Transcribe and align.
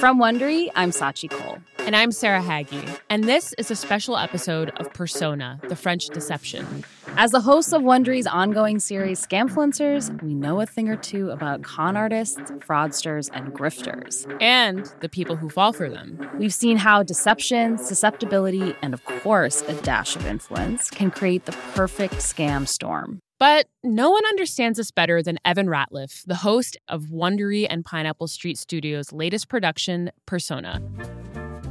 From 0.00 0.18
Wondery, 0.18 0.70
I'm 0.74 0.92
Scaachi 0.92 1.28
Koul. 1.28 1.60
And 1.80 1.94
I'm 1.94 2.10
Sarah 2.10 2.40
Hagi. 2.40 2.82
And 3.10 3.24
this 3.24 3.52
is 3.58 3.70
a 3.70 3.76
special 3.76 4.16
episode 4.16 4.70
of 4.78 4.90
Persona, 4.94 5.60
the 5.68 5.76
French 5.76 6.06
Deception. 6.06 6.86
As 7.18 7.32
the 7.32 7.40
hosts 7.42 7.74
of 7.74 7.82
Wondery's 7.82 8.26
ongoing 8.26 8.78
series, 8.78 9.20
Scamfluencers, 9.26 10.22
we 10.22 10.32
know 10.32 10.62
a 10.62 10.64
thing 10.64 10.88
or 10.88 10.96
two 10.96 11.28
about 11.30 11.60
con 11.64 11.98
artists, 11.98 12.40
fraudsters, 12.60 13.28
and 13.34 13.52
grifters. 13.52 14.24
And 14.40 14.90
the 15.00 15.08
people 15.10 15.36
who 15.36 15.50
fall 15.50 15.74
for 15.74 15.90
them. 15.90 16.30
We've 16.38 16.54
seen 16.54 16.78
how 16.78 17.02
deception, 17.02 17.76
susceptibility, 17.76 18.74
and 18.80 18.94
of 18.94 19.04
course, 19.04 19.60
a 19.68 19.74
dash 19.82 20.16
of 20.16 20.24
influence 20.24 20.88
can 20.88 21.10
create 21.10 21.44
the 21.44 21.52
perfect 21.74 22.14
scam 22.14 22.66
storm. 22.66 23.20
But 23.40 23.68
no 23.82 24.10
one 24.10 24.22
understands 24.26 24.76
this 24.76 24.90
better 24.90 25.22
than 25.22 25.38
Evan 25.46 25.66
Ratliff, 25.66 26.22
the 26.26 26.34
host 26.34 26.76
of 26.88 27.04
Wondery 27.04 27.66
and 27.70 27.82
Pineapple 27.82 28.28
Street 28.28 28.58
Studios' 28.58 29.14
latest 29.14 29.48
production, 29.48 30.10
Persona. 30.26 30.82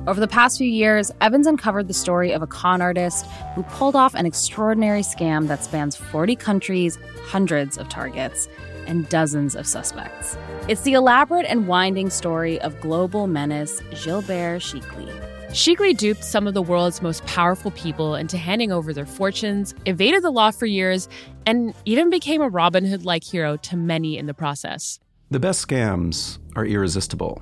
Over 0.08 0.20
the 0.20 0.28
past 0.28 0.58
few 0.58 0.68
years, 0.68 1.12
Evans 1.22 1.46
uncovered 1.46 1.88
the 1.88 1.94
story 1.94 2.32
of 2.32 2.42
a 2.42 2.48
con 2.48 2.82
artist 2.82 3.28
who 3.54 3.62
pulled 3.62 3.96
off 3.96 4.16
an 4.16 4.26
extraordinary 4.26 5.02
scam 5.04 5.48
that 5.48 5.64
spans 5.64 5.96
40 5.96 6.36
countries, 6.38 6.98
hundreds 7.26 7.78
of 7.78 7.88
targets, 7.88 8.48
and 8.88 9.08
dozens 9.10 9.54
of 9.54 9.68
suspects. 9.68 10.40
It's 10.68 10.82
the 10.82 10.94
elaborate 10.94 11.46
and 11.46 11.68
winding 11.68 12.10
story 12.10 12.60
of 12.62 12.82
global 12.82 13.28
menace 13.28 13.80
Gilbert 14.04 14.62
Chikli. 14.62 15.29
Chikli 15.50 15.98
duped 15.98 16.24
some 16.24 16.46
of 16.46 16.54
the 16.54 16.62
world's 16.62 17.02
most 17.02 17.26
powerful 17.26 17.72
people 17.72 18.14
into 18.14 18.38
handing 18.38 18.72
over 18.72 18.94
their 18.94 19.08
fortunes, 19.08 19.74
evaded 19.88 20.24
the 20.24 20.30
law 20.30 20.52
for 20.52 20.68
years, 20.68 21.10
and 21.48 21.74
even 21.86 22.12
became 22.12 22.40
a 22.40 22.48
Robin 22.48 22.86
Hood 22.86 23.04
like 23.04 23.24
hero 23.24 23.58
to 23.58 23.76
many 23.76 24.16
in 24.16 24.28
the 24.28 24.34
process. 24.36 25.00
The 25.32 25.40
best 25.40 25.68
scams 25.68 26.38
are 26.56 26.68
irresistible. 26.68 27.42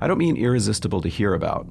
I 0.00 0.06
don't 0.06 0.16
mean 0.16 0.38
irresistible 0.38 1.02
to 1.02 1.08
hear 1.08 1.34
about, 1.34 1.66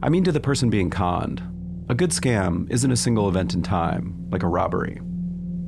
I 0.00 0.10
mean 0.10 0.22
to 0.24 0.32
the 0.32 0.38
person 0.38 0.70
being 0.70 0.90
conned. 0.90 1.42
A 1.88 1.94
good 1.96 2.10
scam 2.10 2.70
isn't 2.70 2.92
a 2.92 2.96
single 2.96 3.28
event 3.28 3.52
in 3.52 3.64
time, 3.64 4.28
like 4.30 4.44
a 4.44 4.48
robbery. 4.48 5.00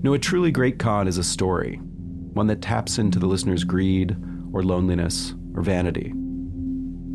No, 0.02 0.12
a 0.12 0.20
truly 0.20 0.52
great 0.52 0.78
con 0.78 1.08
is 1.08 1.18
a 1.18 1.24
story, 1.24 1.80
one 2.32 2.46
that 2.46 2.62
taps 2.62 2.98
into 2.98 3.18
the 3.18 3.26
listener's 3.26 3.64
greed, 3.64 4.16
or 4.52 4.62
loneliness, 4.62 5.34
or 5.56 5.62
vanity. 5.62 6.12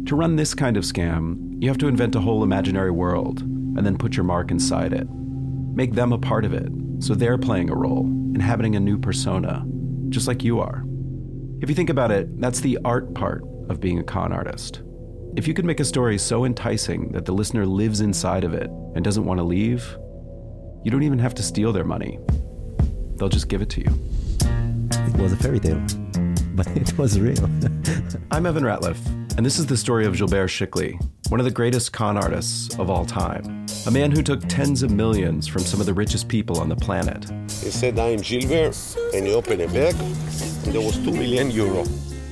To 0.08 0.18
run 0.18 0.36
this 0.36 0.54
kind 0.54 0.76
of 0.76 0.84
scam, 0.84 1.62
you 1.62 1.70
have 1.70 1.78
to 1.78 1.88
invent 1.88 2.16
a 2.16 2.20
whole 2.20 2.44
imaginary 2.44 2.92
world 2.92 3.42
and 3.42 3.86
then 3.86 3.98
put 3.98 4.18
your 4.18 4.26
mark 4.26 4.52
inside 4.52 4.92
it. 4.92 5.08
Make 5.10 5.94
them 5.94 6.12
a 6.12 6.18
part 6.18 6.44
of 6.44 6.54
it, 6.54 6.70
so 7.00 7.16
they're 7.16 7.38
playing 7.38 7.70
a 7.70 7.76
role, 7.76 8.06
inhabiting 8.36 8.76
a 8.76 8.82
new 8.82 8.98
persona, 8.98 9.66
just 10.10 10.28
like 10.28 10.44
you 10.44 10.60
are. 10.60 10.84
If 11.62 11.70
you 11.70 11.76
think 11.76 11.90
about 11.90 12.12
it, 12.12 12.42
that's 12.42 12.60
the 12.60 12.78
art 12.84 13.14
part 13.14 13.46
of 13.70 13.80
being 13.80 13.98
a 13.98 14.04
con 14.04 14.34
artist. 14.34 14.82
If 15.38 15.48
you 15.48 15.54
can 15.54 15.66
make 15.66 15.80
a 15.80 15.86
story 15.86 16.18
so 16.18 16.44
enticing 16.44 17.14
that 17.14 17.24
the 17.24 17.32
listener 17.32 17.66
lives 17.66 18.02
inside 18.02 18.44
of 18.44 18.54
it 18.54 18.70
and 18.96 19.06
doesn't 19.06 19.24
want 19.24 19.38
to 19.38 19.44
leave, 19.44 19.98
you 20.84 20.92
don't 20.92 21.04
even 21.04 21.20
have 21.20 21.34
to 21.36 21.44
steal 21.44 21.72
their 21.72 21.86
money. 21.86 22.20
They'll 23.16 23.30
just 23.30 23.48
give 23.48 23.62
it 23.62 23.70
to 23.70 23.80
you. 23.80 24.00
It 24.92 25.16
was 25.22 25.32
a 25.32 25.38
fairy 25.38 25.62
tale, 25.62 25.80
but 26.56 26.68
it 26.76 26.98
was 26.98 27.18
real. 27.22 27.46
I'm 28.32 28.46
Evan 28.46 28.64
Ratliff, 28.64 29.00
and 29.36 29.46
this 29.46 29.58
is 29.58 29.66
the 29.66 29.78
story 29.78 30.06
of 30.06 30.16
Gilbert 30.16 30.48
Chikli, 30.48 31.02
one 31.30 31.40
of 31.40 31.46
the 31.46 31.52
greatest 31.52 31.92
con 31.92 32.18
artists 32.18 32.78
of 32.78 32.90
all 32.90 33.06
time. 33.06 33.66
A 33.88 33.92
man 33.92 34.12
who 34.12 34.22
took 34.22 34.42
tens 34.48 34.84
of 34.84 34.92
millions 34.92 35.48
from 35.48 35.64
some 35.64 35.80
of 35.80 35.88
the 35.88 35.94
richest 35.94 36.28
people 36.28 36.60
on 36.60 36.70
the 36.70 36.76
planet. 36.76 37.30
He 37.50 37.72
said, 37.72 37.98
I'm 37.98 38.20
Gilbert, 38.20 38.78
and 39.14 39.26
he 39.26 39.34
opened 39.34 39.62
a 39.62 39.68
bag, 39.68 39.96
and 39.96 40.74
there 40.74 40.82
was 40.82 40.98
two 40.98 41.12
million 41.12 41.50
euro. 41.50 41.84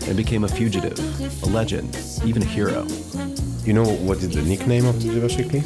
And 0.07 0.17
became 0.17 0.43
a 0.43 0.47
fugitive, 0.47 0.97
a 1.43 1.45
legend, 1.47 1.97
even 2.23 2.41
a 2.41 2.45
hero. 2.45 2.85
You 3.63 3.73
know 3.73 3.85
what 3.85 4.17
is 4.17 4.29
the 4.29 4.41
nickname 4.41 4.85
of 4.85 4.99
Gilbert 4.99 5.31
Chikli? 5.31 5.61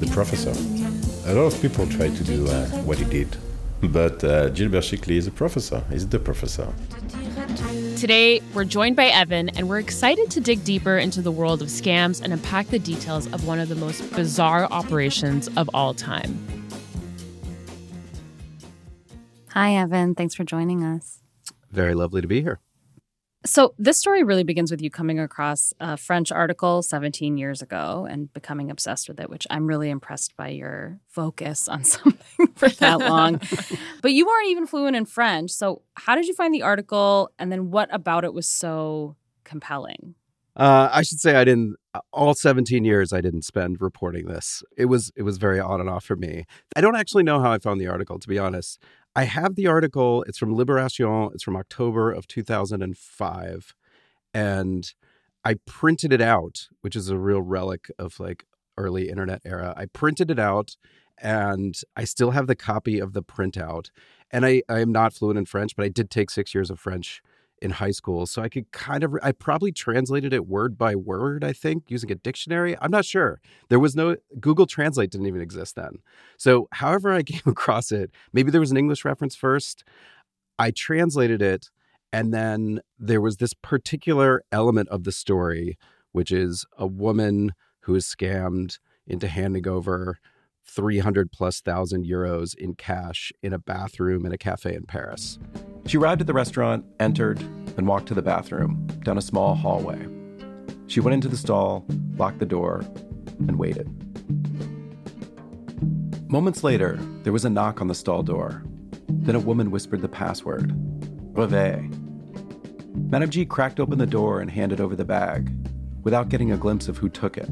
The 0.00 0.06
Professor. 0.06 0.52
A 1.30 1.34
lot 1.34 1.52
of 1.52 1.60
people 1.60 1.86
try 1.86 2.08
to 2.08 2.24
do 2.24 2.48
uh, 2.48 2.66
what 2.84 2.98
he 2.98 3.04
did, 3.04 3.36
but 3.82 4.22
uh, 4.24 4.48
Gilbert 4.50 4.84
Chikli 4.84 5.16
is 5.16 5.26
a 5.26 5.30
professor. 5.30 5.82
He's 5.90 6.08
the 6.08 6.18
professor. 6.18 6.72
Today, 8.00 8.40
we're 8.54 8.64
joined 8.64 8.96
by 8.96 9.08
Evan, 9.08 9.50
and 9.50 9.68
we're 9.68 9.78
excited 9.78 10.30
to 10.30 10.40
dig 10.40 10.64
deeper 10.64 10.96
into 10.96 11.20
the 11.20 11.30
world 11.30 11.60
of 11.60 11.68
scams 11.68 12.22
and 12.22 12.32
unpack 12.32 12.68
the 12.68 12.78
details 12.78 13.26
of 13.26 13.46
one 13.46 13.60
of 13.60 13.68
the 13.68 13.74
most 13.74 14.10
bizarre 14.14 14.64
operations 14.70 15.50
of 15.58 15.68
all 15.74 15.92
time. 15.92 16.34
Hi, 19.48 19.74
Evan. 19.74 20.14
Thanks 20.14 20.34
for 20.34 20.44
joining 20.44 20.82
us. 20.82 21.20
Very 21.72 21.92
lovely 21.92 22.22
to 22.22 22.26
be 22.26 22.40
here. 22.40 22.58
So, 23.46 23.74
this 23.78 23.96
story 23.96 24.22
really 24.22 24.44
begins 24.44 24.70
with 24.70 24.82
you 24.82 24.90
coming 24.90 25.18
across 25.18 25.72
a 25.80 25.96
French 25.96 26.30
article 26.30 26.82
17 26.82 27.38
years 27.38 27.62
ago 27.62 28.06
and 28.08 28.30
becoming 28.34 28.70
obsessed 28.70 29.08
with 29.08 29.18
it, 29.18 29.30
which 29.30 29.46
I'm 29.48 29.66
really 29.66 29.88
impressed 29.88 30.36
by 30.36 30.48
your 30.48 31.00
focus 31.08 31.66
on 31.66 31.84
something 31.84 32.48
for 32.54 32.68
that 32.68 32.98
long. 32.98 33.40
but 34.02 34.12
you 34.12 34.26
weren't 34.26 34.48
even 34.48 34.66
fluent 34.66 34.94
in 34.94 35.06
French. 35.06 35.52
So, 35.52 35.80
how 35.94 36.16
did 36.16 36.26
you 36.26 36.34
find 36.34 36.52
the 36.52 36.62
article? 36.62 37.30
And 37.38 37.50
then, 37.50 37.70
what 37.70 37.88
about 37.94 38.24
it 38.24 38.34
was 38.34 38.46
so 38.46 39.16
compelling? 39.44 40.16
Uh, 40.54 40.90
I 40.92 41.02
should 41.02 41.20
say 41.20 41.36
I 41.36 41.44
didn't. 41.44 41.76
All 42.12 42.34
17 42.34 42.84
years 42.84 43.12
I 43.12 43.20
didn't 43.22 43.42
spend 43.42 43.80
reporting 43.80 44.26
this. 44.26 44.62
It 44.76 44.84
was 44.84 45.10
it 45.16 45.22
was 45.22 45.38
very 45.38 45.58
on 45.58 45.80
and 45.80 45.88
off 45.88 46.04
for 46.04 46.16
me. 46.16 46.44
I 46.76 46.82
don't 46.82 46.94
actually 46.94 47.22
know 47.22 47.40
how 47.40 47.52
I 47.52 47.58
found 47.58 47.80
the 47.80 47.88
article, 47.88 48.18
to 48.18 48.28
be 48.28 48.38
honest. 48.38 48.78
I 49.16 49.24
have 49.24 49.56
the 49.56 49.66
article. 49.66 50.24
It's 50.28 50.38
from 50.38 50.54
Liberation. 50.54 51.30
It's 51.34 51.42
from 51.42 51.56
October 51.56 52.12
of 52.12 52.26
2005. 52.26 53.74
And 54.32 54.92
I 55.44 55.54
printed 55.66 56.12
it 56.12 56.20
out, 56.20 56.68
which 56.82 56.94
is 56.94 57.08
a 57.08 57.18
real 57.18 57.42
relic 57.42 57.90
of 57.98 58.20
like 58.20 58.44
early 58.76 59.08
internet 59.08 59.42
era. 59.44 59.74
I 59.76 59.86
printed 59.86 60.30
it 60.30 60.38
out 60.38 60.76
and 61.20 61.74
I 61.96 62.04
still 62.04 62.30
have 62.30 62.46
the 62.46 62.56
copy 62.56 62.98
of 62.98 63.12
the 63.12 63.22
printout. 63.22 63.90
And 64.30 64.46
I, 64.46 64.62
I 64.68 64.78
am 64.78 64.92
not 64.92 65.12
fluent 65.12 65.38
in 65.38 65.46
French, 65.46 65.74
but 65.76 65.84
I 65.84 65.88
did 65.88 66.10
take 66.10 66.30
six 66.30 66.54
years 66.54 66.70
of 66.70 66.78
French 66.78 67.20
in 67.60 67.72
high 67.72 67.90
school. 67.90 68.26
So 68.26 68.42
I 68.42 68.48
could 68.48 68.70
kind 68.72 69.04
of, 69.04 69.14
I 69.22 69.32
probably 69.32 69.72
translated 69.72 70.32
it 70.32 70.46
word 70.46 70.78
by 70.78 70.94
word, 70.94 71.44
I 71.44 71.52
think, 71.52 71.84
using 71.88 72.10
a 72.10 72.14
dictionary. 72.14 72.76
I'm 72.80 72.90
not 72.90 73.04
sure. 73.04 73.40
There 73.68 73.78
was 73.78 73.94
no, 73.94 74.16
Google 74.38 74.66
Translate 74.66 75.10
didn't 75.10 75.26
even 75.26 75.42
exist 75.42 75.76
then. 75.76 75.96
So 76.36 76.68
however 76.72 77.12
I 77.12 77.22
came 77.24 77.42
across 77.46 77.92
it, 77.92 78.10
maybe 78.32 78.50
there 78.50 78.60
was 78.60 78.70
an 78.70 78.76
English 78.76 79.04
reference 79.04 79.34
first. 79.34 79.84
I 80.58 80.70
translated 80.70 81.42
it. 81.42 81.70
And 82.12 82.34
then 82.34 82.80
there 82.98 83.20
was 83.20 83.36
this 83.36 83.54
particular 83.54 84.42
element 84.50 84.88
of 84.88 85.04
the 85.04 85.12
story, 85.12 85.78
which 86.12 86.32
is 86.32 86.66
a 86.76 86.86
woman 86.86 87.52
who 87.82 87.94
is 87.94 88.04
scammed 88.04 88.78
into 89.06 89.28
handing 89.28 89.68
over 89.68 90.18
300 90.66 91.32
plus 91.32 91.60
thousand 91.60 92.06
euros 92.06 92.54
in 92.54 92.74
cash 92.74 93.32
in 93.42 93.52
a 93.52 93.58
bathroom 93.58 94.26
in 94.26 94.32
a 94.32 94.38
cafe 94.38 94.74
in 94.74 94.84
Paris. 94.84 95.38
She 95.90 95.98
arrived 95.98 96.20
at 96.20 96.28
the 96.28 96.32
restaurant, 96.32 96.84
entered, 97.00 97.40
and 97.76 97.84
walked 97.84 98.06
to 98.06 98.14
the 98.14 98.22
bathroom 98.22 98.86
down 99.02 99.18
a 99.18 99.20
small 99.20 99.56
hallway. 99.56 100.06
She 100.86 101.00
went 101.00 101.14
into 101.14 101.26
the 101.26 101.36
stall, 101.36 101.84
locked 102.16 102.38
the 102.38 102.46
door, 102.46 102.84
and 103.48 103.58
waited. 103.58 103.88
Moments 106.30 106.62
later, 106.62 106.96
there 107.24 107.32
was 107.32 107.44
a 107.44 107.50
knock 107.50 107.80
on 107.80 107.88
the 107.88 107.94
stall 107.96 108.22
door. 108.22 108.62
Then 109.08 109.34
a 109.34 109.40
woman 109.40 109.72
whispered 109.72 110.00
the 110.00 110.08
password 110.08 110.72
Brevet. 111.34 111.82
Madame 112.94 113.30
G 113.30 113.44
cracked 113.44 113.80
open 113.80 113.98
the 113.98 114.06
door 114.06 114.40
and 114.40 114.48
handed 114.48 114.80
over 114.80 114.94
the 114.94 115.04
bag 115.04 115.50
without 116.04 116.28
getting 116.28 116.52
a 116.52 116.56
glimpse 116.56 116.86
of 116.86 116.98
who 116.98 117.08
took 117.08 117.36
it. 117.36 117.48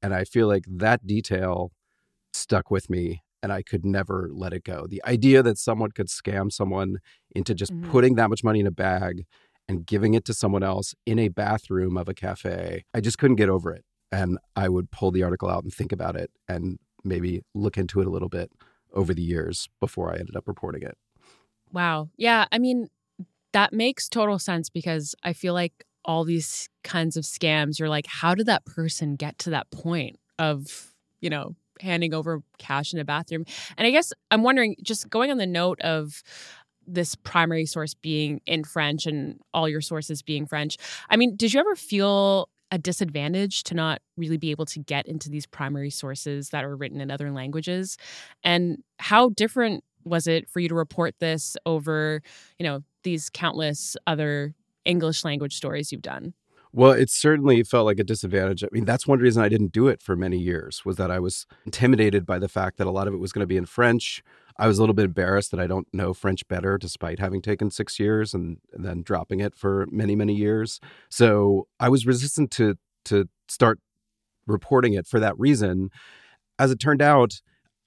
And 0.00 0.14
I 0.14 0.22
feel 0.22 0.46
like 0.46 0.64
that 0.68 1.04
detail 1.08 1.72
stuck 2.32 2.70
with 2.70 2.88
me 2.88 3.24
and 3.42 3.52
I 3.52 3.62
could 3.62 3.84
never 3.84 4.28
let 4.32 4.52
it 4.52 4.64
go. 4.64 4.86
The 4.88 5.02
idea 5.04 5.42
that 5.42 5.58
someone 5.58 5.90
could 5.92 6.08
scam 6.08 6.50
someone 6.50 6.98
into 7.34 7.54
just 7.54 7.72
mm-hmm. 7.72 7.90
putting 7.90 8.14
that 8.16 8.30
much 8.30 8.42
money 8.42 8.60
in 8.60 8.66
a 8.66 8.72
bag 8.72 9.26
and 9.68 9.84
giving 9.84 10.14
it 10.14 10.24
to 10.26 10.34
someone 10.34 10.62
else 10.62 10.94
in 11.04 11.18
a 11.18 11.28
bathroom 11.28 11.96
of 11.96 12.08
a 12.08 12.14
cafe, 12.14 12.84
I 12.94 13.00
just 13.00 13.18
couldn't 13.18 13.36
get 13.36 13.48
over 13.48 13.72
it. 13.72 13.84
And 14.12 14.38
I 14.54 14.68
would 14.68 14.90
pull 14.90 15.10
the 15.10 15.22
article 15.22 15.48
out 15.48 15.64
and 15.64 15.72
think 15.72 15.92
about 15.92 16.16
it 16.16 16.30
and 16.48 16.78
maybe 17.04 17.42
look 17.54 17.76
into 17.76 18.00
it 18.00 18.06
a 18.06 18.10
little 18.10 18.28
bit 18.28 18.50
over 18.92 19.12
the 19.12 19.22
years 19.22 19.68
before 19.80 20.12
I 20.12 20.16
ended 20.16 20.36
up 20.36 20.46
reporting 20.46 20.82
it. 20.82 20.96
Wow. 21.72 22.08
Yeah. 22.16 22.46
I 22.52 22.58
mean, 22.58 22.88
that 23.52 23.72
makes 23.72 24.08
total 24.08 24.38
sense 24.38 24.70
because 24.70 25.14
I 25.22 25.32
feel 25.32 25.54
like 25.54 25.84
all 26.04 26.24
these 26.24 26.68
kinds 26.84 27.16
of 27.16 27.24
scams, 27.24 27.78
you're 27.78 27.88
like, 27.88 28.06
how 28.06 28.34
did 28.34 28.46
that 28.46 28.64
person 28.64 29.16
get 29.16 29.38
to 29.38 29.50
that 29.50 29.70
point 29.70 30.18
of, 30.38 30.92
you 31.20 31.28
know, 31.28 31.56
handing 31.80 32.14
over 32.14 32.42
cash 32.58 32.92
in 32.92 32.98
a 32.98 33.04
bathroom. 33.04 33.44
And 33.76 33.86
I 33.86 33.90
guess 33.90 34.12
I'm 34.30 34.42
wondering, 34.42 34.76
just 34.82 35.08
going 35.10 35.30
on 35.30 35.38
the 35.38 35.46
note 35.46 35.80
of 35.80 36.22
this 36.86 37.14
primary 37.16 37.66
source 37.66 37.94
being 37.94 38.40
in 38.46 38.64
French 38.64 39.06
and 39.06 39.40
all 39.52 39.68
your 39.68 39.80
sources 39.80 40.22
being 40.22 40.46
French, 40.46 40.76
I 41.10 41.16
mean, 41.16 41.36
did 41.36 41.52
you 41.52 41.60
ever 41.60 41.74
feel 41.74 42.48
a 42.70 42.78
disadvantage 42.78 43.62
to 43.64 43.74
not 43.74 44.00
really 44.16 44.36
be 44.36 44.50
able 44.50 44.66
to 44.66 44.80
get 44.80 45.06
into 45.06 45.30
these 45.30 45.46
primary 45.46 45.90
sources 45.90 46.50
that 46.50 46.64
are 46.64 46.76
written 46.76 47.00
in 47.00 47.10
other 47.10 47.30
languages? 47.30 47.96
And 48.42 48.82
how 48.98 49.30
different 49.30 49.84
was 50.04 50.26
it 50.26 50.48
for 50.48 50.60
you 50.60 50.68
to 50.68 50.74
report 50.74 51.14
this 51.18 51.56
over, 51.66 52.22
you 52.58 52.64
know, 52.64 52.82
these 53.02 53.30
countless 53.30 53.96
other 54.06 54.54
English 54.84 55.24
language 55.24 55.56
stories 55.56 55.92
you've 55.92 56.02
done? 56.02 56.34
Well, 56.76 56.92
it 56.92 57.08
certainly 57.08 57.62
felt 57.62 57.86
like 57.86 57.98
a 57.98 58.04
disadvantage. 58.04 58.62
I 58.62 58.68
mean, 58.70 58.84
that's 58.84 59.06
one 59.06 59.18
reason 59.18 59.42
I 59.42 59.48
didn't 59.48 59.72
do 59.72 59.88
it 59.88 60.02
for 60.02 60.14
many 60.14 60.36
years 60.36 60.84
was 60.84 60.96
that 60.96 61.10
I 61.10 61.18
was 61.18 61.46
intimidated 61.64 62.26
by 62.26 62.38
the 62.38 62.48
fact 62.48 62.76
that 62.76 62.86
a 62.86 62.90
lot 62.90 63.08
of 63.08 63.14
it 63.14 63.16
was 63.16 63.32
going 63.32 63.40
to 63.40 63.46
be 63.46 63.56
in 63.56 63.64
French. 63.64 64.22
I 64.58 64.68
was 64.68 64.76
a 64.78 64.82
little 64.82 64.94
bit 64.94 65.06
embarrassed 65.06 65.52
that 65.52 65.60
I 65.60 65.66
don't 65.66 65.88
know 65.94 66.12
French 66.12 66.46
better 66.48 66.76
despite 66.76 67.18
having 67.18 67.40
taken 67.40 67.70
6 67.70 67.98
years 67.98 68.34
and, 68.34 68.58
and 68.74 68.84
then 68.84 69.02
dropping 69.02 69.40
it 69.40 69.54
for 69.54 69.86
many 69.90 70.14
many 70.14 70.34
years. 70.34 70.78
So, 71.08 71.66
I 71.80 71.88
was 71.88 72.06
resistant 72.06 72.50
to 72.52 72.76
to 73.06 73.26
start 73.48 73.78
reporting 74.46 74.94
it 74.94 75.06
for 75.06 75.20
that 75.20 75.38
reason. 75.38 75.90
As 76.58 76.70
it 76.72 76.80
turned 76.80 77.02
out, 77.02 77.42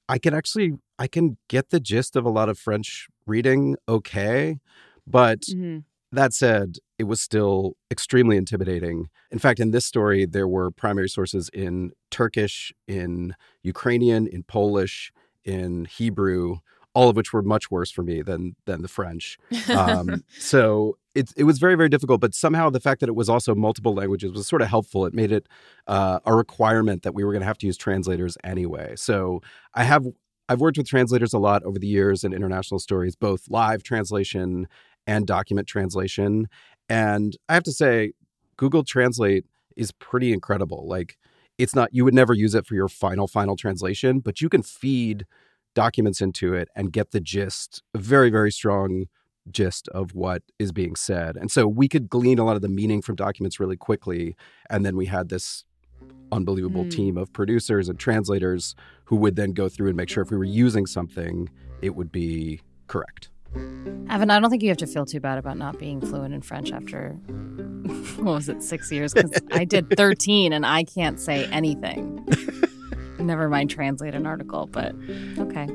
I 0.10 0.20
can 0.20 0.34
actually 0.34 0.74
I 1.00 1.08
can 1.08 1.38
get 1.50 1.72
the 1.72 1.80
gist 1.82 2.16
of 2.16 2.26
a 2.26 2.30
lot 2.30 2.50
of 2.50 2.60
French 2.60 3.08
reading 3.28 3.78
okay, 3.90 4.60
but 5.08 5.42
Mhm. 5.44 5.84
That 6.12 6.34
said, 6.34 6.78
it 6.98 7.04
was 7.04 7.22
still 7.22 7.76
extremely 7.92 8.36
intimidating. 8.36 9.10
In 9.32 9.40
fact, 9.40 9.60
in 9.60 9.72
this 9.72 9.86
story, 9.86 10.26
there 10.26 10.48
were 10.48 10.72
primary 10.72 11.10
sources 11.10 11.50
in 11.54 11.92
Turkish, 12.10 12.74
in 12.88 13.36
Ukrainian, 13.64 14.28
in 14.28 14.44
Polish, 14.44 15.12
in 15.46 15.86
Hebrew, 15.86 16.58
all 16.94 17.10
of 17.10 17.16
which 17.16 17.32
were 17.32 17.44
much 17.44 17.70
worse 17.70 17.92
for 17.92 18.02
me 18.04 18.22
than 18.22 18.56
than 18.66 18.82
the 18.82 18.88
French. 18.88 19.38
Um, 19.70 20.24
so 20.40 20.98
it 21.14 21.32
it 21.38 21.44
was 21.44 21.60
very 21.60 21.76
very 21.76 21.90
difficult. 21.90 22.22
But 22.22 22.34
somehow 22.34 22.70
the 22.70 22.80
fact 22.80 23.00
that 23.02 23.10
it 23.10 23.16
was 23.16 23.30
also 23.30 23.54
multiple 23.54 23.94
languages 23.94 24.32
was 24.32 24.48
sort 24.48 24.62
of 24.62 24.70
helpful. 24.70 25.06
It 25.06 25.14
made 25.14 25.32
it 25.32 25.48
uh, 25.88 26.20
a 26.26 26.34
requirement 26.34 27.04
that 27.04 27.14
we 27.14 27.24
were 27.24 27.32
going 27.32 27.42
to 27.42 27.48
have 27.48 27.60
to 27.60 27.68
use 27.68 27.78
translators 27.78 28.38
anyway. 28.44 28.96
So 28.96 29.42
I 29.76 29.84
have 29.84 30.08
I've 30.50 30.60
worked 30.60 30.78
with 30.78 30.88
translators 30.88 31.34
a 31.34 31.40
lot 31.40 31.64
over 31.64 31.78
the 31.78 31.88
years 31.88 32.24
in 32.24 32.34
international 32.34 32.80
stories, 32.80 33.16
both 33.16 33.44
live 33.50 33.84
translation 33.84 34.68
and 35.12 35.26
document 35.26 35.68
translation. 35.68 36.48
And 36.88 37.30
I 37.50 37.54
have 37.56 37.64
to 37.64 37.72
say, 37.72 38.14
Google 38.58 38.84
Translate 38.84 39.46
is 39.76 39.92
pretty 39.94 40.32
incredible. 40.38 40.88
Like, 40.88 41.18
it's 41.58 41.76
not, 41.76 41.90
you 41.92 42.06
would 42.06 42.14
never 42.14 42.34
use 42.34 42.54
it 42.56 42.66
for 42.68 42.76
your 42.76 42.88
final, 42.88 43.28
final 43.28 43.56
translation, 43.56 44.20
but 44.20 44.40
you 44.42 44.50
can 44.50 44.64
feed 44.64 45.26
documents 45.74 46.22
into 46.22 46.54
it 46.54 46.68
and 46.76 46.94
get 46.94 47.12
the 47.12 47.20
gist, 47.20 47.82
a 47.94 47.98
very, 47.98 48.30
very 48.30 48.52
strong 48.52 49.06
gist 49.52 49.88
of 49.90 50.14
what 50.14 50.42
is 50.60 50.72
being 50.72 50.96
said. 50.96 51.36
And 51.36 51.50
so 51.50 51.68
we 51.68 51.88
could 51.88 52.08
glean 52.10 52.40
a 52.40 52.46
lot 52.46 52.56
of 52.56 52.62
the 52.62 52.70
meaning 52.70 53.02
from 53.02 53.16
documents 53.16 53.60
really 53.60 53.78
quickly. 53.78 54.36
And 54.70 54.86
then 54.86 54.96
we 54.96 55.08
had 55.08 55.30
this 55.30 55.66
unbelievable 56.32 56.86
Mm. 56.86 56.92
team 56.92 57.18
of 57.18 57.34
producers 57.34 57.90
and 57.90 57.98
translators 58.00 58.76
who 59.06 59.16
would 59.16 59.36
then 59.36 59.54
go 59.54 59.70
through 59.70 59.88
and 59.88 59.98
make 59.98 60.10
sure 60.10 60.24
if 60.24 60.32
we 60.32 60.38
were 60.38 60.44
using 60.66 60.86
something, 60.86 61.50
it 61.82 61.96
would 61.96 62.12
be 62.12 62.62
correct. 62.88 63.30
Evan, 63.56 64.32
I 64.32 64.40
don't 64.40 64.50
think 64.50 64.64
you 64.64 64.70
have 64.70 64.78
to 64.78 64.88
feel 64.88 65.06
too 65.06 65.20
bad 65.20 65.38
about 65.38 65.58
not 65.58 65.78
being 65.78 66.02
fluent 66.02 66.34
in 66.34 66.42
French 66.42 66.72
after, 66.72 67.12
what 68.18 68.34
was 68.34 68.50
it, 68.50 68.64
six 68.64 68.92
years? 68.92 69.14
Because 69.14 69.32
I 69.52 69.66
did 69.66 69.90
13 69.98 70.52
and 70.52 70.66
I 70.66 70.84
can't 70.84 71.20
say 71.20 71.46
anything. 71.46 72.28
Never 73.20 73.50
mind 73.50 73.70
translate 73.70 74.16
an 74.16 74.26
article, 74.26 74.66
but 74.66 74.96
okay. 75.38 75.68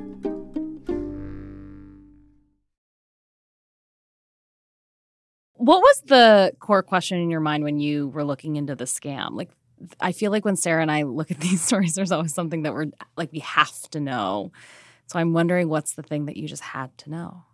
What 5.55 5.81
was 5.81 6.03
the 6.07 6.53
core 6.59 6.83
question 6.83 7.19
in 7.21 7.31
your 7.31 7.41
mind 7.41 7.65
when 7.65 7.79
you 7.79 8.09
were 8.09 8.25
looking 8.25 8.57
into 8.57 8.75
the 8.75 8.85
scam? 8.85 9.31
Like, 9.33 9.51
I 10.01 10.13
feel 10.13 10.31
like 10.31 10.45
when 10.45 10.57
Sarah 10.57 10.83
and 10.83 10.91
I 10.91 11.03
look 11.03 11.31
at 11.31 11.39
these 11.41 11.63
stories, 11.63 11.95
there's 11.95 12.13
always 12.13 12.35
something 12.35 12.63
that 12.65 12.75
we're 12.75 12.87
like, 13.17 13.33
we 13.33 13.39
have 13.39 13.89
to 13.91 14.01
know. 14.01 14.53
So 15.07 15.19
I'm 15.19 15.33
wondering 15.33 15.69
what's 15.69 15.95
the 15.95 16.03
thing 16.03 16.27
that 16.27 16.37
you 16.37 16.49
just 16.49 16.63
had 16.63 16.97
to 16.99 17.11
know? 17.11 17.45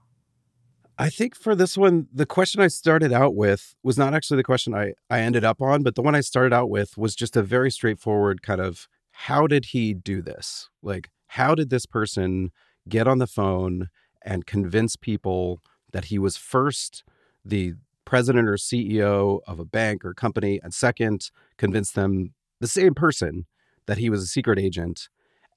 I 1.01 1.09
think 1.09 1.35
for 1.35 1.55
this 1.55 1.79
one, 1.79 2.09
the 2.13 2.27
question 2.27 2.61
I 2.61 2.69
started 2.69 3.11
out 3.11 3.35
with 3.35 3.75
was 3.83 3.97
not 3.97 4.13
actually 4.13 4.37
the 4.37 4.45
question 4.45 4.75
I, 4.75 4.93
I 5.09 5.21
ended 5.21 5.45
up 5.45 5.63
on, 5.63 5.83
but 5.83 5.95
the 5.95 6.03
one 6.03 6.15
I 6.15 6.21
started 6.21 6.53
out 6.53 6.69
with 6.69 6.99
was 6.99 7.17
just 7.17 7.39
a 7.39 7.43
very 7.43 7.71
straightforward 7.71 8.43
kind 8.43 8.61
of 8.61 8.87
how 9.13 9.47
did 9.47 9.67
he 9.67 9.95
do 9.95 10.21
this? 10.21 10.69
Like, 10.83 11.09
how 11.29 11.55
did 11.55 11.71
this 11.71 11.87
person 11.87 12.51
get 12.87 13.09
on 13.09 13.17
the 13.17 13.27
phone 13.27 13.89
and 14.23 14.45
convince 14.45 14.95
people 14.95 15.61
that 15.91 16.07
he 16.07 16.19
was 16.19 16.37
first 16.37 17.03
the 17.47 17.73
president 18.05 18.47
or 18.47 18.57
CEO 18.57 19.41
of 19.47 19.59
a 19.59 19.65
bank 19.65 20.05
or 20.05 20.13
company, 20.13 20.61
and 20.63 20.75
second, 20.75 21.31
convince 21.57 21.93
them 21.93 22.35
the 22.61 22.69
same 22.69 22.93
person 22.93 23.47
that 23.87 23.97
he 23.97 24.11
was 24.11 24.23
a 24.23 24.27
secret 24.27 24.59
agent, 24.59 25.09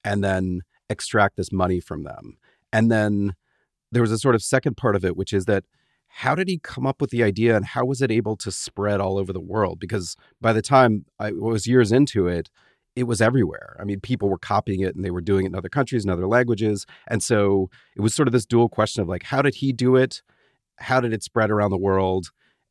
and 0.06 0.24
then 0.24 0.62
extract 0.90 1.36
this 1.36 1.52
money 1.52 1.82
from 1.82 2.04
them? 2.04 2.38
And 2.72 2.90
then 2.90 3.34
there 3.94 4.02
was 4.02 4.12
a 4.12 4.20
sort 4.20 4.36
of 4.36 4.44
second 4.44 4.78
part 4.78 4.96
of 4.96 5.06
it, 5.06 5.16
which 5.16 5.34
is 5.34 5.46
that 5.46 5.64
how 6.08 6.36
did 6.36 6.48
he 6.48 6.60
come 6.60 6.86
up 6.86 7.02
with 7.02 7.10
the 7.10 7.24
idea 7.24 7.56
and 7.56 7.66
how 7.66 7.86
was 7.86 8.02
it 8.02 8.12
able 8.12 8.38
to 8.38 8.52
spread 8.52 9.00
all 9.00 9.18
over 9.18 9.34
the 9.34 9.40
world? 9.40 9.80
Because 9.80 10.16
by 10.40 10.54
the 10.54 10.62
time 10.62 11.06
I 11.20 11.32
was 11.32 11.66
years 11.66 11.92
into 11.92 12.28
it, 12.28 12.50
it 12.96 13.04
was 13.04 13.22
everywhere. 13.22 13.76
I 13.80 13.84
mean, 13.84 14.00
people 14.00 14.30
were 14.30 14.38
copying 14.38 14.82
it 14.82 14.96
and 14.96 15.04
they 15.04 15.10
were 15.10 15.22
doing 15.22 15.46
it 15.46 15.50
in 15.50 15.56
other 15.56 15.70
countries 15.70 16.04
and 16.04 16.12
other 16.12 16.28
languages. 16.28 16.86
And 17.08 17.24
so 17.24 17.70
it 17.96 18.02
was 18.02 18.14
sort 18.14 18.28
of 18.28 18.32
this 18.32 18.46
dual 18.46 18.70
question 18.70 19.02
of 19.02 19.10
like, 19.10 19.24
how 19.24 19.42
did 19.42 19.56
he 19.56 19.74
do 19.74 19.96
it? 19.96 20.22
How 20.78 21.00
did 21.00 21.14
it 21.14 21.24
spread 21.24 21.50
around 21.50 21.72
the 21.72 21.78
world? 21.78 22.28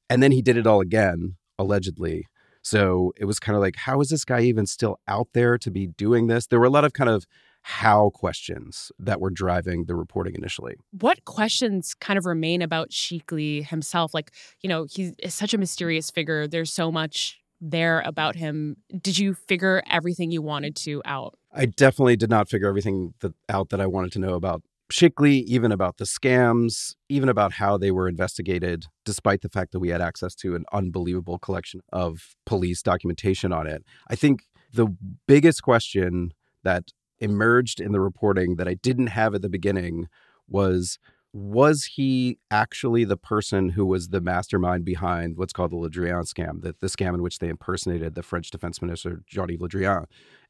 And 0.08 0.22
then 0.22 0.30
he 0.30 0.42
did 0.42 0.56
it 0.56 0.66
all 0.66 0.80
again, 0.80 1.36
allegedly. 1.58 2.26
So 2.62 3.12
it 3.16 3.24
was 3.24 3.40
kind 3.40 3.56
of 3.56 3.62
like, 3.62 3.74
how 3.74 4.00
is 4.00 4.10
this 4.10 4.24
guy 4.24 4.42
even 4.42 4.66
still 4.66 5.00
out 5.08 5.28
there 5.34 5.58
to 5.58 5.70
be 5.70 5.88
doing 5.88 6.28
this? 6.28 6.46
There 6.46 6.60
were 6.60 6.66
a 6.66 6.70
lot 6.70 6.84
of 6.84 6.92
kind 6.92 7.10
of 7.10 7.26
how 7.62 8.10
questions 8.10 8.90
that 8.98 9.20
were 9.20 9.30
driving 9.30 9.84
the 9.86 9.94
reporting 9.94 10.34
initially. 10.34 10.74
what 10.98 11.24
questions 11.24 11.94
kind 11.94 12.18
of 12.18 12.26
remain 12.26 12.60
about 12.60 12.90
Chikli 12.90 13.64
himself? 13.66 14.12
Like, 14.12 14.32
you 14.60 14.68
know, 14.68 14.86
he's 14.90 15.14
such 15.28 15.54
a 15.54 15.58
mysterious 15.58 16.10
figure. 16.10 16.46
There's 16.46 16.72
so 16.72 16.90
much 16.90 17.40
there 17.60 18.02
about 18.04 18.34
him. 18.34 18.76
Did 19.00 19.18
you 19.18 19.34
figure 19.34 19.82
everything 19.88 20.32
you 20.32 20.42
wanted 20.42 20.74
to 20.76 21.00
out? 21.04 21.38
I 21.52 21.66
definitely 21.66 22.16
did 22.16 22.30
not 22.30 22.48
figure 22.48 22.68
everything 22.68 23.14
that, 23.20 23.32
out 23.48 23.68
that 23.70 23.80
I 23.80 23.86
wanted 23.86 24.12
to 24.12 24.18
know 24.18 24.34
about 24.34 24.62
Chikli, 24.90 25.44
even 25.44 25.72
about 25.72 25.96
the 25.96 26.04
scams, 26.04 26.96
even 27.08 27.28
about 27.28 27.52
how 27.52 27.78
they 27.78 27.90
were 27.90 28.08
investigated, 28.08 28.86
despite 29.04 29.40
the 29.40 29.48
fact 29.48 29.72
that 29.72 29.80
we 29.80 29.88
had 29.88 30.02
access 30.02 30.34
to 30.36 30.54
an 30.54 30.64
unbelievable 30.72 31.38
collection 31.38 31.80
of 31.92 32.34
police 32.44 32.82
documentation 32.82 33.52
on 33.52 33.66
it. 33.66 33.84
I 34.08 34.16
think 34.16 34.42
the 34.72 34.94
biggest 35.26 35.62
question 35.62 36.34
that 36.62 36.90
emerged 37.22 37.80
in 37.80 37.92
the 37.92 38.00
reporting 38.00 38.56
that 38.56 38.68
I 38.68 38.74
didn't 38.74 39.06
have 39.08 39.34
at 39.34 39.42
the 39.42 39.48
beginning 39.48 40.08
was 40.48 40.98
was 41.34 41.84
he 41.94 42.38
actually 42.50 43.04
the 43.04 43.16
person 43.16 43.70
who 43.70 43.86
was 43.86 44.08
the 44.08 44.20
mastermind 44.20 44.84
behind 44.84 45.38
what's 45.38 45.54
called 45.54 45.72
the 45.72 45.76
Le 45.76 45.88
Drian 45.88 46.26
scam, 46.26 46.60
the, 46.60 46.74
the 46.80 46.88
scam 46.88 47.14
in 47.14 47.22
which 47.22 47.38
they 47.38 47.48
impersonated 47.48 48.14
the 48.14 48.22
French 48.22 48.50
defense 48.50 48.82
minister, 48.82 49.22
Jean-Yves 49.26 49.62
Le 49.62 49.68
Drian? 49.68 50.04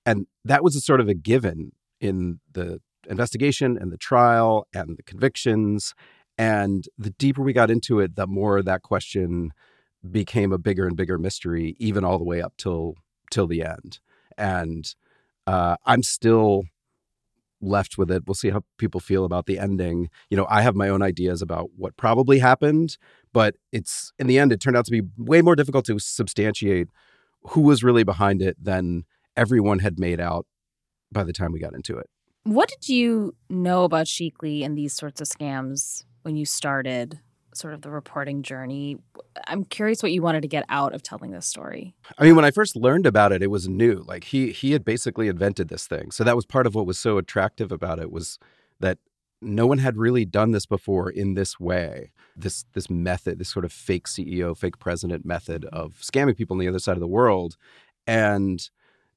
And 0.04 0.26
that 0.44 0.64
was 0.64 0.75
a 0.75 0.80
sort 0.80 1.00
of 1.00 1.08
a 1.08 1.14
given 1.14 1.70
in 2.00 2.40
the 2.50 2.80
investigation 3.08 3.78
and 3.78 3.92
the 3.92 3.97
trial 3.97 4.66
and 4.75 4.97
the 4.97 5.04
convictions. 5.04 5.94
And 6.37 6.88
the 6.99 7.11
deeper 7.11 7.42
we 7.42 7.52
got 7.52 7.70
into 7.70 8.00
it, 8.00 8.16
the 8.16 8.26
more 8.26 8.61
that 8.61 8.82
question 8.82 9.52
became 10.11 10.50
a 10.50 10.58
bigger 10.58 10.85
and 10.88 10.97
bigger 10.97 11.16
mystery, 11.16 11.76
even 11.78 12.04
all 12.04 12.18
the 12.18 12.25
way 12.25 12.42
up 12.42 12.54
till 12.56 12.97
till 13.30 13.47
the 13.47 13.62
end. 13.62 14.00
And 14.37 14.92
uh, 15.46 15.76
I'm 15.87 16.02
still 16.02 16.64
left 17.61 17.96
with 17.96 18.11
it. 18.11 18.25
We'll 18.26 18.34
see 18.34 18.50
how 18.50 18.62
people 18.76 19.00
feel 19.00 19.25
about 19.25 19.46
the 19.46 19.58
ending. 19.58 20.11
You 20.30 20.37
know, 20.37 20.46
I 20.50 20.62
have 20.62 20.75
my 20.75 20.88
own 20.88 21.02
ideas 21.02 21.40
about 21.42 21.70
what 21.76 21.96
probably 21.96 22.40
happened, 22.40 22.99
but 23.32 23.54
it's 23.70 24.12
in 24.18 24.26
the 24.26 24.38
end, 24.38 24.52
it 24.52 24.61
turned 24.61 24.76
out 24.76 24.84
to 24.87 24.90
be 24.90 25.02
way 25.16 25.42
more 25.42 25.54
difficult 25.56 25.84
to 25.87 25.99
substantiate 25.99 26.88
who 27.50 27.61
was 27.61 27.82
really 27.82 28.04
behind 28.04 28.42
it 28.42 28.56
than 28.62 29.04
everyone 29.37 29.78
had 29.78 29.99
made 29.99 30.20
out 30.20 30.46
by 31.11 31.25
the 31.25 31.32
time 31.32 31.52
we 31.52 31.61
got 31.61 31.75
into 31.75 31.96
it. 31.99 32.08
What 32.44 32.68
did 32.68 32.88
you 32.88 33.34
know 33.49 33.84
about 33.84 34.06
Chikli 34.06 34.64
and 34.64 34.76
these 34.76 34.94
sorts 34.94 35.20
of 35.20 35.28
scams 35.28 36.04
when 36.22 36.37
you 36.37 36.44
started 36.44 37.20
sort 37.54 37.75
of 37.75 37.82
the 37.82 37.90
reporting 37.90 38.42
journey? 38.42 38.99
I'm 39.47 39.64
curious 39.64 40.02
what 40.02 40.12
you 40.12 40.23
wanted 40.23 40.42
to 40.42 40.49
get 40.49 40.64
out 40.68 40.94
of 40.94 41.02
telling 41.02 41.30
this 41.30 41.47
story. 41.47 41.94
I 42.18 42.25
mean, 42.25 42.37
when 42.37 42.44
I 42.44 42.50
first 42.50 42.76
learned 42.76 43.06
about 43.06 43.32
it, 43.32 43.42
it 43.42 43.49
was 43.49 43.68
new. 43.68 44.04
Like 44.06 44.25
he 44.25 44.52
he 44.52 44.73
had 44.73 44.85
basically 44.85 45.28
invented 45.28 45.68
this 45.68 45.87
thing. 45.87 46.11
So 46.11 46.25
that 46.25 46.37
was 46.37 46.47
part 46.47 46.66
of 46.66 46.75
what 46.75 46.87
was 46.87 46.99
so 46.99 47.18
attractive 47.18 47.73
about 47.73 47.99
it 47.99 48.11
was 48.11 48.38
that 48.80 48.99
no 49.40 49.66
one 49.66 49.78
had 49.78 49.97
really 49.97 50.25
done 50.25 50.52
this 50.52 50.66
before 50.66 51.11
in 51.11 51.35
this 51.35 51.59
way. 51.59 52.12
This 52.37 52.64
this 52.73 52.88
method, 52.88 53.38
this 53.38 53.50
sort 53.50 53.64
of 53.64 53.73
fake 53.73 54.06
CEO, 54.06 54.56
fake 54.56 54.78
president 54.78 55.25
method 55.25 55.64
of 55.66 55.94
scamming 56.00 56.37
people 56.37 56.54
on 56.54 56.61
the 56.61 56.68
other 56.68 56.78
side 56.78 56.97
of 56.97 57.00
the 57.00 57.06
world. 57.06 57.56
And 58.06 58.68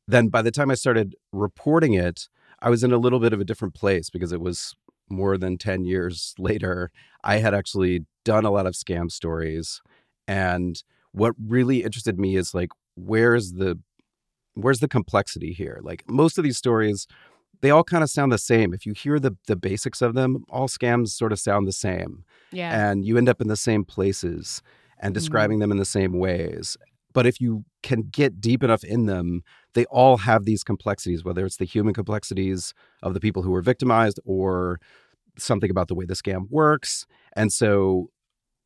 then 0.08 0.30
by 0.30 0.42
the 0.42 0.52
time 0.52 0.70
I 0.70 0.76
started 0.76 1.16
reporting 1.32 1.94
it, 1.94 2.28
I 2.62 2.70
was 2.70 2.84
in 2.84 2.92
a 2.92 2.98
little 2.98 3.20
bit 3.20 3.34
of 3.34 3.40
a 3.40 3.46
different 3.46 3.74
place 3.74 4.10
because 4.10 4.32
it 4.32 4.42
was 4.42 4.76
more 5.10 5.38
than 5.38 5.58
10 5.58 5.86
years 5.86 6.34
later. 6.40 6.92
I 7.24 7.38
had 7.38 7.54
actually 7.54 8.06
done 8.26 8.44
a 8.46 8.52
lot 8.52 8.68
of 8.68 8.74
scam 8.74 9.10
stories 9.10 9.82
and 10.28 10.84
what 11.14 11.34
really 11.48 11.84
interested 11.84 12.20
me 12.20 12.36
is 12.36 12.54
like 12.54 12.70
where's 12.96 13.54
the 13.54 13.80
where's 14.56 14.80
the 14.82 14.88
complexity 14.88 15.54
here 15.54 15.80
like 15.82 16.04
most 16.10 16.38
of 16.38 16.44
these 16.44 16.58
stories 16.58 17.08
they 17.62 17.70
all 17.72 17.84
kind 17.84 18.04
of 18.04 18.10
sound 18.10 18.32
the 18.32 18.38
same 18.38 18.74
if 18.74 18.86
you 18.86 18.94
hear 18.94 19.18
the 19.20 19.36
the 19.48 19.56
basics 19.56 20.02
of 20.02 20.14
them 20.14 20.44
all 20.50 20.68
scams 20.68 21.10
sort 21.10 21.32
of 21.32 21.40
sound 21.40 21.68
the 21.68 21.72
same 21.72 22.24
Yeah. 22.52 22.90
and 22.90 23.06
you 23.06 23.18
end 23.18 23.30
up 23.30 23.40
in 23.42 23.48
the 23.48 23.56
same 23.70 23.86
places 23.86 24.62
and 25.00 25.12
mm-hmm. 25.12 25.20
describing 25.20 25.60
them 25.60 25.72
in 25.72 25.78
the 25.78 25.86
same 25.86 26.14
ways 26.20 26.78
But 27.16 27.26
if 27.26 27.40
you 27.40 27.64
can 27.82 28.02
get 28.12 28.42
deep 28.42 28.62
enough 28.62 28.84
in 28.84 29.06
them, 29.06 29.42
they 29.74 29.86
all 29.86 30.18
have 30.18 30.44
these 30.44 30.64
complexities, 30.66 31.24
whether 31.24 31.46
it's 31.46 31.56
the 31.58 31.66
human 31.76 31.94
complexities 31.94 32.74
of 33.02 33.14
the 33.14 33.22
people 33.22 33.42
who 33.44 33.52
were 33.52 33.62
victimized 33.64 34.20
or 34.26 34.80
something 35.38 35.72
about 35.72 35.88
the 35.88 35.96
way 35.96 36.06
the 36.06 36.14
scam 36.24 36.50
works. 36.50 37.06
And 37.34 37.54
so, 37.54 38.10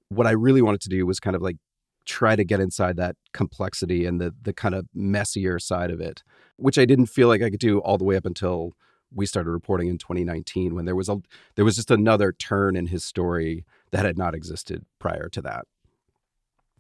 what 0.10 0.28
I 0.28 0.32
really 0.32 0.62
wanted 0.62 0.82
to 0.82 0.90
do 0.90 1.06
was 1.06 1.20
kind 1.20 1.36
of 1.36 1.42
like 1.42 1.58
try 2.06 2.36
to 2.36 2.44
get 2.44 2.60
inside 2.60 2.98
that 2.98 3.16
complexity 3.34 4.06
and 4.06 4.20
the 4.20 4.34
the 4.42 4.54
kind 4.54 4.76
of 4.76 4.88
messier 4.94 5.60
side 5.60 5.92
of 5.92 6.02
it, 6.02 6.24
which 6.58 6.78
I 6.78 6.86
didn't 6.86 7.06
feel 7.06 7.28
like 7.28 7.42
I 7.42 7.50
could 7.50 7.60
do 7.60 7.80
all 7.80 7.98
the 7.98 8.04
way 8.04 8.16
up 8.16 8.26
until 8.26 8.74
we 9.14 9.26
started 9.26 9.50
reporting 9.50 9.88
in 9.88 9.98
2019 9.98 10.76
when 10.76 10.86
there 10.86 10.96
was 10.96 11.10
a 11.10 11.18
there 11.56 11.66
was 11.66 11.76
just 11.76 11.92
another 11.92 12.32
turn 12.32 12.76
in 12.76 12.88
his 12.88 13.04
story 13.04 13.66
that 13.92 14.06
had 14.06 14.18
not 14.18 14.36
existed 14.36 14.86
prior 15.00 15.30
to 15.30 15.42
that. 15.42 15.66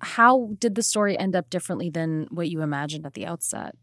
How 0.01 0.51
did 0.59 0.75
the 0.75 0.83
story 0.83 1.17
end 1.17 1.35
up 1.35 1.49
differently 1.49 1.89
than 1.89 2.27
what 2.31 2.49
you 2.49 2.61
imagined 2.61 3.05
at 3.05 3.13
the 3.13 3.25
outset? 3.25 3.75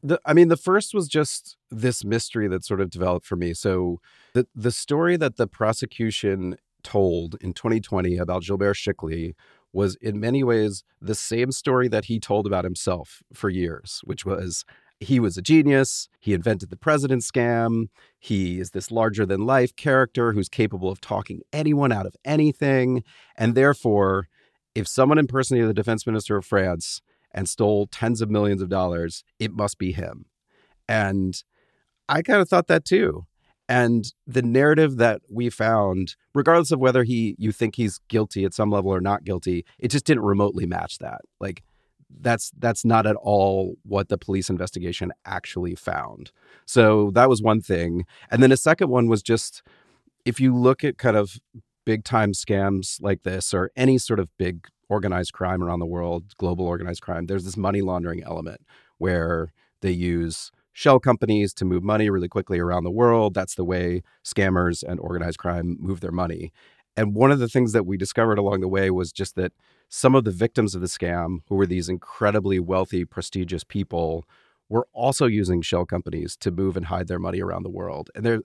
The, 0.00 0.20
I 0.24 0.32
mean, 0.32 0.46
the 0.46 0.56
first 0.56 0.94
was 0.94 1.08
just 1.08 1.56
this 1.70 2.04
mystery 2.04 2.46
that 2.48 2.64
sort 2.64 2.80
of 2.80 2.90
developed 2.90 3.26
for 3.26 3.36
me. 3.36 3.52
So 3.54 4.00
the 4.32 4.46
the 4.54 4.70
story 4.70 5.16
that 5.16 5.36
the 5.36 5.46
prosecution 5.46 6.56
told 6.88 7.36
in 7.42 7.52
2020 7.52 8.16
about 8.16 8.42
Gilbert 8.42 8.74
Chikli 8.74 9.34
was 9.74 9.96
in 9.96 10.18
many 10.18 10.42
ways 10.42 10.84
the 11.02 11.14
same 11.14 11.52
story 11.52 11.86
that 11.88 12.06
he 12.06 12.18
told 12.18 12.46
about 12.46 12.64
himself 12.64 13.22
for 13.34 13.50
years, 13.50 14.00
which 14.04 14.24
was 14.24 14.64
he 14.98 15.20
was 15.20 15.36
a 15.36 15.42
genius. 15.42 16.08
He 16.18 16.32
invented 16.32 16.70
the 16.70 16.76
president 16.76 17.22
scam. 17.22 17.88
He 18.18 18.58
is 18.58 18.70
this 18.70 18.90
larger 18.90 19.26
than 19.26 19.46
life 19.46 19.76
character 19.76 20.32
who's 20.32 20.48
capable 20.48 20.90
of 20.90 21.00
talking 21.00 21.42
anyone 21.52 21.92
out 21.92 22.06
of 22.06 22.16
anything. 22.24 23.04
And 23.36 23.54
therefore, 23.54 24.28
if 24.74 24.88
someone 24.88 25.18
impersonated 25.18 25.68
the 25.68 25.74
defense 25.74 26.06
minister 26.06 26.36
of 26.36 26.46
France 26.46 27.02
and 27.32 27.48
stole 27.48 27.86
tens 27.86 28.22
of 28.22 28.30
millions 28.30 28.62
of 28.62 28.70
dollars, 28.70 29.24
it 29.38 29.52
must 29.52 29.78
be 29.78 29.92
him. 29.92 30.24
And 30.88 31.34
I 32.08 32.22
kind 32.22 32.40
of 32.40 32.48
thought 32.48 32.68
that 32.68 32.86
too. 32.86 33.26
And 33.68 34.12
the 34.26 34.42
narrative 34.42 34.96
that 34.96 35.20
we 35.30 35.50
found, 35.50 36.16
regardless 36.34 36.72
of 36.72 36.80
whether 36.80 37.04
he 37.04 37.36
you 37.38 37.52
think 37.52 37.76
he's 37.76 38.00
guilty 38.08 38.44
at 38.44 38.54
some 38.54 38.70
level 38.70 38.90
or 38.90 39.00
not 39.00 39.24
guilty, 39.24 39.64
it 39.78 39.88
just 39.88 40.06
didn't 40.06 40.24
remotely 40.24 40.66
match 40.66 40.98
that. 40.98 41.20
Like 41.38 41.62
that's 42.20 42.50
that's 42.58 42.84
not 42.84 43.06
at 43.06 43.16
all 43.16 43.74
what 43.82 44.08
the 44.08 44.18
police 44.18 44.48
investigation 44.48 45.12
actually 45.26 45.74
found. 45.74 46.30
So 46.64 47.10
that 47.12 47.28
was 47.28 47.42
one 47.42 47.60
thing. 47.60 48.06
And 48.30 48.42
then 48.42 48.52
a 48.52 48.56
second 48.56 48.88
one 48.88 49.08
was 49.08 49.22
just 49.22 49.62
if 50.24 50.40
you 50.40 50.56
look 50.56 50.84
at 50.84 50.98
kind 50.98 51.16
of 51.16 51.38
big 51.84 52.04
time 52.04 52.32
scams 52.32 53.02
like 53.02 53.22
this 53.22 53.52
or 53.54 53.70
any 53.76 53.98
sort 53.98 54.20
of 54.20 54.30
big 54.38 54.66
organized 54.88 55.32
crime 55.32 55.62
around 55.62 55.80
the 55.80 55.86
world, 55.86 56.36
global 56.38 56.66
organized 56.66 57.02
crime, 57.02 57.26
there's 57.26 57.44
this 57.44 57.56
money 57.56 57.82
laundering 57.82 58.22
element 58.22 58.62
where 58.96 59.52
they 59.80 59.90
use 59.90 60.50
shell 60.78 61.00
companies 61.00 61.52
to 61.52 61.64
move 61.64 61.82
money 61.82 62.08
really 62.08 62.28
quickly 62.28 62.60
around 62.60 62.84
the 62.84 62.90
world. 62.90 63.34
That's 63.34 63.56
the 63.56 63.64
way 63.64 64.04
scammers 64.24 64.84
and 64.84 65.00
organized 65.00 65.36
crime 65.36 65.76
move 65.80 65.98
their 65.98 66.12
money. 66.12 66.52
And 66.96 67.16
one 67.16 67.32
of 67.32 67.40
the 67.40 67.48
things 67.48 67.72
that 67.72 67.84
we 67.84 67.96
discovered 67.96 68.38
along 68.38 68.60
the 68.60 68.68
way 68.68 68.88
was 68.88 69.10
just 69.10 69.34
that 69.34 69.50
some 69.88 70.14
of 70.14 70.22
the 70.22 70.30
victims 70.30 70.76
of 70.76 70.80
the 70.80 70.86
scam, 70.86 71.38
who 71.48 71.56
were 71.56 71.66
these 71.66 71.88
incredibly 71.88 72.60
wealthy, 72.60 73.04
prestigious 73.04 73.64
people, 73.64 74.24
were 74.68 74.86
also 74.92 75.26
using 75.26 75.62
shell 75.62 75.84
companies 75.84 76.36
to 76.36 76.52
move 76.52 76.76
and 76.76 76.86
hide 76.86 77.08
their 77.08 77.18
money 77.18 77.40
around 77.40 77.64
the 77.64 77.70
world. 77.70 78.08
And 78.14 78.24
there, 78.24 78.42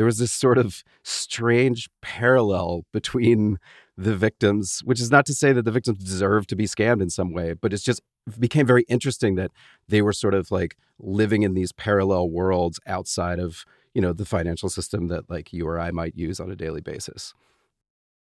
there 0.00 0.06
was 0.06 0.16
this 0.16 0.32
sort 0.32 0.56
of 0.56 0.82
strange 1.02 1.90
parallel 2.00 2.86
between 2.90 3.58
the 3.98 4.16
victims, 4.16 4.80
which 4.82 4.98
is 4.98 5.10
not 5.10 5.26
to 5.26 5.34
say 5.34 5.52
that 5.52 5.66
the 5.66 5.70
victims 5.70 5.98
deserve 5.98 6.46
to 6.46 6.56
be 6.56 6.64
scammed 6.64 7.02
in 7.02 7.10
some 7.10 7.34
way, 7.34 7.52
but 7.52 7.70
it's 7.74 7.82
just 7.82 8.00
became 8.38 8.66
very 8.66 8.84
interesting 8.88 9.34
that 9.34 9.50
they 9.88 10.00
were 10.00 10.14
sort 10.14 10.32
of 10.32 10.50
like 10.50 10.78
living 10.98 11.42
in 11.42 11.52
these 11.52 11.70
parallel 11.72 12.30
worlds 12.30 12.80
outside 12.86 13.38
of 13.38 13.66
you 13.92 14.00
know 14.00 14.14
the 14.14 14.24
financial 14.24 14.70
system 14.70 15.08
that 15.08 15.28
like 15.28 15.52
you 15.52 15.68
or 15.68 15.78
I 15.78 15.90
might 15.90 16.16
use 16.16 16.40
on 16.40 16.50
a 16.50 16.56
daily 16.56 16.80
basis. 16.80 17.34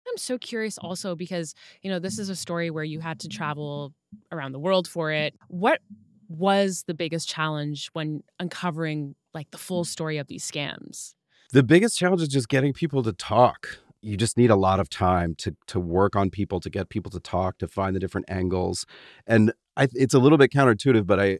I'm 0.08 0.18
so 0.18 0.38
curious 0.38 0.78
also 0.78 1.14
because 1.14 1.54
you 1.80 1.92
know 1.92 2.00
this 2.00 2.18
is 2.18 2.28
a 2.28 2.34
story 2.34 2.70
where 2.70 2.82
you 2.82 2.98
had 2.98 3.20
to 3.20 3.28
travel 3.28 3.92
around 4.32 4.50
the 4.50 4.58
world 4.58 4.88
for 4.88 5.12
it. 5.12 5.36
What 5.46 5.80
was 6.28 6.82
the 6.88 6.94
biggest 6.94 7.28
challenge 7.28 7.88
when 7.92 8.24
uncovering 8.40 9.14
like 9.32 9.52
the 9.52 9.58
full 9.58 9.84
story 9.84 10.18
of 10.18 10.26
these 10.26 10.44
scams? 10.44 11.14
The 11.52 11.62
biggest 11.62 11.98
challenge 11.98 12.22
is 12.22 12.28
just 12.28 12.48
getting 12.48 12.72
people 12.72 13.02
to 13.02 13.12
talk. 13.12 13.78
You 14.00 14.16
just 14.16 14.38
need 14.38 14.50
a 14.50 14.56
lot 14.56 14.80
of 14.80 14.88
time 14.88 15.34
to 15.36 15.54
to 15.66 15.78
work 15.78 16.16
on 16.16 16.30
people 16.30 16.60
to 16.60 16.70
get 16.70 16.88
people 16.88 17.10
to 17.10 17.20
talk 17.20 17.58
to 17.58 17.68
find 17.68 17.94
the 17.94 18.00
different 18.00 18.28
angles. 18.28 18.86
And 19.26 19.52
I, 19.76 19.88
it's 19.92 20.14
a 20.14 20.18
little 20.18 20.38
bit 20.38 20.50
counterintuitive 20.50 21.06
but 21.06 21.18
i 21.18 21.38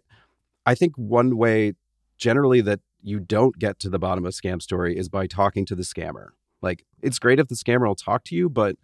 i 0.64 0.74
think 0.74 0.96
one 0.96 1.36
way 1.36 1.74
generally 2.16 2.62
that 2.62 2.80
you 3.02 3.20
don't 3.20 3.58
get 3.58 3.78
to 3.80 3.90
the 3.90 3.98
bottom 3.98 4.24
of 4.24 4.32
scam 4.32 4.62
story 4.62 4.96
is 4.96 5.08
by 5.08 5.26
talking 5.26 5.66
to 5.66 5.74
the 5.74 5.82
scammer. 5.82 6.28
Like 6.62 6.84
it's 7.02 7.18
great 7.18 7.40
if 7.40 7.48
the 7.48 7.56
scammer 7.56 7.86
will 7.88 7.94
talk 7.94 8.24
to 8.24 8.34
you 8.34 8.48
but 8.48 8.76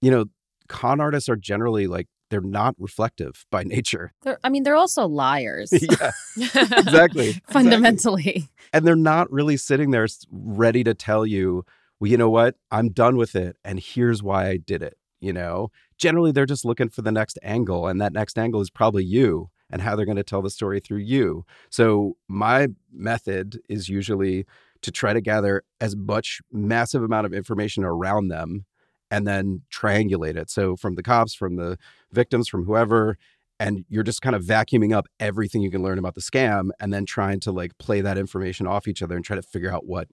you 0.00 0.10
know 0.10 0.24
con 0.68 1.00
artists 1.00 1.28
are 1.28 1.36
generally 1.36 1.86
like 1.86 2.08
they're 2.32 2.40
not 2.40 2.74
reflective 2.78 3.44
by 3.50 3.62
nature. 3.62 4.12
They're, 4.22 4.38
I 4.42 4.48
mean, 4.48 4.62
they're 4.62 4.76
also 4.76 5.06
liars. 5.06 5.70
yeah, 5.72 6.12
exactly. 6.36 7.34
Fundamentally. 7.48 8.22
Exactly. 8.22 8.48
And 8.72 8.86
they're 8.86 8.96
not 8.96 9.30
really 9.30 9.58
sitting 9.58 9.90
there 9.90 10.06
ready 10.30 10.82
to 10.84 10.94
tell 10.94 11.26
you 11.26 11.64
well, 12.00 12.10
you 12.10 12.16
know 12.16 12.30
what? 12.30 12.56
I'm 12.72 12.88
done 12.88 13.16
with 13.16 13.36
it. 13.36 13.56
And 13.64 13.78
here's 13.78 14.24
why 14.24 14.48
I 14.48 14.56
did 14.56 14.82
it. 14.82 14.98
You 15.20 15.32
know, 15.32 15.70
generally 15.98 16.32
they're 16.32 16.46
just 16.46 16.64
looking 16.64 16.88
for 16.88 17.00
the 17.00 17.12
next 17.12 17.38
angle, 17.44 17.86
and 17.86 18.00
that 18.00 18.12
next 18.12 18.36
angle 18.36 18.60
is 18.60 18.70
probably 18.70 19.04
you 19.04 19.50
and 19.70 19.80
how 19.80 19.94
they're 19.94 20.04
going 20.04 20.16
to 20.16 20.24
tell 20.24 20.42
the 20.42 20.50
story 20.50 20.80
through 20.80 20.98
you. 20.98 21.46
So, 21.70 22.16
my 22.26 22.68
method 22.92 23.60
is 23.68 23.88
usually 23.88 24.46
to 24.80 24.90
try 24.90 25.12
to 25.12 25.20
gather 25.20 25.62
as 25.80 25.94
much 25.94 26.40
massive 26.50 27.04
amount 27.04 27.26
of 27.26 27.32
information 27.32 27.84
around 27.84 28.28
them 28.28 28.64
and 29.12 29.26
then 29.26 29.60
triangulate 29.70 30.36
it. 30.36 30.50
So, 30.50 30.74
from 30.74 30.94
the 30.94 31.02
cops, 31.02 31.34
from 31.34 31.56
the 31.56 31.78
victims, 32.10 32.48
from 32.48 32.64
whoever, 32.64 33.18
and 33.60 33.84
you're 33.88 34.02
just 34.02 34.22
kind 34.22 34.34
of 34.34 34.42
vacuuming 34.42 34.92
up 34.92 35.06
everything 35.20 35.60
you 35.60 35.70
can 35.70 35.82
learn 35.82 35.98
about 35.98 36.14
the 36.14 36.22
scam 36.22 36.70
and 36.80 36.92
then 36.92 37.04
trying 37.04 37.38
to 37.40 37.52
like 37.52 37.76
play 37.78 38.00
that 38.00 38.16
information 38.18 38.66
off 38.66 38.88
each 38.88 39.02
other 39.02 39.14
and 39.14 39.24
try 39.24 39.36
to 39.36 39.42
figure 39.42 39.72
out 39.72 39.86
what 39.86 40.08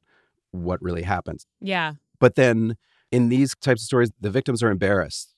what 0.52 0.82
really 0.82 1.04
happens. 1.04 1.48
Yeah. 1.62 1.94
But 2.20 2.36
then 2.36 2.76
in 3.12 3.30
these 3.30 3.56
types 3.56 3.82
of 3.82 3.86
stories, 3.86 4.12
the 4.20 4.30
victims 4.30 4.62
are 4.62 4.70
embarrassed 4.70 5.34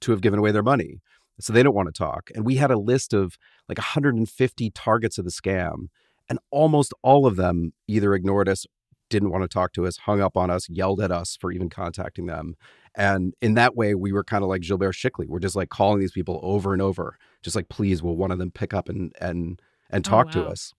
to 0.00 0.10
have 0.12 0.20
given 0.22 0.38
away 0.38 0.50
their 0.50 0.62
money. 0.62 1.00
So 1.38 1.52
they 1.52 1.62
don't 1.62 1.74
want 1.74 1.92
to 1.94 1.98
talk. 1.98 2.30
And 2.34 2.46
we 2.46 2.56
had 2.56 2.70
a 2.70 2.78
list 2.78 3.12
of 3.12 3.36
like 3.68 3.76
150 3.76 4.70
targets 4.70 5.18
of 5.18 5.26
the 5.26 5.30
scam, 5.30 5.88
and 6.30 6.38
almost 6.50 6.94
all 7.02 7.26
of 7.26 7.36
them 7.36 7.74
either 7.86 8.14
ignored 8.14 8.48
us, 8.48 8.64
didn't 9.08 9.30
want 9.30 9.42
to 9.42 9.48
talk 9.48 9.72
to 9.74 9.86
us, 9.86 9.98
hung 9.98 10.20
up 10.20 10.36
on 10.36 10.50
us, 10.50 10.68
yelled 10.68 11.00
at 11.00 11.12
us 11.12 11.36
for 11.40 11.52
even 11.52 11.68
contacting 11.68 12.26
them. 12.26 12.54
And 12.94 13.34
in 13.40 13.54
that 13.54 13.76
way, 13.76 13.94
we 13.94 14.12
were 14.12 14.24
kind 14.24 14.42
of 14.42 14.48
like 14.48 14.62
Gilbert 14.62 14.94
Chikli. 14.94 15.28
We're 15.28 15.38
just 15.38 15.56
like 15.56 15.68
calling 15.68 16.00
these 16.00 16.12
people 16.12 16.40
over 16.42 16.72
and 16.72 16.82
over, 16.82 17.18
just 17.42 17.56
like, 17.56 17.68
please, 17.68 18.02
will 18.02 18.16
one 18.16 18.30
of 18.30 18.38
them 18.38 18.50
pick 18.50 18.72
up 18.74 18.88
and 18.88 19.12
and 19.20 19.60
and 19.90 20.06
oh, 20.06 20.10
talk 20.10 20.28
oh, 20.34 20.40
wow. 20.40 20.46
to 20.46 20.50
us? 20.50 20.72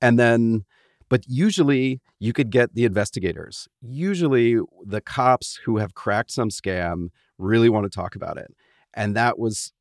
And 0.00 0.18
then 0.18 0.64
but 1.08 1.22
usually 1.28 2.00
you 2.18 2.32
could 2.32 2.50
get 2.50 2.74
the 2.74 2.84
investigators. 2.84 3.68
Usually 3.80 4.58
the 4.84 5.00
cops 5.00 5.60
who 5.64 5.78
have 5.78 5.94
cracked 5.94 6.32
some 6.32 6.48
scam 6.48 7.10
really 7.38 7.68
want 7.68 7.84
to 7.84 7.90
talk 7.90 8.16
about 8.16 8.38
it. 8.38 8.52
And 8.94 9.14
that 9.14 9.38
was 9.38 9.72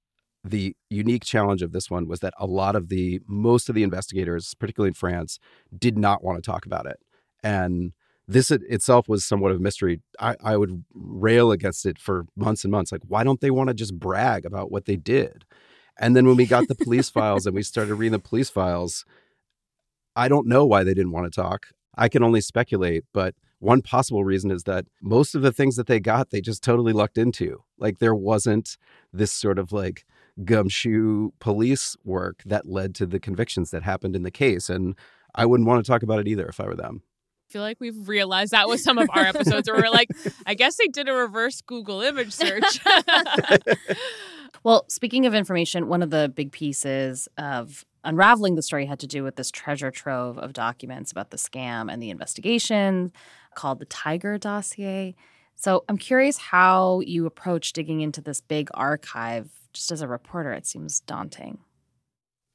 the 0.44 0.76
unique 0.90 1.24
challenge 1.24 1.64
of 1.64 1.72
this 1.72 1.90
one 1.90 2.08
was 2.08 2.20
that 2.20 2.34
a 2.38 2.46
lot 2.46 2.76
of 2.76 2.90
the 2.90 3.20
most 3.28 3.70
of 3.70 3.76
the 3.76 3.82
investigators, 3.82 4.54
particularly 4.60 4.90
in 4.90 4.94
France, 4.94 5.40
did 5.76 5.98
not 5.98 6.24
want 6.24 6.38
to 6.38 6.42
talk 6.42 6.66
about 6.66 6.86
it. 6.86 6.98
And 7.46 7.94
this 8.28 8.50
itself 8.50 9.08
was 9.08 9.24
somewhat 9.24 9.52
of 9.52 9.58
a 9.58 9.62
mystery. 9.62 10.02
I, 10.20 10.36
I 10.44 10.58
would 10.58 10.84
rail 10.96 11.52
against 11.52 11.86
it 11.86 12.00
for 12.00 12.26
months 12.36 12.64
and 12.64 12.72
months. 12.72 12.92
Like, 12.92 13.04
why 13.08 13.24
don't 13.24 13.40
they 13.40 13.52
want 13.52 13.68
to 13.68 13.76
just 13.76 14.00
brag 14.00 14.48
about 14.48 14.72
what 14.72 14.86
they 14.86 14.96
did? 14.96 15.46
And 16.00 16.16
then 16.16 16.26
when 16.26 16.38
we 16.38 16.48
got 16.48 16.68
the 16.68 16.74
police 16.74 17.12
files 17.12 17.46
and 17.46 17.56
we 17.56 17.62
started 17.62 17.94
reading 17.94 18.14
the 18.14 18.20
police 18.20 18.50
files, 18.50 19.06
I 20.16 20.28
don't 20.28 20.48
know 20.48 20.66
why 20.66 20.84
they 20.84 20.96
didn't 20.96 21.12
want 21.12 21.32
to 21.32 21.42
talk. 21.42 21.68
I 21.96 22.10
can 22.10 22.24
only 22.24 22.42
speculate, 22.42 23.04
but 23.14 23.36
one 23.60 23.84
possible 23.84 24.24
reason 24.24 24.50
is 24.50 24.64
that 24.64 24.86
most 25.04 25.36
of 25.36 25.44
the 25.44 25.52
things 25.52 25.76
that 25.76 25.86
they 25.86 26.00
got, 26.00 26.32
they 26.32 26.42
just 26.42 26.64
totally 26.64 26.94
lucked 26.94 27.20
into. 27.20 27.64
Like 27.78 28.00
there 28.00 28.16
wasn't 28.16 28.76
this 29.14 29.32
sort 29.32 29.60
of 29.60 29.72
like 29.72 30.04
gumshoe 30.44 31.30
police 31.40 31.96
work 32.04 32.42
that 32.44 32.68
led 32.68 32.96
to 32.96 33.06
the 33.06 33.20
convictions 33.20 33.70
that 33.70 33.84
happened 33.84 34.16
in 34.16 34.24
the 34.24 34.32
case. 34.32 34.68
And 34.68 34.96
I 35.36 35.46
wouldn't 35.46 35.70
want 35.70 35.86
to 35.86 35.90
talk 35.90 36.02
about 36.02 36.20
it 36.20 36.28
either 36.28 36.48
if 36.48 36.60
I 36.60 36.66
were 36.66 36.76
them. 36.76 37.04
I 37.48 37.54
feel 37.54 37.62
like 37.62 37.78
we've 37.80 38.08
realized 38.08 38.52
that 38.52 38.68
with 38.68 38.82
some 38.82 38.98
of 38.98 39.08
our 39.14 39.24
episodes 39.24 39.70
where 39.70 39.80
we're 39.80 39.92
like, 39.92 40.10
I 40.46 40.56
guess 40.56 40.78
they 40.78 40.88
did 40.88 41.08
a 41.08 41.14
reverse 41.14 41.62
Google 41.62 42.02
image 42.02 42.34
search. 42.34 42.80
well, 44.64 44.86
speaking 44.90 45.26
of 45.26 45.36
information, 45.36 45.88
one 45.88 46.02
of 46.02 46.10
the 46.10 46.32
big 46.34 46.52
pieces 46.52 47.28
of 47.38 47.86
unraveling 48.04 48.56
the 48.56 48.62
story 48.62 48.88
had 48.88 49.00
to 49.00 49.08
do 49.08 49.24
with 49.24 49.36
this 49.36 49.52
treasure 49.52 49.92
trove 49.92 50.38
of 50.38 50.54
documents 50.54 51.12
about 51.12 51.30
the 51.30 51.38
scam 51.38 51.92
and 51.92 52.02
the 52.02 52.10
investigation 52.10 53.12
called 53.56 53.80
the 53.80 53.86
Tiger 53.86 54.38
dossier. 54.38 55.16
So 55.56 55.84
I'm 55.88 55.98
curious 55.98 56.38
how 56.38 57.02
you 57.02 57.26
approach 57.26 57.74
digging 57.74 58.02
into 58.02 58.22
this 58.22 58.42
big 58.42 58.70
archive 58.74 59.52
just 59.72 59.92
as 59.92 60.02
a 60.02 60.08
reporter, 60.08 60.54
it 60.54 60.66
seems 60.66 61.02
daunting. 61.02 61.60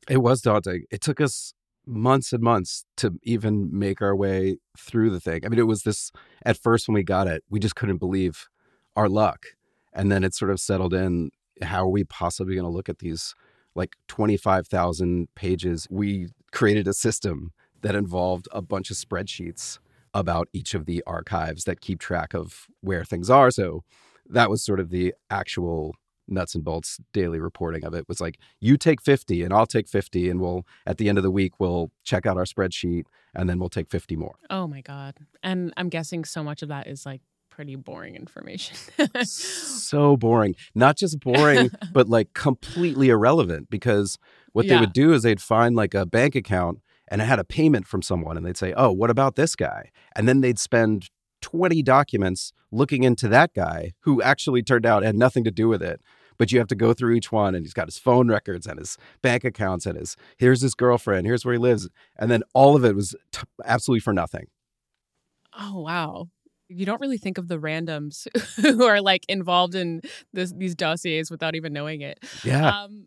It 0.08 0.18
was 0.18 0.40
daunting. 0.40 0.84
It 0.90 1.00
took 1.00 1.20
us 1.20 1.52
months 1.86 2.32
and 2.32 2.42
months 2.42 2.84
to 2.96 3.14
even 3.22 3.68
make 3.72 4.00
our 4.02 4.14
way 4.14 4.58
through 4.78 5.10
the 5.10 5.20
thing. 5.20 5.44
I 5.44 5.48
mean, 5.48 5.58
it 5.58 5.66
was 5.66 5.82
this 5.82 6.10
at 6.44 6.56
first 6.56 6.88
when 6.88 6.94
we 6.94 7.02
got 7.02 7.26
it, 7.26 7.42
we 7.50 7.58
just 7.60 7.76
couldn't 7.76 7.98
believe 7.98 8.48
our 8.96 9.08
luck. 9.08 9.46
And 9.92 10.10
then 10.10 10.24
it 10.24 10.34
sort 10.34 10.50
of 10.50 10.60
settled 10.60 10.94
in. 10.94 11.30
How 11.62 11.84
are 11.84 11.88
we 11.88 12.04
possibly 12.04 12.54
going 12.54 12.64
to 12.64 12.70
look 12.70 12.88
at 12.88 13.00
these 13.00 13.34
like 13.74 13.96
25,000 14.08 15.28
pages? 15.34 15.86
We 15.90 16.28
created 16.52 16.88
a 16.88 16.94
system 16.94 17.52
that 17.82 17.94
involved 17.94 18.48
a 18.52 18.62
bunch 18.62 18.90
of 18.90 18.96
spreadsheets 18.96 19.78
about 20.14 20.48
each 20.52 20.74
of 20.74 20.86
the 20.86 21.02
archives 21.06 21.64
that 21.64 21.80
keep 21.80 22.00
track 22.00 22.34
of 22.34 22.66
where 22.80 23.04
things 23.04 23.30
are. 23.30 23.50
So 23.50 23.84
that 24.26 24.50
was 24.50 24.64
sort 24.64 24.80
of 24.80 24.90
the 24.90 25.14
actual 25.30 25.94
nuts 26.30 26.54
and 26.54 26.64
bolts 26.64 26.98
daily 27.12 27.38
reporting 27.38 27.84
of 27.84 27.94
it 27.94 28.08
was 28.08 28.20
like 28.20 28.38
you 28.60 28.76
take 28.76 29.00
50 29.00 29.42
and 29.42 29.52
I'll 29.52 29.66
take 29.66 29.88
50 29.88 30.30
and 30.30 30.40
we'll 30.40 30.66
at 30.86 30.98
the 30.98 31.08
end 31.08 31.18
of 31.18 31.24
the 31.24 31.30
week 31.30 31.58
we'll 31.58 31.90
check 32.04 32.26
out 32.26 32.36
our 32.36 32.44
spreadsheet 32.44 33.04
and 33.34 33.48
then 33.48 33.58
we'll 33.58 33.68
take 33.68 33.90
50 33.90 34.16
more. 34.16 34.36
Oh 34.48 34.66
my 34.66 34.80
god. 34.80 35.16
And 35.42 35.72
I'm 35.76 35.88
guessing 35.88 36.24
so 36.24 36.42
much 36.42 36.62
of 36.62 36.68
that 36.68 36.86
is 36.86 37.06
like 37.06 37.20
pretty 37.50 37.76
boring 37.76 38.16
information. 38.16 38.76
so 39.24 40.16
boring. 40.16 40.54
Not 40.74 40.96
just 40.96 41.20
boring 41.20 41.70
but 41.92 42.08
like 42.08 42.32
completely 42.34 43.08
irrelevant 43.08 43.70
because 43.70 44.18
what 44.52 44.66
yeah. 44.66 44.74
they 44.74 44.80
would 44.80 44.92
do 44.92 45.12
is 45.12 45.22
they'd 45.22 45.40
find 45.40 45.76
like 45.76 45.94
a 45.94 46.06
bank 46.06 46.34
account 46.34 46.80
and 47.08 47.20
it 47.20 47.24
had 47.24 47.38
a 47.38 47.44
payment 47.44 47.86
from 47.86 48.02
someone 48.02 48.36
and 48.36 48.46
they'd 48.46 48.56
say, 48.56 48.72
"Oh, 48.76 48.92
what 48.92 49.10
about 49.10 49.34
this 49.34 49.56
guy?" 49.56 49.90
And 50.14 50.28
then 50.28 50.42
they'd 50.42 50.60
spend 50.60 51.10
20 51.40 51.82
documents 51.82 52.52
looking 52.70 53.02
into 53.02 53.28
that 53.28 53.52
guy 53.54 53.92
who 54.00 54.22
actually 54.22 54.62
turned 54.62 54.86
out 54.86 55.02
had 55.02 55.16
nothing 55.16 55.44
to 55.44 55.50
do 55.50 55.68
with 55.68 55.82
it 55.82 56.00
but 56.40 56.50
you 56.50 56.58
have 56.58 56.68
to 56.68 56.74
go 56.74 56.94
through 56.94 57.12
each 57.12 57.30
one 57.30 57.54
and 57.54 57.66
he's 57.66 57.74
got 57.74 57.86
his 57.86 57.98
phone 57.98 58.28
records 58.28 58.66
and 58.66 58.78
his 58.78 58.96
bank 59.20 59.44
accounts 59.44 59.84
and 59.84 59.98
his 59.98 60.16
here's 60.38 60.62
his 60.62 60.74
girlfriend 60.74 61.26
here's 61.26 61.44
where 61.44 61.52
he 61.52 61.58
lives 61.58 61.86
and 62.16 62.30
then 62.30 62.42
all 62.54 62.74
of 62.74 62.82
it 62.82 62.96
was 62.96 63.14
t- 63.30 63.42
absolutely 63.62 64.00
for 64.00 64.14
nothing. 64.14 64.46
Oh 65.56 65.80
wow. 65.82 66.28
You 66.70 66.86
don't 66.86 67.00
really 67.00 67.18
think 67.18 67.36
of 67.36 67.48
the 67.48 67.58
randoms 67.58 68.26
who 68.62 68.84
are 68.84 69.02
like 69.02 69.26
involved 69.28 69.74
in 69.74 70.00
this, 70.32 70.54
these 70.56 70.74
dossiers 70.74 71.30
without 71.30 71.54
even 71.54 71.74
knowing 71.74 72.00
it. 72.00 72.18
Yeah. 72.42 72.70
Um, 72.70 73.06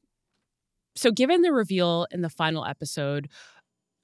so 0.96 1.10
given 1.10 1.42
the 1.42 1.52
reveal 1.52 2.06
in 2.12 2.22
the 2.22 2.30
final 2.30 2.64
episode 2.64 3.30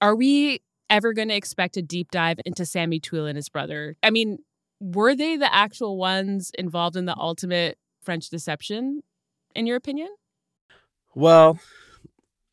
are 0.02 0.16
we 0.16 0.64
ever 0.90 1.14
going 1.14 1.28
to 1.28 1.36
expect 1.36 1.78
a 1.78 1.84
deep 1.84 2.10
dive 2.10 2.40
into 2.48 2.66
sammy 2.66 3.00
tweel 3.00 3.28
and 3.28 3.36
his 3.36 3.48
brother? 3.48 3.96
I 4.02 4.10
mean 4.10 4.40
were 4.80 5.14
they 5.14 5.38
the 5.38 5.54
actual 5.54 6.00
ones 6.00 6.52
involved 6.58 6.96
in 6.96 7.06
the 7.06 7.16
ultimate 7.16 7.78
french 8.02 8.30
deception 8.30 9.04
in 9.56 9.66
your 9.68 9.76
opinion? 9.76 10.10
Well, 11.16 11.60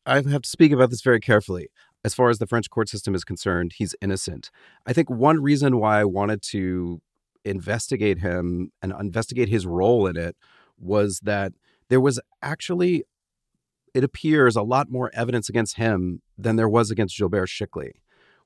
I 0.05 0.15
have 0.15 0.41
to 0.41 0.49
speak 0.49 0.71
about 0.71 0.89
this 0.89 1.01
very 1.01 1.19
carefully. 1.19 1.69
As 2.03 2.13
far 2.13 2.29
as 2.29 2.39
the 2.39 2.47
French 2.47 2.69
court 2.69 2.89
system 2.89 3.15
is 3.15 3.23
concerned, 3.23 3.73
he's 3.77 3.95
innocent. 4.01 4.49
I 4.85 4.93
think 4.93 5.09
one 5.09 5.41
reason 5.41 5.77
why 5.77 5.99
I 5.99 6.05
wanted 6.05 6.41
to 6.43 7.01
investigate 7.43 8.19
him 8.19 8.71
and 8.81 8.93
investigate 8.99 9.49
his 9.49 9.65
role 9.65 10.07
in 10.07 10.15
it 10.15 10.35
was 10.77 11.19
that 11.23 11.53
there 11.89 11.99
was 11.99 12.19
actually, 12.41 13.03
it 13.93 14.03
appears, 14.03 14.55
a 14.55 14.61
lot 14.61 14.89
more 14.89 15.11
evidence 15.13 15.49
against 15.49 15.77
him 15.77 16.21
than 16.37 16.55
there 16.55 16.69
was 16.69 16.91
against 16.91 17.17
Gilbert 17.17 17.49
Chikli 17.49 17.91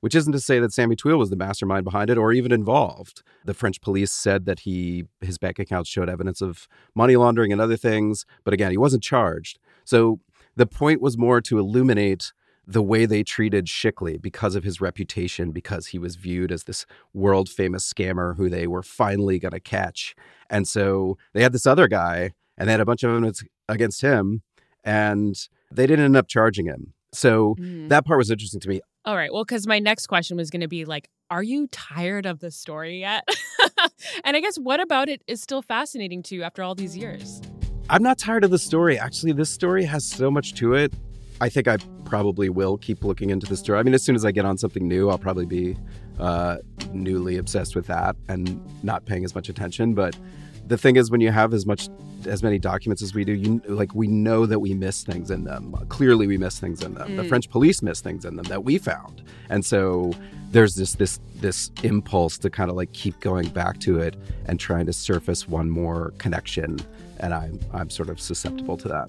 which 0.02 0.16
isn't 0.16 0.32
to 0.32 0.40
say 0.40 0.58
that 0.58 0.72
Sammy 0.72 0.96
Tweel 0.96 1.16
was 1.16 1.30
the 1.30 1.36
mastermind 1.36 1.84
behind 1.84 2.10
it 2.10 2.18
or 2.18 2.32
even 2.32 2.50
involved. 2.50 3.22
The 3.44 3.54
French 3.54 3.80
police 3.80 4.10
said 4.10 4.46
that 4.46 4.60
he 4.60 5.04
his 5.20 5.38
bank 5.38 5.60
accounts 5.60 5.88
showed 5.88 6.08
evidence 6.08 6.40
of 6.40 6.66
money 6.96 7.14
laundering 7.14 7.52
and 7.52 7.60
other 7.60 7.76
things, 7.76 8.26
but 8.42 8.52
again, 8.52 8.72
he 8.72 8.76
wasn't 8.76 9.04
charged. 9.04 9.60
So 9.84 10.18
the 10.56 10.66
point 10.66 11.00
was 11.00 11.16
more 11.16 11.40
to 11.42 11.56
illuminate 11.56 12.32
the 12.66 12.82
way 12.82 13.06
they 13.06 13.22
treated 13.22 13.66
Chikli 13.66 14.20
because 14.20 14.56
of 14.56 14.64
his 14.64 14.80
reputation, 14.80 15.52
because 15.52 15.88
he 15.88 16.00
was 16.00 16.16
viewed 16.16 16.50
as 16.50 16.64
this 16.64 16.84
world 17.14 17.48
famous 17.48 17.90
scammer 17.90 18.36
who 18.36 18.48
they 18.48 18.66
were 18.66 18.82
finally 18.82 19.38
going 19.38 19.52
to 19.52 19.60
catch. 19.60 20.16
And 20.50 20.66
so 20.66 21.16
they 21.32 21.42
had 21.42 21.52
this 21.52 21.66
other 21.66 21.86
guy 21.86 22.32
and 22.58 22.68
they 22.68 22.72
had 22.72 22.80
a 22.80 22.84
bunch 22.84 23.04
of 23.04 23.10
evidence 23.10 23.44
against 23.68 24.00
him 24.00 24.42
and 24.82 25.36
they 25.70 25.86
didn't 25.86 26.04
end 26.04 26.16
up 26.16 26.28
charging 26.28 26.66
him. 26.66 26.94
So 27.12 27.56
mm. 27.58 27.88
that 27.88 28.04
part 28.04 28.18
was 28.18 28.30
interesting 28.30 28.60
to 28.60 28.68
me. 28.68 28.80
All 29.04 29.16
right. 29.16 29.32
Well, 29.32 29.44
because 29.44 29.66
my 29.66 29.80
next 29.80 30.06
question 30.06 30.36
was 30.36 30.48
going 30.50 30.60
to 30.60 30.68
be 30.68 30.84
like, 30.84 31.08
are 31.28 31.42
you 31.42 31.66
tired 31.68 32.24
of 32.24 32.38
the 32.38 32.50
story 32.50 33.00
yet? 33.00 33.26
and 34.24 34.36
I 34.36 34.40
guess 34.40 34.56
what 34.56 34.80
about 34.80 35.08
it 35.08 35.22
is 35.26 35.42
still 35.42 35.62
fascinating 35.62 36.22
to 36.24 36.36
you 36.36 36.44
after 36.44 36.62
all 36.62 36.74
these 36.74 36.96
years? 36.96 37.42
I'm 37.90 38.02
not 38.02 38.18
tired 38.18 38.44
of 38.44 38.50
the 38.52 38.58
story. 38.58 38.98
Actually, 38.98 39.32
this 39.32 39.50
story 39.50 39.84
has 39.84 40.04
so 40.04 40.30
much 40.30 40.54
to 40.54 40.74
it. 40.74 40.92
I 41.40 41.48
think 41.48 41.66
I 41.66 41.78
probably 42.04 42.48
will 42.48 42.76
keep 42.78 43.02
looking 43.02 43.30
into 43.30 43.46
the 43.46 43.56
story. 43.56 43.80
I 43.80 43.82
mean, 43.82 43.94
as 43.94 44.04
soon 44.04 44.14
as 44.14 44.24
I 44.24 44.30
get 44.30 44.44
on 44.44 44.56
something 44.56 44.86
new, 44.86 45.10
I'll 45.10 45.18
probably 45.18 45.46
be 45.46 45.76
uh, 46.20 46.58
newly 46.92 47.38
obsessed 47.38 47.74
with 47.74 47.88
that 47.88 48.14
and 48.28 48.62
not 48.84 49.04
paying 49.06 49.24
as 49.24 49.34
much 49.34 49.48
attention. 49.48 49.94
But 49.94 50.16
the 50.66 50.78
thing 50.78 50.96
is 50.96 51.10
when 51.10 51.20
you 51.20 51.30
have 51.30 51.52
as 51.54 51.66
much 51.66 51.88
as 52.26 52.42
many 52.42 52.58
documents 52.58 53.02
as 53.02 53.14
we 53.14 53.24
do 53.24 53.32
you 53.32 53.60
like 53.66 53.94
we 53.94 54.06
know 54.06 54.46
that 54.46 54.60
we 54.60 54.74
miss 54.74 55.02
things 55.02 55.30
in 55.30 55.44
them. 55.44 55.74
Clearly 55.88 56.26
we 56.26 56.38
miss 56.38 56.58
things 56.58 56.82
in 56.82 56.94
them. 56.94 57.10
Mm. 57.10 57.16
the 57.16 57.24
french 57.24 57.50
police 57.50 57.82
miss 57.82 58.00
things 58.00 58.24
in 58.24 58.36
them 58.36 58.44
that 58.46 58.64
we 58.64 58.78
found. 58.78 59.22
And 59.48 59.64
so 59.64 60.12
there's 60.50 60.74
this 60.74 60.94
this 60.94 61.20
this 61.36 61.70
impulse 61.82 62.38
to 62.38 62.50
kind 62.50 62.70
of 62.70 62.76
like 62.76 62.92
keep 62.92 63.18
going 63.20 63.48
back 63.48 63.80
to 63.80 63.98
it 63.98 64.16
and 64.46 64.60
trying 64.60 64.86
to 64.86 64.92
surface 64.92 65.48
one 65.48 65.68
more 65.68 66.12
connection. 66.18 66.78
And 67.20 67.34
i'm 67.34 67.60
i'm 67.72 67.90
sort 67.90 68.08
of 68.08 68.20
susceptible 68.20 68.76
to 68.78 68.88
that 68.88 69.08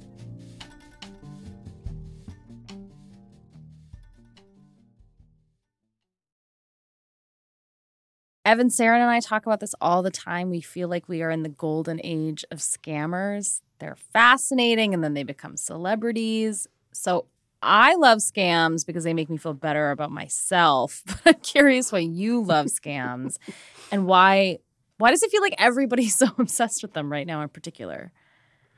Evan, 8.54 8.70
Sarah, 8.70 9.00
and 9.02 9.10
I 9.10 9.20
talk 9.20 9.48
about 9.48 9.62
this 9.62 9.74
all 9.82 10.04
the 10.04 10.12
time. 10.12 10.52
We 10.52 10.62
feel 10.62 10.88
like 10.88 11.10
we 11.10 11.24
are 11.24 11.32
in 11.32 11.42
the 11.42 11.50
golden 11.50 12.00
age 12.04 12.46
of 12.52 12.60
scammers. 12.60 13.62
They're 13.80 13.96
fascinating 13.96 14.94
and 14.94 15.04
then 15.04 15.16
they 15.16 15.24
become 15.24 15.58
celebrities. 15.58 16.68
So 16.92 17.26
I 17.64 17.96
love 17.96 18.20
scams 18.20 18.86
because 18.86 19.06
they 19.06 19.14
make 19.16 19.28
me 19.28 19.38
feel 19.38 19.56
better 19.56 19.90
about 19.90 20.12
myself. 20.12 21.02
But 21.24 21.38
I'm 21.38 21.42
curious 21.42 21.92
why 21.92 22.00
you 22.00 22.44
love 22.44 22.68
scams 22.68 23.38
and 23.92 24.06
why 24.06 24.60
why 25.00 25.10
does 25.10 25.24
it 25.24 25.32
feel 25.32 25.42
like 25.42 25.56
everybody's 25.58 26.16
so 26.20 26.28
obsessed 26.38 26.84
with 26.84 26.94
them 26.94 27.12
right 27.12 27.26
now 27.26 27.42
in 27.42 27.50
particular? 27.50 28.12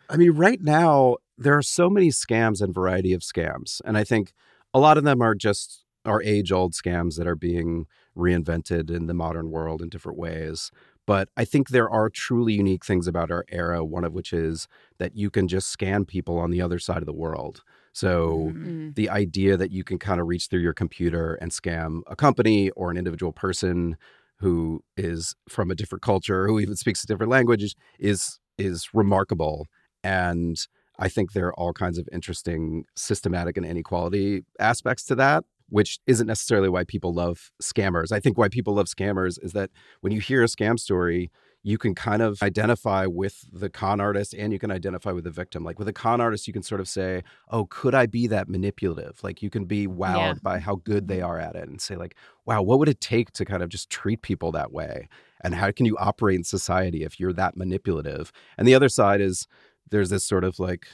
I 0.09 0.15
mean, 0.15 0.31
right 0.31 0.61
now 0.61 1.17
there 1.38 1.57
are 1.57 1.61
so 1.61 1.89
many 1.89 2.11
scams 2.11 2.61
and 2.61 2.73
variety 2.73 3.11
of 3.11 3.23
scams. 3.23 3.81
And 3.83 3.97
I 3.97 4.05
think 4.05 4.31
a 4.73 4.79
lot 4.79 4.97
of 4.97 5.03
them 5.03 5.21
are 5.21 5.35
just 5.35 5.83
are 6.05 6.21
age 6.23 6.53
old 6.53 6.71
scams 6.71 7.17
that 7.17 7.27
are 7.27 7.35
being 7.35 7.88
reinvented 8.17 8.89
in 8.89 9.08
the 9.08 9.13
modern 9.13 9.49
world 9.49 9.82
in 9.82 9.89
different 9.89 10.17
ways. 10.17 10.71
But 11.08 11.30
I 11.38 11.45
think 11.45 11.69
there 11.69 11.89
are 11.89 12.10
truly 12.10 12.54
unique 12.54 12.86
things 12.86 13.08
about 13.08 13.30
our 13.30 13.45
era, 13.49 13.86
one 13.86 14.04
of 14.04 14.13
which 14.13 14.34
is 14.34 14.67
that 14.97 15.15
you 15.15 15.30
can 15.30 15.47
just 15.47 15.69
scan 15.69 16.06
people 16.06 16.39
on 16.39 16.49
the 16.49 16.62
other 16.62 16.80
side 16.80 16.97
of 16.97 17.06
the 17.06 17.13
world. 17.13 17.62
So 17.93 18.51
mm-hmm. 18.54 18.89
the 18.95 19.10
idea 19.10 19.56
that 19.56 19.71
you 19.71 19.84
can 19.84 19.99
kind 19.99 20.19
of 20.19 20.28
reach 20.28 20.47
through 20.47 20.62
your 20.62 20.73
computer 20.73 21.36
and 21.36 21.51
scam 21.51 22.01
a 22.08 22.15
company 22.15 22.69
or 22.71 22.91
an 22.91 22.97
individual 22.97 23.32
person 23.32 23.97
who 24.39 24.84
is 24.97 25.36
from 25.47 25.71
a 25.71 25.75
different 25.75 26.01
culture, 26.01 26.47
who 26.47 26.60
even 26.60 26.75
speaks 26.75 27.04
a 27.04 27.08
different 27.08 27.32
language 27.32 27.75
is 27.99 28.39
is 28.58 28.89
remarkable. 28.93 29.67
And 30.04 30.58
I 30.97 31.10
think 31.10 31.34
there 31.34 31.47
are 31.47 31.60
all 31.60 31.73
kinds 31.73 31.97
of 31.97 32.08
interesting 32.12 32.86
systematic 32.95 33.58
and 33.58 33.65
inequality 33.65 34.43
aspects 34.60 35.06
to 35.06 35.15
that 35.15 35.43
which 35.75 35.99
isn't 36.07 36.27
necessarily 36.27 36.69
why 36.69 36.85
people 36.85 37.13
love 37.13 37.51
scammers. 37.61 38.13
I 38.13 38.21
think 38.21 38.38
why 38.38 38.47
people 38.47 38.75
love 38.75 38.85
scammers 38.85 39.38
is 39.43 39.51
that 39.51 39.71
when 39.99 40.13
you 40.13 40.21
hear 40.21 40.41
a 40.41 40.45
scam 40.45 40.79
story, 40.79 41.29
you 41.63 41.77
can 41.77 41.93
kind 41.93 42.21
of 42.21 42.41
identify 42.41 43.05
with 43.07 43.43
the 43.51 43.69
con 43.69 43.99
artist 43.99 44.33
and 44.33 44.53
you 44.53 44.57
can 44.57 44.71
identify 44.71 45.11
with 45.11 45.25
the 45.25 45.31
victim. 45.31 45.65
Like 45.65 45.77
with 45.77 45.89
a 45.89 45.93
con 45.93 46.21
artist, 46.21 46.47
you 46.47 46.53
can 46.53 46.63
sort 46.63 46.79
of 46.79 46.88
say, 46.88 47.23
Oh, 47.49 47.65
could 47.65 47.93
I 47.93 48.05
be 48.05 48.25
that 48.27 48.47
manipulative? 48.47 49.21
Like 49.21 49.41
you 49.41 49.49
can 49.49 49.65
be 49.65 49.85
wowed 49.85 50.15
yeah. 50.15 50.33
by 50.41 50.59
how 50.59 50.75
good 50.75 51.09
they 51.09 51.17
mm-hmm. 51.17 51.25
are 51.25 51.39
at 51.41 51.57
it 51.57 51.67
and 51.67 51.81
say, 51.81 51.97
like, 51.97 52.15
wow, 52.45 52.61
what 52.61 52.79
would 52.79 52.88
it 52.88 53.01
take 53.01 53.33
to 53.33 53.43
kind 53.43 53.61
of 53.61 53.67
just 53.67 53.89
treat 53.89 54.21
people 54.21 54.53
that 54.53 54.71
way? 54.71 55.09
And 55.41 55.55
how 55.55 55.71
can 55.71 55.85
you 55.85 55.97
operate 55.97 56.38
in 56.38 56.45
society 56.45 57.03
if 57.03 57.19
you're 57.19 57.33
that 57.33 57.57
manipulative? 57.57 58.31
And 58.57 58.65
the 58.65 58.75
other 58.75 58.88
side 58.88 59.19
is 59.19 59.45
there's 59.91 60.09
this 60.09 60.23
sort 60.23 60.45
of 60.45 60.57
like 60.57 60.88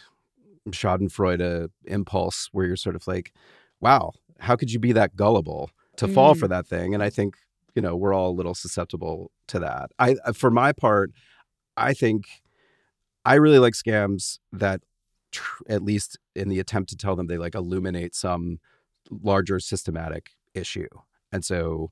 Schadenfreude 0.69 1.69
impulse 1.85 2.49
where 2.51 2.65
you're 2.65 2.75
sort 2.75 2.95
of 2.95 3.05
like, 3.05 3.31
wow, 3.79 4.13
how 4.41 4.55
could 4.55 4.71
you 4.71 4.79
be 4.79 4.91
that 4.91 5.15
gullible 5.15 5.69
to 5.97 6.07
mm. 6.07 6.13
fall 6.13 6.35
for 6.35 6.47
mm. 6.47 6.49
that 6.49 6.67
thing? 6.67 6.93
And 6.93 7.03
I 7.03 7.09
think 7.09 7.35
you 7.75 7.81
know 7.81 7.95
we're 7.95 8.13
all 8.13 8.31
a 8.31 8.37
little 8.39 8.55
susceptible 8.55 9.31
to 9.47 9.59
that. 9.59 9.91
I, 9.99 10.15
uh, 10.25 10.33
for 10.33 10.51
my 10.51 10.71
part, 10.73 11.11
I 11.77 11.93
think 11.93 12.25
I 13.23 13.35
really 13.35 13.59
like 13.59 13.73
scams 13.73 14.39
that, 14.51 14.81
tr- 15.31 15.63
at 15.69 15.83
least 15.83 16.17
in 16.35 16.49
the 16.49 16.59
attempt 16.59 16.89
to 16.89 16.97
tell 16.97 17.15
them, 17.15 17.27
they 17.27 17.37
like 17.37 17.55
illuminate 17.55 18.15
some 18.15 18.59
larger 19.09 19.59
systematic 19.59 20.31
issue. 20.53 20.87
And 21.31 21.45
so 21.45 21.91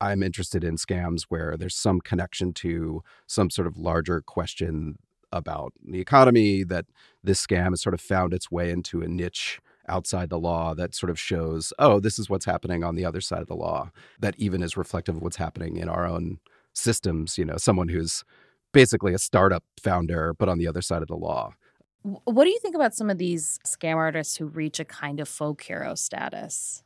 I'm 0.00 0.22
interested 0.22 0.64
in 0.64 0.76
scams 0.76 1.22
where 1.28 1.56
there's 1.56 1.76
some 1.76 2.00
connection 2.00 2.52
to 2.54 3.02
some 3.26 3.50
sort 3.50 3.66
of 3.66 3.78
larger 3.78 4.20
question 4.20 4.96
about 5.32 5.72
the 5.84 6.00
economy, 6.00 6.64
that 6.64 6.86
this 7.22 7.44
scam 7.44 7.70
has 7.70 7.82
sort 7.82 7.94
of 7.94 8.00
found 8.00 8.32
its 8.32 8.50
way 8.50 8.70
into 8.70 9.02
a 9.02 9.08
niche 9.08 9.60
outside 9.88 10.30
the 10.30 10.38
law 10.38 10.74
that 10.74 10.94
sort 10.94 11.10
of 11.10 11.18
shows, 11.18 11.72
oh, 11.78 12.00
this 12.00 12.18
is 12.18 12.30
what's 12.30 12.44
happening 12.44 12.84
on 12.84 12.94
the 12.94 13.04
other 13.04 13.20
side 13.20 13.42
of 13.42 13.48
the 13.48 13.56
law, 13.56 13.90
that 14.20 14.34
even 14.38 14.62
is 14.62 14.76
reflective 14.76 15.16
of 15.16 15.22
what's 15.22 15.36
happening 15.36 15.76
in 15.76 15.88
our 15.88 16.06
own 16.06 16.38
systems. 16.72 17.36
You 17.38 17.44
know, 17.44 17.56
someone 17.56 17.88
who's 17.88 18.24
basically 18.72 19.14
a 19.14 19.18
startup 19.18 19.64
founder, 19.82 20.34
but 20.34 20.48
on 20.48 20.58
the 20.58 20.68
other 20.68 20.82
side 20.82 21.02
of 21.02 21.08
the 21.08 21.16
law. 21.16 21.54
What 22.02 22.44
do 22.44 22.50
you 22.50 22.58
think 22.60 22.74
about 22.74 22.94
some 22.94 23.08
of 23.08 23.16
these 23.16 23.58
scam 23.66 23.96
artists 23.96 24.36
who 24.36 24.44
reach 24.44 24.78
a 24.78 24.84
kind 24.84 25.20
of 25.20 25.28
folk 25.28 25.62
hero 25.62 25.94
status? 25.94 26.83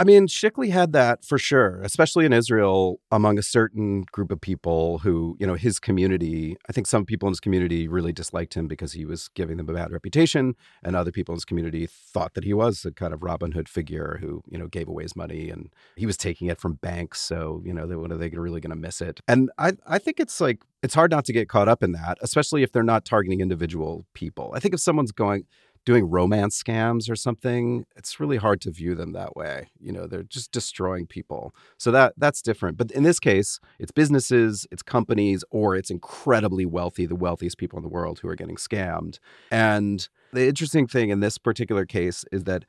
I 0.00 0.04
mean, 0.04 0.28
Chikli 0.28 0.70
had 0.70 0.94
that 0.94 1.26
for 1.26 1.36
sure, 1.36 1.82
especially 1.82 2.24
in 2.24 2.32
Israel 2.32 3.00
among 3.12 3.38
a 3.38 3.42
certain 3.42 4.04
group 4.10 4.30
of 4.30 4.40
people 4.40 5.00
who, 5.00 5.36
you 5.38 5.46
know, 5.46 5.56
his 5.56 5.78
community, 5.78 6.56
I 6.70 6.72
think 6.72 6.86
some 6.86 7.04
people 7.04 7.28
in 7.28 7.32
his 7.32 7.40
community 7.40 7.86
really 7.86 8.10
disliked 8.10 8.54
him 8.54 8.66
because 8.66 8.94
he 8.94 9.04
was 9.04 9.28
giving 9.34 9.58
them 9.58 9.68
a 9.68 9.74
bad 9.74 9.92
reputation. 9.92 10.54
And 10.82 10.96
other 10.96 11.12
people 11.12 11.34
in 11.34 11.36
his 11.36 11.44
community 11.44 11.86
thought 11.86 12.32
that 12.32 12.44
he 12.44 12.54
was 12.54 12.86
a 12.86 12.92
kind 12.92 13.12
of 13.12 13.22
Robin 13.22 13.52
Hood 13.52 13.68
figure 13.68 14.16
who, 14.22 14.42
you 14.48 14.56
know, 14.56 14.68
gave 14.68 14.88
away 14.88 15.02
his 15.02 15.14
money 15.14 15.50
and 15.50 15.68
he 15.96 16.06
was 16.06 16.16
taking 16.16 16.48
it 16.48 16.56
from 16.56 16.76
banks. 16.76 17.20
So, 17.20 17.60
you 17.62 17.74
know, 17.74 17.86
they, 17.86 17.94
what 17.94 18.10
are 18.10 18.16
they 18.16 18.30
really 18.30 18.62
going 18.62 18.70
to 18.70 18.76
miss 18.76 19.02
it? 19.02 19.20
And 19.28 19.50
I, 19.58 19.72
I 19.86 19.98
think 19.98 20.18
it's 20.18 20.40
like, 20.40 20.64
it's 20.82 20.94
hard 20.94 21.10
not 21.10 21.26
to 21.26 21.34
get 21.34 21.50
caught 21.50 21.68
up 21.68 21.82
in 21.82 21.92
that, 21.92 22.16
especially 22.22 22.62
if 22.62 22.72
they're 22.72 22.82
not 22.82 23.04
targeting 23.04 23.42
individual 23.42 24.06
people. 24.14 24.52
I 24.54 24.60
think 24.60 24.72
if 24.72 24.80
someone's 24.80 25.12
going, 25.12 25.44
doing 25.90 26.08
romance 26.08 26.62
scams 26.62 27.10
or 27.10 27.16
something, 27.16 27.84
it's 27.96 28.20
really 28.20 28.36
hard 28.36 28.60
to 28.60 28.70
view 28.70 28.94
them 28.94 29.10
that 29.10 29.34
way. 29.34 29.70
You 29.80 29.90
know, 29.90 30.06
they're 30.06 30.22
just 30.22 30.52
destroying 30.52 31.04
people. 31.04 31.52
So 31.78 31.90
that 31.90 32.12
that's 32.16 32.42
different. 32.42 32.76
But 32.76 32.92
in 32.92 33.02
this 33.02 33.18
case, 33.18 33.58
it's 33.80 33.90
businesses, 33.90 34.68
it's 34.70 34.82
companies, 34.82 35.42
or 35.50 35.74
it's 35.74 35.90
incredibly 35.90 36.64
wealthy, 36.64 37.06
the 37.06 37.16
wealthiest 37.16 37.58
people 37.58 37.76
in 37.76 37.82
the 37.82 37.88
world 37.88 38.20
who 38.20 38.28
are 38.28 38.36
getting 38.36 38.54
scammed. 38.54 39.18
And 39.50 40.08
the 40.32 40.46
interesting 40.46 40.86
thing 40.86 41.10
in 41.10 41.18
this 41.18 41.38
particular 41.38 41.84
case 41.84 42.24
is 42.30 42.44
that 42.44 42.66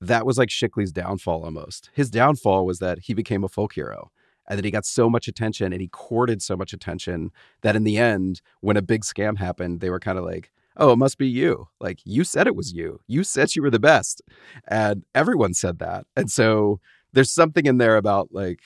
that 0.00 0.24
was 0.24 0.38
like 0.38 0.48
Chikli's 0.48 0.92
downfall 0.92 1.44
almost. 1.44 1.90
His 1.92 2.08
downfall 2.08 2.64
was 2.64 2.78
that 2.78 3.00
he 3.00 3.12
became 3.12 3.44
a 3.44 3.48
folk 3.48 3.74
hero 3.74 4.10
and 4.48 4.56
that 4.56 4.64
he 4.64 4.70
got 4.70 4.86
so 4.86 5.10
much 5.10 5.28
attention 5.28 5.74
and 5.74 5.82
he 5.82 5.88
courted 5.88 6.40
so 6.40 6.56
much 6.56 6.72
attention 6.72 7.32
that 7.60 7.76
in 7.76 7.84
the 7.84 7.98
end, 7.98 8.40
when 8.60 8.78
a 8.78 8.82
big 8.82 9.02
scam 9.02 9.36
happened, 9.36 9.80
they 9.80 9.90
were 9.90 10.00
kind 10.00 10.16
of 10.16 10.24
like, 10.24 10.50
oh, 10.76 10.92
it 10.92 10.98
must 10.98 11.18
be 11.18 11.28
you. 11.28 11.68
Like 11.80 12.00
you 12.04 12.24
said 12.24 12.46
it 12.46 12.56
was 12.56 12.72
you. 12.72 13.00
You 13.06 13.24
said 13.24 13.54
you 13.54 13.62
were 13.62 13.70
the 13.70 13.78
best. 13.78 14.22
And 14.68 15.04
everyone 15.14 15.54
said 15.54 15.78
that. 15.80 16.06
And 16.16 16.30
so 16.30 16.80
there's 17.12 17.30
something 17.30 17.66
in 17.66 17.78
there 17.78 17.96
about 17.96 18.28
like 18.32 18.60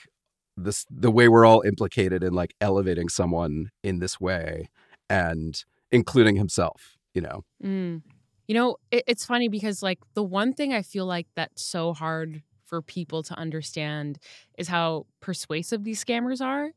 this 0.55 0.85
the 0.89 1.11
way 1.11 1.27
we're 1.27 1.45
all 1.45 1.61
implicated 1.61 2.23
in 2.23 2.33
like 2.33 2.55
elevating 2.59 3.09
someone 3.09 3.69
in 3.83 3.99
this 3.99 4.19
way 4.19 4.69
and 5.09 5.63
including 5.91 6.35
himself, 6.35 6.97
you 7.13 7.21
know. 7.21 7.43
Mm. 7.63 8.01
You 8.47 8.55
know, 8.55 8.77
it, 8.91 9.03
it's 9.07 9.25
funny 9.25 9.49
because 9.49 9.83
like 9.83 9.99
the 10.13 10.23
one 10.23 10.53
thing 10.53 10.73
I 10.73 10.81
feel 10.81 11.05
like 11.05 11.27
that's 11.35 11.61
so 11.61 11.93
hard 11.93 12.41
for 12.65 12.81
people 12.81 13.23
to 13.23 13.33
understand 13.35 14.19
is 14.57 14.67
how 14.67 15.05
persuasive 15.21 15.83
these 15.83 16.03
scammers 16.03 16.41
are 16.41 16.71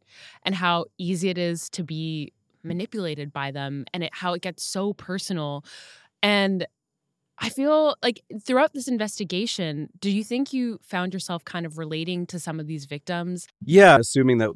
and 0.44 0.54
how 0.54 0.84
easy 0.98 1.28
it 1.28 1.38
is 1.38 1.68
to 1.70 1.82
be 1.82 2.32
manipulated 2.62 3.32
by 3.32 3.50
them 3.50 3.84
and 3.92 4.04
it, 4.04 4.10
how 4.12 4.34
it 4.34 4.42
gets 4.42 4.62
so 4.64 4.92
personal. 4.92 5.64
And 6.22 6.66
I 7.38 7.48
feel 7.48 7.96
like 8.02 8.22
throughout 8.44 8.74
this 8.74 8.86
investigation, 8.86 9.88
do 9.98 10.10
you 10.10 10.22
think 10.22 10.52
you 10.52 10.78
found 10.82 11.14
yourself 11.14 11.44
kind 11.44 11.64
of 11.64 11.78
relating 11.78 12.26
to 12.26 12.38
some 12.38 12.60
of 12.60 12.66
these 12.66 12.84
victims? 12.84 13.48
Yeah, 13.64 13.96
assuming 13.98 14.38
that 14.38 14.50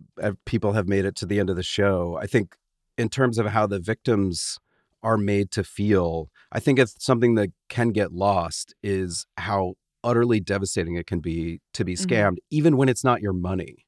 people 0.44 0.74
have 0.74 0.86
made 0.86 1.06
it 1.06 1.16
to 1.16 1.26
the 1.26 1.40
end 1.40 1.48
of 1.48 1.56
the 1.56 1.62
show, 1.62 2.18
I 2.20 2.26
think 2.26 2.56
in 2.98 3.08
terms 3.08 3.38
of 3.38 3.46
how 3.46 3.66
the 3.66 3.78
victims 3.78 4.58
are 5.02 5.16
made 5.16 5.50
to 5.52 5.64
feel, 5.64 6.30
I 6.52 6.60
think 6.60 6.78
it's 6.78 7.02
something 7.02 7.34
that 7.36 7.50
can 7.68 7.88
get 7.88 8.12
lost 8.12 8.74
is 8.82 9.26
how 9.38 9.74
utterly 10.02 10.38
devastating 10.38 10.96
it 10.96 11.06
can 11.06 11.20
be 11.20 11.60
to 11.72 11.84
be 11.84 11.94
mm-hmm. 11.94 12.12
scammed, 12.12 12.32
mm-hmm. 12.32 12.56
even 12.56 12.76
when 12.76 12.90
it's 12.90 13.04
not 13.04 13.22
your 13.22 13.32
money 13.32 13.86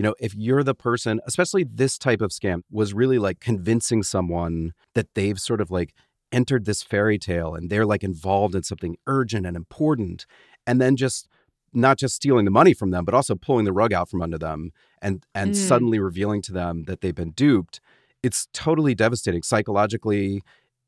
you 0.00 0.02
know, 0.02 0.14
if 0.18 0.34
you're 0.34 0.62
the 0.62 0.74
person, 0.74 1.20
especially 1.26 1.62
this 1.62 1.98
type 1.98 2.22
of 2.22 2.30
scam, 2.30 2.62
was 2.70 2.94
really 2.94 3.18
like 3.18 3.38
convincing 3.38 4.02
someone 4.02 4.72
that 4.94 5.08
they've 5.14 5.38
sort 5.38 5.60
of 5.60 5.70
like 5.70 5.92
entered 6.32 6.64
this 6.64 6.82
fairy 6.82 7.18
tale 7.18 7.54
and 7.54 7.68
they're 7.68 7.84
like 7.84 8.02
involved 8.02 8.54
in 8.54 8.62
something 8.62 8.96
urgent 9.06 9.44
and 9.44 9.58
important, 9.58 10.24
and 10.66 10.80
then 10.80 10.96
just 10.96 11.28
not 11.74 11.98
just 11.98 12.14
stealing 12.14 12.46
the 12.46 12.50
money 12.50 12.72
from 12.72 12.92
them, 12.92 13.04
but 13.04 13.12
also 13.12 13.34
pulling 13.34 13.66
the 13.66 13.74
rug 13.74 13.92
out 13.92 14.08
from 14.08 14.22
under 14.22 14.38
them 14.38 14.70
and 15.02 15.26
and 15.34 15.50
mm. 15.50 15.54
suddenly 15.54 15.98
revealing 15.98 16.40
to 16.40 16.52
them 16.54 16.84
that 16.84 17.02
they've 17.02 17.14
been 17.14 17.32
duped. 17.32 17.78
It's 18.22 18.48
totally 18.54 18.94
devastating 18.94 19.42
psychologically. 19.42 20.42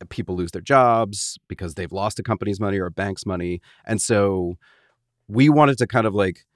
People 0.08 0.36
lose 0.36 0.52
their 0.52 0.62
jobs 0.62 1.38
because 1.48 1.74
they've 1.74 1.92
lost 1.92 2.18
a 2.18 2.22
company's 2.22 2.60
money 2.60 2.78
or 2.78 2.86
a 2.86 2.90
bank's 2.90 3.26
money. 3.26 3.60
And 3.84 4.00
so 4.00 4.54
we 5.28 5.50
wanted 5.50 5.76
to 5.76 5.86
kind 5.86 6.06
of 6.06 6.14
like 6.14 6.46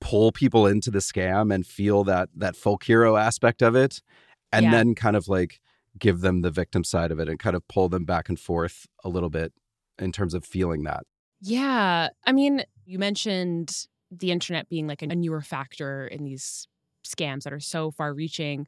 pull 0.00 0.32
people 0.32 0.66
into 0.66 0.90
the 0.90 0.98
scam 0.98 1.54
and 1.54 1.66
feel 1.66 2.04
that 2.04 2.28
that 2.34 2.56
folk 2.56 2.84
hero 2.84 3.16
aspect 3.16 3.62
of 3.62 3.74
it 3.74 4.00
and 4.52 4.64
yeah. 4.64 4.70
then 4.70 4.94
kind 4.94 5.16
of 5.16 5.28
like 5.28 5.60
give 5.98 6.20
them 6.20 6.42
the 6.42 6.50
victim 6.50 6.84
side 6.84 7.10
of 7.10 7.18
it 7.18 7.28
and 7.28 7.38
kind 7.38 7.56
of 7.56 7.66
pull 7.68 7.88
them 7.88 8.04
back 8.04 8.28
and 8.28 8.38
forth 8.38 8.86
a 9.04 9.08
little 9.08 9.30
bit 9.30 9.52
in 9.98 10.12
terms 10.12 10.34
of 10.34 10.44
feeling 10.44 10.84
that. 10.84 11.04
Yeah. 11.40 12.08
I 12.24 12.32
mean, 12.32 12.64
you 12.84 12.98
mentioned 12.98 13.86
the 14.10 14.30
internet 14.30 14.68
being 14.68 14.86
like 14.86 15.02
a 15.02 15.06
newer 15.06 15.40
factor 15.40 16.06
in 16.06 16.24
these 16.24 16.66
scams 17.06 17.44
that 17.44 17.52
are 17.52 17.60
so 17.60 17.90
far 17.90 18.12
reaching. 18.12 18.66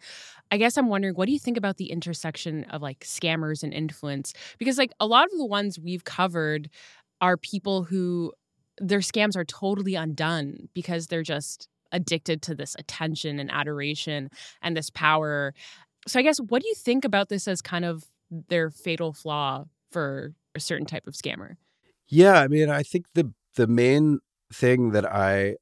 I 0.51 0.57
guess 0.57 0.77
I'm 0.77 0.89
wondering 0.89 1.15
what 1.15 1.27
do 1.27 1.33
you 1.33 1.39
think 1.39 1.57
about 1.57 1.77
the 1.77 1.91
intersection 1.91 2.65
of 2.65 2.83
like 2.83 3.01
scammers 3.01 3.63
and 3.63 3.73
influence? 3.73 4.33
Because 4.59 4.79
like 4.79 4.93
a 5.01 5.07
lot 5.07 5.27
of 5.27 5.39
the 5.39 5.47
ones 5.47 5.79
we've 5.79 6.05
covered 6.05 6.71
are 7.21 7.37
people 7.37 7.85
who 7.85 8.33
their 8.79 9.01
scams 9.01 9.37
are 9.37 9.45
totally 9.45 9.95
undone 9.95 10.69
because 10.75 11.07
they're 11.07 11.23
just 11.23 11.69
addicted 11.93 12.43
to 12.43 12.55
this 12.55 12.75
attention 12.79 13.39
and 13.39 13.51
adoration 13.51 14.31
and 14.63 14.77
this 14.77 14.91
power. 14.91 15.55
So 16.07 16.19
I 16.19 16.23
guess 16.23 16.39
what 16.39 16.63
do 16.63 16.69
you 16.69 16.75
think 16.75 17.05
about 17.05 17.29
this 17.29 17.47
as 17.47 17.61
kind 17.63 17.85
of 17.85 18.05
their 18.49 18.71
fatal 18.71 19.13
flaw 19.13 19.67
for 19.91 20.33
a 20.55 20.61
certain 20.61 20.87
type 20.87 21.07
of 21.07 21.15
scammer? 21.15 21.57
Yeah, 22.09 22.41
I 22.41 22.49
mean, 22.49 22.71
I 22.71 22.83
think 22.83 23.07
the 23.15 23.33
the 23.55 23.67
main 23.67 24.21
thing 24.53 24.91
that 24.93 25.05
I 25.05 25.57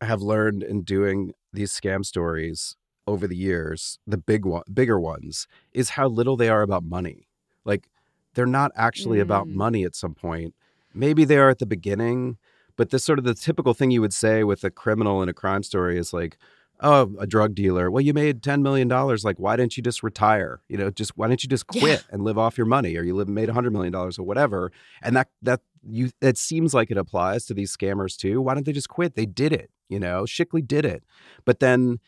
have 0.00 0.22
learned 0.22 0.62
in 0.62 0.82
doing 0.82 1.32
these 1.52 1.72
scam 1.72 2.04
stories 2.04 2.76
over 3.06 3.26
the 3.26 3.36
years, 3.36 3.98
the 4.06 4.18
big 4.18 4.44
one, 4.44 4.62
bigger 4.72 5.00
ones, 5.00 5.46
is 5.72 5.90
how 5.90 6.08
little 6.08 6.36
they 6.36 6.48
are 6.48 6.62
about 6.62 6.84
money. 6.84 7.28
Like 7.64 7.88
they're 8.34 8.46
not 8.46 8.70
actually 8.76 9.18
mm. 9.18 9.22
about 9.22 9.48
money 9.48 9.84
at 9.84 9.96
some 9.96 10.14
point. 10.14 10.54
Maybe 10.94 11.24
they 11.24 11.38
are 11.38 11.48
at 11.48 11.58
the 11.58 11.66
beginning, 11.66 12.38
but 12.78 12.90
this 12.90 13.04
sort 13.04 13.18
of 13.18 13.24
the 13.24 13.34
typical 13.34 13.74
thing 13.74 13.90
you 13.90 14.00
would 14.00 14.14
say 14.14 14.44
with 14.44 14.62
a 14.62 14.70
criminal 14.70 15.20
in 15.20 15.28
a 15.28 15.34
crime 15.34 15.64
story 15.64 15.98
is 15.98 16.12
like, 16.12 16.38
oh, 16.80 17.12
a 17.18 17.26
drug 17.26 17.56
dealer. 17.56 17.90
Well, 17.90 18.00
you 18.00 18.14
made 18.14 18.40
$10 18.40 18.62
million. 18.62 18.88
Like, 18.88 19.40
why 19.40 19.56
didn't 19.56 19.76
you 19.76 19.82
just 19.82 20.04
retire? 20.04 20.60
You 20.68 20.78
know, 20.78 20.88
just 20.88 21.18
why 21.18 21.26
didn't 21.26 21.42
you 21.42 21.48
just 21.48 21.66
quit 21.66 21.82
yeah. 21.82 22.14
and 22.14 22.22
live 22.22 22.38
off 22.38 22.56
your 22.56 22.68
money 22.68 22.96
or 22.96 23.02
you 23.02 23.16
live, 23.16 23.28
made 23.28 23.48
$100 23.48 23.72
million 23.72 23.92
or 23.92 24.10
whatever? 24.18 24.70
And 25.02 25.16
that, 25.16 25.28
that, 25.42 25.60
you, 25.82 26.10
it 26.22 26.38
seems 26.38 26.72
like 26.72 26.92
it 26.92 26.96
applies 26.96 27.46
to 27.46 27.54
these 27.54 27.76
scammers 27.76 28.16
too. 28.16 28.40
Why 28.40 28.54
don't 28.54 28.64
they 28.64 28.72
just 28.72 28.88
quit? 28.88 29.16
They 29.16 29.26
did 29.26 29.52
it, 29.52 29.70
you 29.88 29.98
know, 29.98 30.22
Chikli 30.22 30.64
did 30.64 30.84
it. 30.84 31.02
But 31.44 31.58
then 31.58 31.98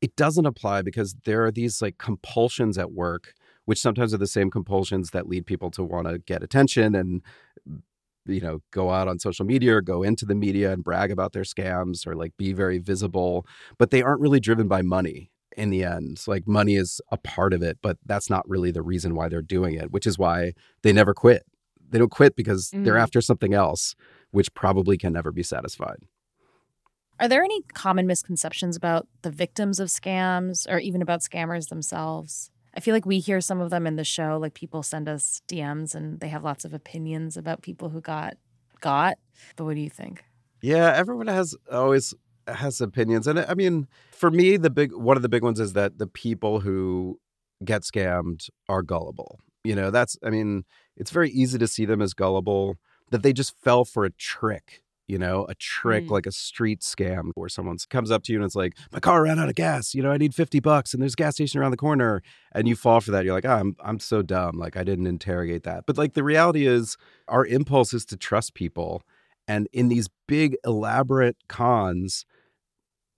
it 0.00 0.14
doesn't 0.14 0.46
apply 0.46 0.82
because 0.82 1.16
there 1.24 1.44
are 1.44 1.50
these 1.50 1.82
like 1.82 1.98
compulsions 1.98 2.78
at 2.78 2.92
work 2.92 3.34
which 3.66 3.78
sometimes 3.78 4.12
are 4.12 4.18
the 4.18 4.26
same 4.26 4.50
compulsions 4.50 5.10
that 5.10 5.28
lead 5.28 5.46
people 5.46 5.70
to 5.70 5.84
want 5.84 6.08
to 6.08 6.18
get 6.18 6.42
attention 6.42 6.94
and 6.96 7.22
you 8.30 8.40
know 8.40 8.60
go 8.70 8.90
out 8.90 9.08
on 9.08 9.18
social 9.18 9.44
media 9.44 9.76
or 9.76 9.80
go 9.80 10.02
into 10.02 10.24
the 10.24 10.34
media 10.34 10.72
and 10.72 10.84
brag 10.84 11.10
about 11.10 11.32
their 11.32 11.42
scams 11.42 12.06
or 12.06 12.14
like 12.14 12.36
be 12.36 12.52
very 12.52 12.78
visible 12.78 13.46
but 13.78 13.90
they 13.90 14.02
aren't 14.02 14.20
really 14.20 14.40
driven 14.40 14.68
by 14.68 14.82
money 14.82 15.30
in 15.56 15.70
the 15.70 15.84
end 15.84 16.22
like 16.26 16.46
money 16.46 16.76
is 16.76 17.00
a 17.10 17.16
part 17.16 17.52
of 17.52 17.62
it 17.62 17.78
but 17.82 17.98
that's 18.06 18.30
not 18.30 18.48
really 18.48 18.70
the 18.70 18.82
reason 18.82 19.14
why 19.14 19.28
they're 19.28 19.42
doing 19.42 19.74
it 19.74 19.90
which 19.90 20.06
is 20.06 20.18
why 20.18 20.52
they 20.82 20.92
never 20.92 21.14
quit. 21.14 21.44
They 21.90 21.98
don't 21.98 22.10
quit 22.10 22.36
because 22.36 22.70
mm. 22.70 22.84
they're 22.84 22.96
after 22.96 23.20
something 23.20 23.52
else 23.52 23.94
which 24.30 24.54
probably 24.54 24.96
can 24.96 25.12
never 25.12 25.32
be 25.32 25.42
satisfied. 25.42 25.98
Are 27.18 27.28
there 27.28 27.42
any 27.42 27.62
common 27.74 28.06
misconceptions 28.06 28.76
about 28.76 29.08
the 29.22 29.30
victims 29.30 29.80
of 29.80 29.88
scams 29.88 30.70
or 30.70 30.78
even 30.78 31.02
about 31.02 31.20
scammers 31.20 31.68
themselves 31.68 32.50
I 32.74 32.80
feel 32.80 32.94
like 32.94 33.06
we 33.06 33.18
hear 33.18 33.40
some 33.40 33.60
of 33.60 33.70
them 33.70 33.86
in 33.86 33.96
the 33.96 34.04
show. 34.04 34.38
Like 34.40 34.54
people 34.54 34.82
send 34.82 35.08
us 35.08 35.42
DMs 35.48 35.94
and 35.94 36.20
they 36.20 36.28
have 36.28 36.44
lots 36.44 36.64
of 36.64 36.72
opinions 36.72 37.36
about 37.36 37.62
people 37.62 37.88
who 37.88 38.00
got 38.00 38.36
got. 38.80 39.18
But 39.56 39.64
what 39.64 39.74
do 39.74 39.80
you 39.80 39.90
think? 39.90 40.24
Yeah, 40.62 40.92
everyone 40.94 41.26
has 41.26 41.54
always 41.70 42.14
has 42.46 42.80
opinions, 42.80 43.26
and 43.26 43.38
I 43.38 43.54
mean, 43.54 43.86
for 44.12 44.30
me, 44.30 44.56
the 44.56 44.70
big 44.70 44.92
one 44.94 45.16
of 45.16 45.22
the 45.22 45.28
big 45.28 45.42
ones 45.42 45.60
is 45.60 45.72
that 45.74 45.98
the 45.98 46.06
people 46.06 46.60
who 46.60 47.18
get 47.64 47.82
scammed 47.82 48.48
are 48.68 48.82
gullible. 48.82 49.40
You 49.64 49.74
know, 49.74 49.90
that's 49.90 50.16
I 50.24 50.30
mean, 50.30 50.64
it's 50.96 51.10
very 51.10 51.30
easy 51.30 51.58
to 51.58 51.66
see 51.66 51.84
them 51.84 52.02
as 52.02 52.14
gullible 52.14 52.76
that 53.10 53.22
they 53.22 53.32
just 53.32 53.54
fell 53.62 53.84
for 53.84 54.04
a 54.04 54.10
trick 54.10 54.82
you 55.10 55.18
know, 55.18 55.44
a 55.48 55.54
trick 55.56 56.04
Mm. 56.04 56.10
like 56.10 56.26
a 56.26 56.32
street 56.32 56.80
scam 56.80 57.32
where 57.34 57.48
someone 57.48 57.76
comes 57.90 58.10
up 58.10 58.22
to 58.24 58.32
you 58.32 58.38
and 58.38 58.46
it's 58.46 58.54
like, 58.54 58.74
my 58.92 59.00
car 59.00 59.24
ran 59.24 59.38
out 59.40 59.48
of 59.48 59.56
gas. 59.56 59.94
You 59.94 60.02
know, 60.02 60.12
I 60.12 60.16
need 60.18 60.34
50 60.34 60.60
bucks 60.60 60.94
and 60.94 61.02
there's 61.02 61.14
a 61.14 61.16
gas 61.16 61.34
station 61.34 61.60
around 61.60 61.72
the 61.72 61.76
corner. 61.76 62.22
And 62.52 62.68
you 62.68 62.76
fall 62.76 63.00
for 63.00 63.10
that. 63.10 63.24
You're 63.24 63.34
like, 63.34 63.44
oh, 63.44 63.50
I'm, 63.56 63.76
I'm 63.84 63.98
so 63.98 64.22
dumb. 64.22 64.56
Like, 64.56 64.76
I 64.76 64.84
didn't 64.84 65.08
interrogate 65.08 65.64
that. 65.64 65.84
But 65.86 65.98
like, 65.98 66.14
the 66.14 66.22
reality 66.22 66.66
is, 66.66 66.96
our 67.26 67.44
impulse 67.44 67.92
is 67.92 68.04
to 68.06 68.16
trust 68.16 68.54
people. 68.54 69.02
And 69.48 69.68
in 69.72 69.88
these 69.88 70.08
big, 70.28 70.56
elaborate 70.64 71.36
cons, 71.48 72.24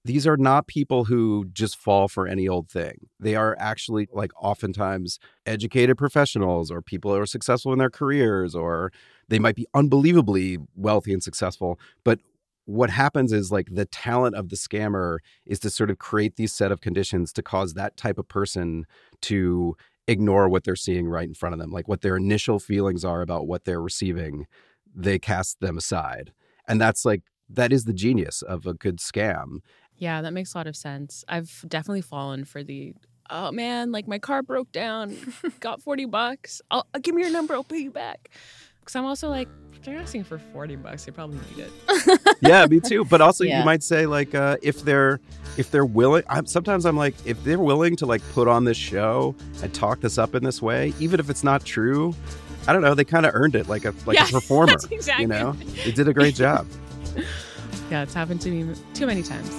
these 0.05 0.26
are 0.26 0.37
not 0.37 0.66
people 0.66 1.05
who 1.05 1.44
just 1.52 1.76
fall 1.76 2.09
for 2.09 2.26
any 2.26 2.48
old 2.48 2.68
thing. 2.68 3.07
They 3.20 3.37
are 3.37 3.55
actually 3.61 4.09
like 4.12 4.33
oftentimes 4.40 5.20
educated 5.46 5.96
professionals 5.96 6.70
or 6.72 6.83
people 6.83 7.12
who 7.14 7.20
are 7.20 7.26
successful 7.26 7.72
in 7.72 7.78
their 7.78 7.90
careers 7.90 8.55
or 8.55 8.92
they 9.33 9.38
might 9.38 9.57
be 9.57 9.66
unbelievably 9.73 10.59
wealthy 10.77 11.11
and 11.11 11.23
successful. 11.23 11.81
But 12.05 12.21
what 12.66 12.90
happens 12.90 13.33
is 13.33 13.51
like 13.51 13.68
the 13.73 13.87
talent 13.87 14.37
of 14.37 14.51
the 14.51 14.57
scammer 14.57 15.18
is 15.47 15.59
to 15.61 15.71
sort 15.71 15.90
of 15.90 15.99
create 15.99 16.37
these 16.37 16.53
set 16.53 16.71
of 16.71 16.83
conditions 16.83 17.33
to 17.33 17.42
cause 17.42 17.73
that 17.73 17.97
type 17.97 18.18
of 18.18 18.29
person 18.29 18.85
to 19.23 19.75
ignore 20.07 20.51
what 20.51 20.64
they're 20.64 20.77
seeing 20.77 21.09
right 21.09 21.27
in 21.27 21.33
front 21.33 21.55
of 21.55 21.59
them, 21.59 21.71
like 21.71 21.88
what 21.88 22.03
their 22.03 22.18
initial 22.18 22.59
feelings 22.59 23.07
are 23.07 23.23
about 23.23 23.47
what 23.47 23.64
they're 23.64 23.81
receiving, 23.81 24.47
they 24.95 25.18
cast 25.18 25.61
them 25.61 25.79
aside. 25.79 26.35
And 26.68 26.79
that's 26.79 27.07
like, 27.07 27.23
that 27.49 27.73
is 27.73 27.87
the 27.87 27.95
genius 27.95 28.42
of 28.42 28.66
a 28.66 28.75
good 28.75 28.99
scam. 28.99 29.61
Yeah, 29.97 30.21
that 30.21 30.35
makes 30.35 30.53
a 30.53 30.59
lot 30.59 30.66
of 30.66 30.77
sense. 30.77 31.25
I've 31.27 31.64
definitely 31.66 32.03
fallen 32.03 32.45
for 32.45 32.62
the 32.62 32.95
oh 33.31 33.51
man, 33.51 33.92
like 33.92 34.07
my 34.07 34.18
car 34.18 34.42
broke 34.42 34.71
down, 34.73 35.16
got 35.61 35.81
40 35.81 36.05
bucks. 36.05 36.61
I'll, 36.71 36.87
I'll 36.92 37.01
give 37.01 37.14
me 37.14 37.23
your 37.23 37.31
number, 37.33 37.55
I'll 37.55 37.64
pay 37.64 37.79
you 37.79 37.90
back. 37.90 38.29
Cuz 38.85 38.97
I'm 38.97 39.05
also 39.05 39.29
like 39.29 39.49
they're 39.85 39.99
asking 39.99 40.23
for 40.23 40.38
40 40.38 40.77
bucks, 40.77 41.05
they 41.07 41.11
probably 41.11 41.38
need 41.57 41.64
it. 41.66 42.21
yeah, 42.40 42.66
me 42.66 42.79
too. 42.79 43.05
But 43.05 43.21
also, 43.21 43.42
Yeah. 43.42 43.59
you 43.59 43.64
might 43.64 43.83
say 43.83 44.07
like, 44.07 44.33
uh, 44.33 44.57
if 44.62 44.83
they're 44.85 45.18
if 45.57 45.71
they're 45.73 45.85
willing, 45.85 46.23
I'm, 46.31 46.47
sometimes 46.47 46.87
I'm 46.87 46.97
like, 46.97 47.14
if 47.27 47.42
they're 47.42 47.59
willing 47.59 47.97
to 47.97 48.07
like 48.07 48.23
put 48.33 48.47
on 48.47 48.64
this 48.64 48.77
show 48.77 49.35
and 49.61 49.75
talk 49.75 50.01
this 50.01 50.18
up 50.18 50.37
in 50.37 50.45
this 50.45 50.62
way, 50.62 50.95
even 51.01 51.18
if 51.18 51.29
it's 51.29 51.42
not 51.42 51.64
true, 51.64 52.14
I 52.68 52.73
don't 52.73 52.83
know, 52.83 52.95
they 52.95 53.05
kind 53.05 53.27
of 53.27 53.35
earned 53.35 53.57
it 53.57 53.68
like 53.68 53.85
a 53.85 53.92
like 54.07 54.18
Yeah, 54.18 54.29
a 54.29 54.31
performer. 54.40 54.75
exactly 54.90 55.23
You 55.25 55.29
know, 55.29 55.53
they 55.85 55.90
did 55.90 56.07
a 56.07 56.14
great 56.14 56.35
job. 56.37 56.66
Yeah, 57.90 58.03
it's 58.05 58.14
happened 58.14 58.40
to 58.42 58.51
me 58.51 58.75
too 58.95 59.07
many 59.07 59.23
times. 59.23 59.51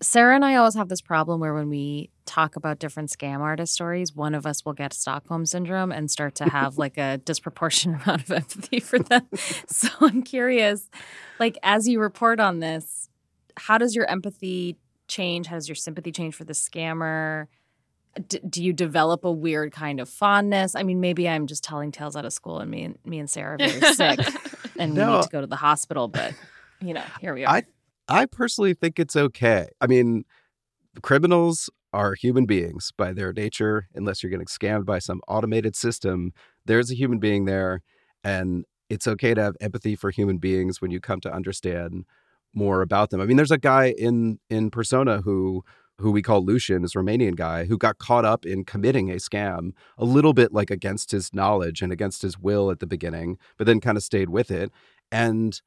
Sarah 0.00 0.34
and 0.34 0.44
I 0.44 0.56
always 0.56 0.74
have 0.74 0.88
this 0.88 1.00
problem 1.00 1.40
where 1.40 1.54
when 1.54 1.68
we 1.68 2.10
talk 2.24 2.56
about 2.56 2.78
different 2.78 3.10
scam 3.10 3.40
artist 3.40 3.72
stories, 3.72 4.14
one 4.14 4.34
of 4.34 4.46
us 4.46 4.64
will 4.64 4.72
get 4.72 4.92
Stockholm 4.92 5.44
syndrome 5.44 5.90
and 5.90 6.10
start 6.10 6.36
to 6.36 6.44
have 6.44 6.78
like 6.78 6.96
a 6.98 7.18
disproportionate 7.18 8.02
amount 8.06 8.22
of 8.22 8.30
empathy 8.30 8.80
for 8.80 8.98
them. 8.98 9.26
So 9.66 9.88
I'm 10.00 10.22
curious, 10.22 10.88
like 11.38 11.58
as 11.62 11.88
you 11.88 12.00
report 12.00 12.40
on 12.40 12.60
this, 12.60 13.08
how 13.56 13.78
does 13.78 13.94
your 13.94 14.08
empathy 14.08 14.76
change? 15.08 15.46
How 15.46 15.56
does 15.56 15.68
your 15.68 15.74
sympathy 15.74 16.12
change 16.12 16.34
for 16.34 16.44
the 16.44 16.52
scammer? 16.52 17.46
D- 18.28 18.40
do 18.48 18.62
you 18.62 18.72
develop 18.72 19.24
a 19.24 19.32
weird 19.32 19.72
kind 19.72 20.00
of 20.00 20.08
fondness? 20.08 20.74
I 20.74 20.82
mean, 20.82 21.00
maybe 21.00 21.28
I'm 21.28 21.46
just 21.46 21.64
telling 21.64 21.92
tales 21.92 22.16
out 22.16 22.24
of 22.24 22.32
school, 22.32 22.58
and 22.58 22.70
me 22.70 22.84
and 22.84 22.98
me 23.04 23.18
and 23.18 23.28
Sarah 23.28 23.54
are 23.54 23.58
very 23.58 23.80
sick, 23.94 24.20
and 24.78 24.94
we 24.94 25.04
need 25.04 25.22
to 25.22 25.28
go 25.28 25.40
to 25.40 25.46
the 25.46 25.56
hospital. 25.56 26.08
But 26.08 26.34
you 26.80 26.94
know, 26.94 27.04
here 27.20 27.34
we 27.34 27.44
are. 27.44 27.56
I 27.56 27.62
I 28.08 28.26
personally 28.26 28.74
think 28.74 28.98
it's 28.98 29.16
okay. 29.16 29.68
I 29.80 29.86
mean, 29.86 30.24
criminals 31.02 31.70
are 31.92 32.14
human 32.14 32.46
beings 32.46 32.92
by 32.96 33.12
their 33.12 33.32
nature, 33.32 33.88
unless 33.94 34.22
you're 34.22 34.30
getting 34.30 34.46
scammed 34.46 34.84
by 34.84 34.98
some 34.98 35.20
automated 35.28 35.76
system. 35.76 36.32
There's 36.66 36.90
a 36.90 36.94
human 36.94 37.18
being 37.18 37.44
there, 37.46 37.82
and 38.24 38.64
it's 38.90 39.06
okay 39.08 39.34
to 39.34 39.42
have 39.42 39.56
empathy 39.60 39.96
for 39.96 40.10
human 40.10 40.38
beings 40.38 40.80
when 40.80 40.90
you 40.90 41.00
come 41.00 41.20
to 41.20 41.32
understand 41.32 42.04
more 42.54 42.82
about 42.82 43.10
them. 43.10 43.20
I 43.20 43.26
mean, 43.26 43.36
there's 43.36 43.50
a 43.50 43.58
guy 43.58 43.94
in 43.98 44.38
in 44.50 44.70
Persona 44.70 45.22
who 45.22 45.64
who 46.00 46.12
we 46.12 46.22
call 46.22 46.44
Lucian, 46.44 46.82
this 46.82 46.94
Romanian 46.94 47.34
guy, 47.36 47.64
who 47.64 47.76
got 47.76 47.98
caught 47.98 48.24
up 48.24 48.46
in 48.46 48.64
committing 48.64 49.10
a 49.10 49.16
scam 49.16 49.72
a 49.98 50.04
little 50.04 50.32
bit 50.32 50.52
like 50.52 50.70
against 50.70 51.10
his 51.10 51.34
knowledge 51.34 51.82
and 51.82 51.92
against 51.92 52.22
his 52.22 52.38
will 52.38 52.70
at 52.70 52.78
the 52.80 52.86
beginning, 52.86 53.36
but 53.56 53.66
then 53.66 53.80
kind 53.80 53.96
of 53.96 54.04
stayed 54.04 54.30
with 54.30 54.50
it. 54.50 54.70
And 55.10 55.60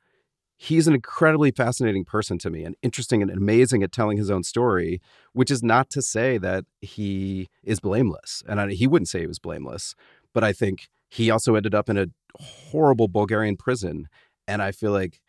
he's 0.63 0.88
an 0.88 0.93
incredibly 0.93 1.50
fascinating 1.50 2.06
person 2.06 2.38
to 2.38 2.52
me 2.52 2.63
and 2.63 2.76
interesting 2.84 3.24
and 3.24 3.32
amazing 3.32 3.82
at 3.82 3.91
telling 3.91 4.15
his 4.15 4.30
own 4.30 4.43
story, 4.43 5.02
which 5.34 5.50
is 5.50 5.63
not 5.63 5.89
to 5.89 6.04
say 6.04 6.38
that 6.38 6.65
he 6.82 7.50
is 7.63 7.80
blameless. 7.80 8.43
And 8.47 8.62
I, 8.62 8.69
he 8.74 8.86
wouldn't 8.86 9.10
say 9.10 9.21
he 9.21 9.28
was 9.28 9.39
blameless, 9.39 9.95
but 10.36 10.43
I 10.43 10.54
think 10.54 10.89
he 11.10 11.32
also 11.32 11.56
ended 11.56 11.74
up 11.74 11.89
in 11.89 11.97
a 11.97 12.06
horrible 12.39 13.08
Bulgarian 13.08 13.58
prison. 13.58 14.08
And 14.47 14.62
I 14.62 14.71
feel 14.71 14.91
like 14.91 15.19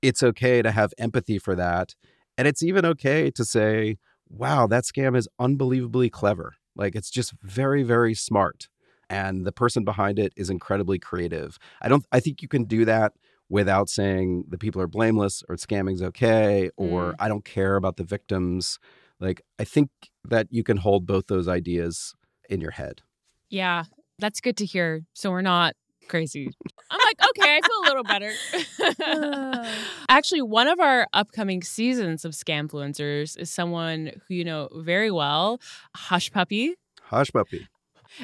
it's 0.00 0.22
okay 0.22 0.62
to 0.62 0.70
have 0.70 0.94
empathy 0.96 1.40
for 1.40 1.56
that. 1.56 1.96
And 2.36 2.46
it's 2.46 2.62
even 2.62 2.84
okay 2.84 3.32
to 3.32 3.44
say, 3.44 3.98
wow, 4.28 4.68
that 4.68 4.84
scam 4.84 5.16
is 5.16 5.28
unbelievably 5.40 6.10
clever. 6.10 6.54
Like 6.76 6.94
it's 6.94 7.10
just 7.10 7.32
very, 7.42 7.82
very 7.82 8.14
smart. 8.14 8.68
And 9.10 9.44
the 9.44 9.50
person 9.50 9.84
behind 9.84 10.20
it 10.20 10.32
is 10.36 10.50
incredibly 10.50 11.00
creative. 11.00 11.58
I 11.82 11.88
don't, 11.88 12.06
I 12.12 12.20
think 12.20 12.42
you 12.42 12.48
can 12.48 12.62
do 12.62 12.84
that 12.84 13.14
without 13.48 13.88
saying 13.88 14.44
the 14.48 14.58
people 14.58 14.80
are 14.80 14.86
blameless 14.86 15.42
or 15.48 15.56
scamming's 15.56 16.02
okay 16.02 16.70
or 16.76 17.12
Mm. 17.12 17.14
I 17.18 17.28
don't 17.28 17.44
care 17.44 17.76
about 17.76 17.96
the 17.96 18.04
victims. 18.04 18.78
Like, 19.20 19.42
I 19.58 19.64
think 19.64 19.90
that 20.24 20.46
you 20.50 20.62
can 20.62 20.76
hold 20.76 21.06
both 21.06 21.26
those 21.26 21.48
ideas 21.48 22.14
in 22.48 22.60
your 22.60 22.72
head. 22.72 23.02
Yeah, 23.50 23.84
that's 24.18 24.40
good 24.40 24.56
to 24.58 24.66
hear. 24.66 25.04
So 25.14 25.30
we're 25.30 25.42
not 25.42 25.74
crazy. 26.08 26.50
I'm 26.90 27.00
like, 27.04 27.28
okay, 27.30 27.56
I 27.56 27.60
feel 27.60 27.80
a 27.82 27.86
little 27.86 28.04
better. 28.04 28.32
Actually, 30.08 30.42
one 30.42 30.68
of 30.68 30.80
our 30.80 31.06
upcoming 31.12 31.62
seasons 31.62 32.24
of 32.24 32.32
Scamfluencers 32.32 33.38
is 33.38 33.50
someone 33.50 34.12
who 34.26 34.34
you 34.34 34.44
know 34.44 34.68
very 34.74 35.10
well, 35.10 35.60
Hushpuppi. 35.96 36.72
Hush 37.02 37.30
puppy. 37.30 37.66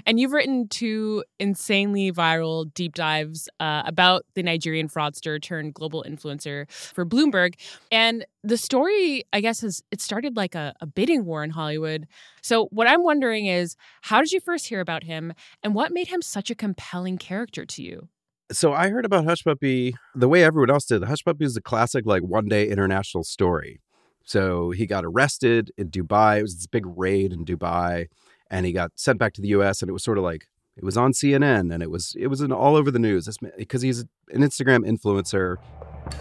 And 0.06 0.18
you've 0.18 0.32
written 0.32 0.68
two 0.68 1.24
insanely 1.38 2.12
viral 2.12 2.72
deep 2.74 2.94
dives 2.94 3.48
uh, 3.60 3.82
about 3.86 4.24
the 4.34 4.42
Nigerian 4.42 4.88
fraudster 4.88 5.40
turned 5.40 5.74
global 5.74 6.04
influencer 6.06 6.70
for 6.70 7.04
Bloomberg. 7.06 7.54
And 7.90 8.24
the 8.42 8.56
story, 8.56 9.24
I 9.32 9.40
guess, 9.40 9.60
has 9.62 9.82
it 9.90 10.00
started 10.00 10.36
like 10.36 10.54
a, 10.54 10.74
a 10.80 10.86
bidding 10.86 11.24
war 11.24 11.42
in 11.42 11.50
Hollywood. 11.50 12.06
So 12.42 12.66
what 12.66 12.86
I'm 12.86 13.02
wondering 13.02 13.46
is, 13.46 13.76
how 14.02 14.20
did 14.20 14.32
you 14.32 14.40
first 14.40 14.66
hear 14.66 14.80
about 14.80 15.04
him, 15.04 15.32
and 15.62 15.74
what 15.74 15.92
made 15.92 16.08
him 16.08 16.22
such 16.22 16.50
a 16.50 16.54
compelling 16.54 17.18
character 17.18 17.64
to 17.64 17.82
you? 17.82 18.08
So 18.52 18.74
I 18.74 18.90
heard 18.90 19.06
about 19.06 19.24
Hushpuppi 19.24 19.94
the 20.14 20.28
way 20.28 20.44
everyone 20.44 20.70
else 20.70 20.84
did. 20.84 21.02
Hushpuppi 21.02 21.42
is 21.42 21.56
a 21.56 21.62
classic, 21.62 22.04
like 22.04 22.22
one 22.22 22.46
day 22.46 22.68
international 22.68 23.24
story. 23.24 23.80
So 24.24 24.70
he 24.70 24.86
got 24.86 25.04
arrested 25.04 25.70
in 25.76 25.90
Dubai. 25.90 26.38
It 26.38 26.42
was 26.42 26.56
this 26.56 26.66
big 26.66 26.84
raid 26.86 27.32
in 27.32 27.44
Dubai, 27.44 28.08
and 28.54 28.64
he 28.64 28.72
got 28.72 28.92
sent 28.94 29.18
back 29.18 29.32
to 29.34 29.40
the 29.40 29.48
U.S. 29.48 29.82
And 29.82 29.88
it 29.88 29.92
was 29.92 30.04
sort 30.04 30.16
of 30.16 30.22
like 30.22 30.46
it 30.76 30.84
was 30.84 30.96
on 30.96 31.12
CNN, 31.12 31.74
and 31.74 31.82
it 31.82 31.90
was 31.90 32.14
it 32.16 32.28
was 32.28 32.40
in 32.40 32.52
all 32.52 32.76
over 32.76 32.90
the 32.90 33.00
news 33.00 33.28
because 33.58 33.82
he's 33.82 34.00
an 34.30 34.42
Instagram 34.42 34.88
influencer. 34.88 35.56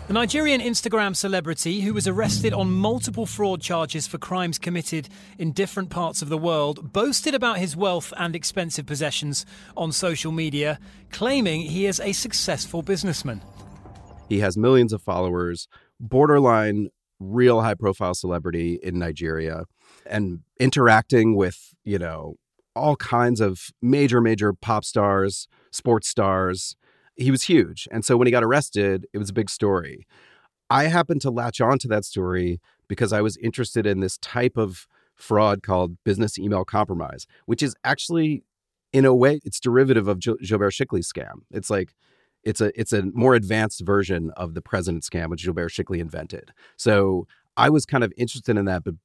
The 0.08 0.14
Nigerian 0.14 0.62
Instagram 0.62 1.16
celebrity, 1.16 1.82
who 1.82 1.94
was 1.94 2.08
arrested 2.08 2.54
on 2.54 2.72
multiple 2.72 3.26
fraud 3.26 3.62
charges 3.62 4.08
for 4.08 4.18
crimes 4.18 4.58
committed 4.58 5.10
in 5.38 5.52
different 5.52 5.90
parts 5.90 6.22
of 6.22 6.30
the 6.30 6.38
world, 6.38 6.92
boasted 6.94 7.36
about 7.36 7.60
his 7.60 7.76
wealth 7.76 8.14
and 8.18 8.36
expensive 8.36 8.86
possessions 8.86 9.46
on 9.76 9.92
social 9.92 10.32
media, 10.32 10.80
claiming 11.12 11.62
he 11.62 11.86
is 11.86 12.00
a 12.00 12.14
successful 12.14 12.82
businessman. 12.82 13.42
He 14.30 14.40
has 14.40 14.58
millions 14.58 14.94
of 14.94 15.02
followers, 15.02 15.68
borderline 16.00 16.90
real 17.24 17.62
high 17.62 17.76
profile 17.76 18.14
celebrity 18.14 18.80
in 18.84 19.00
Nigeria, 19.00 19.64
and 20.06 20.42
interacting 20.60 21.36
with, 21.36 21.74
you 21.84 21.98
know, 21.98 22.36
all 22.76 22.96
kinds 22.96 23.40
of 23.40 23.70
major, 23.82 24.20
major 24.20 24.54
pop 24.54 24.84
stars, 24.84 25.48
sports 25.72 26.08
stars. 26.08 26.76
He 27.16 27.30
was 27.30 27.44
huge. 27.44 27.88
And 27.92 28.04
so 28.04 28.18
when 28.18 28.26
he 28.26 28.32
got 28.32 28.44
arrested, 28.44 29.06
it 29.14 29.20
was 29.20 29.30
a 29.30 29.34
big 29.34 29.50
story. 29.50 30.08
I 30.70 30.86
happened 30.86 31.22
to 31.22 31.30
latch 31.30 31.62
on 31.62 31.78
to 31.80 31.88
that 31.90 32.06
story 32.06 32.60
because 32.88 33.14
I 33.14 33.22
was 33.22 33.38
interested 33.38 33.86
in 33.86 34.00
this 34.00 34.18
type 34.18 34.58
of 34.58 34.88
fraud 35.14 35.62
called 35.62 35.98
business 36.04 36.40
email 36.40 36.66
compromise, 36.66 37.28
which 37.46 37.62
is 37.62 37.76
actually, 37.84 38.44
in 38.92 39.06
a 39.06 39.14
way, 39.14 39.40
it's 39.46 39.60
derivative 39.60 40.08
of 40.08 40.20
Gil- 40.20 40.38
Gilbert 40.42 40.74
Chikli's 40.74 41.12
scam. 41.12 41.42
It's 41.52 41.70
like, 41.70 41.94
it's 42.44 42.62
a 42.62 42.78
it's 42.80 42.94
a 42.94 43.04
more 43.14 43.36
advanced 43.36 43.82
version 43.86 44.32
of 44.38 44.54
the 44.54 44.62
president 44.62 45.04
scam, 45.04 45.30
which 45.30 45.44
Gilbert 45.44 45.72
Chikli 45.72 46.00
invented. 46.00 46.52
So 46.78 47.28
I 47.58 47.70
was 47.70 47.86
kind 47.86 48.04
of 48.04 48.12
interested 48.18 48.58
in 48.58 48.66
that, 48.66 48.84
but 48.84 48.96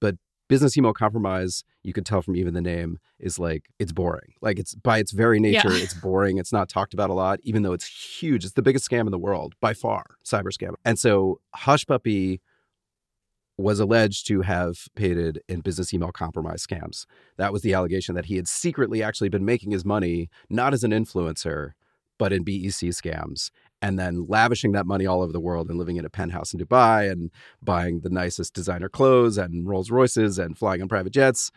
but 0.00 0.16
business 0.48 0.76
email 0.76 0.92
compromise, 0.92 1.64
you 1.82 1.92
could 1.92 2.04
tell 2.04 2.20
from 2.22 2.36
even 2.36 2.54
the 2.54 2.60
name, 2.60 2.98
is 3.18 3.38
like 3.38 3.64
it's 3.78 3.92
boring. 3.92 4.34
Like 4.42 4.58
it's 4.58 4.74
by 4.74 4.98
its 4.98 5.12
very 5.12 5.40
nature, 5.40 5.72
Yeah. 5.72 5.82
it's 5.82 5.94
boring. 5.94 6.38
It's 6.38 6.52
not 6.52 6.68
talked 6.68 6.94
about 6.94 7.10
a 7.10 7.14
lot, 7.14 7.40
even 7.42 7.62
though 7.62 7.72
it's 7.72 7.86
huge. 7.86 8.44
It's 8.44 8.54
the 8.54 8.62
biggest 8.62 8.88
scam 8.88 9.06
in 9.06 9.10
the 9.10 9.18
world 9.18 9.54
by 9.60 9.72
far, 9.74 10.04
cyber 10.24 10.52
scam. 10.52 10.74
And 10.84 10.98
so 10.98 11.40
Hushpuppi 11.56 12.40
was 13.56 13.78
alleged 13.78 14.26
to 14.26 14.40
have 14.42 14.74
participated 14.96 15.40
in 15.48 15.60
business 15.60 15.94
email 15.94 16.10
compromise 16.10 16.66
scams. 16.66 17.06
That 17.36 17.52
was 17.52 17.62
the 17.62 17.72
allegation 17.72 18.14
that 18.16 18.26
he 18.26 18.34
had 18.36 18.48
secretly 18.48 19.00
actually 19.02 19.28
been 19.28 19.44
making 19.44 19.70
his 19.70 19.84
money 19.84 20.28
not 20.50 20.74
as 20.74 20.82
an 20.82 20.90
influencer, 20.90 21.70
but 22.18 22.32
in 22.32 22.44
BEC 22.44 22.90
scams, 22.90 23.50
and 23.82 23.98
then 23.98 24.26
lavishing 24.28 24.72
that 24.72 24.86
money 24.86 25.06
all 25.06 25.22
over 25.22 25.32
the 25.32 25.40
world 25.40 25.68
and 25.68 25.78
living 25.78 25.96
in 25.96 26.04
a 26.04 26.10
penthouse 26.10 26.54
in 26.54 26.60
Dubai 26.60 27.10
and 27.10 27.30
buying 27.62 28.00
the 28.00 28.10
nicest 28.10 28.54
designer 28.54 28.88
clothes 28.88 29.36
and 29.36 29.68
Rolls 29.68 29.90
Royces 29.90 30.38
and 30.38 30.56
flying 30.56 30.80
on 30.80 30.88
private 30.88 31.12
jets, 31.12 31.50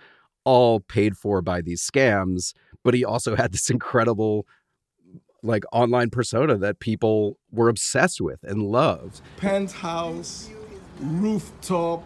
all 0.43 0.79
paid 0.79 1.17
for 1.17 1.41
by 1.41 1.61
these 1.61 1.81
scams. 1.81 2.53
But 2.83 2.93
he 2.93 3.05
also 3.05 3.35
had 3.37 3.53
this 3.53 3.69
incredible 3.69 4.45
like 5.43 5.63
online 5.71 6.09
persona 6.09 6.57
that 6.57 6.79
people 6.79 7.37
were 7.51 7.69
obsessed 7.69 8.19
with 8.19 8.43
and 8.43 8.63
loved. 8.63 9.21
Penthouse, 9.37 10.49
rooftop, 10.99 12.03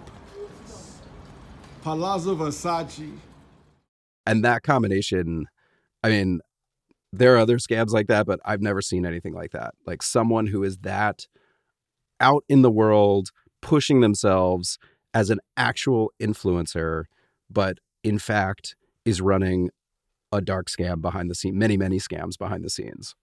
Palazzo 1.82 2.36
Versace. 2.36 3.18
And 4.26 4.46
that 4.46 4.62
combination, 4.64 5.48
I 6.04 6.10
mean, 6.10 6.42
there 7.14 7.36
are 7.36 7.40
other 7.40 7.58
scams 7.58 7.92
like 7.92 8.08
that, 8.08 8.26
but 8.26 8.40
I've 8.46 8.62
never 8.62 8.82
seen 8.82 9.06
anything 9.06 9.34
like 9.34 9.52
that. 9.52 9.74
Like 9.86 10.02
someone 10.02 10.48
who 10.48 10.64
is 10.64 10.78
that 10.80 11.28
out 12.20 12.44
in 12.48 12.62
the 12.62 12.72
world, 12.72 13.32
pushing 13.62 14.02
themselves 14.02 14.78
as 15.14 15.30
an 15.30 15.40
actual 15.58 16.12
influencer, 16.22 17.06
but 17.50 17.80
in 18.04 18.18
fact 18.18 18.76
is 19.04 19.22
running 19.22 19.70
a 20.32 20.42
dark 20.42 20.68
scam 20.68 21.02
behind 21.02 21.30
the 21.30 21.36
scene, 21.36 21.58
many, 21.58 21.76
many 21.76 21.98
scams 21.98 22.38
behind 22.38 22.64
the 22.64 22.70
scenes. 22.70 23.16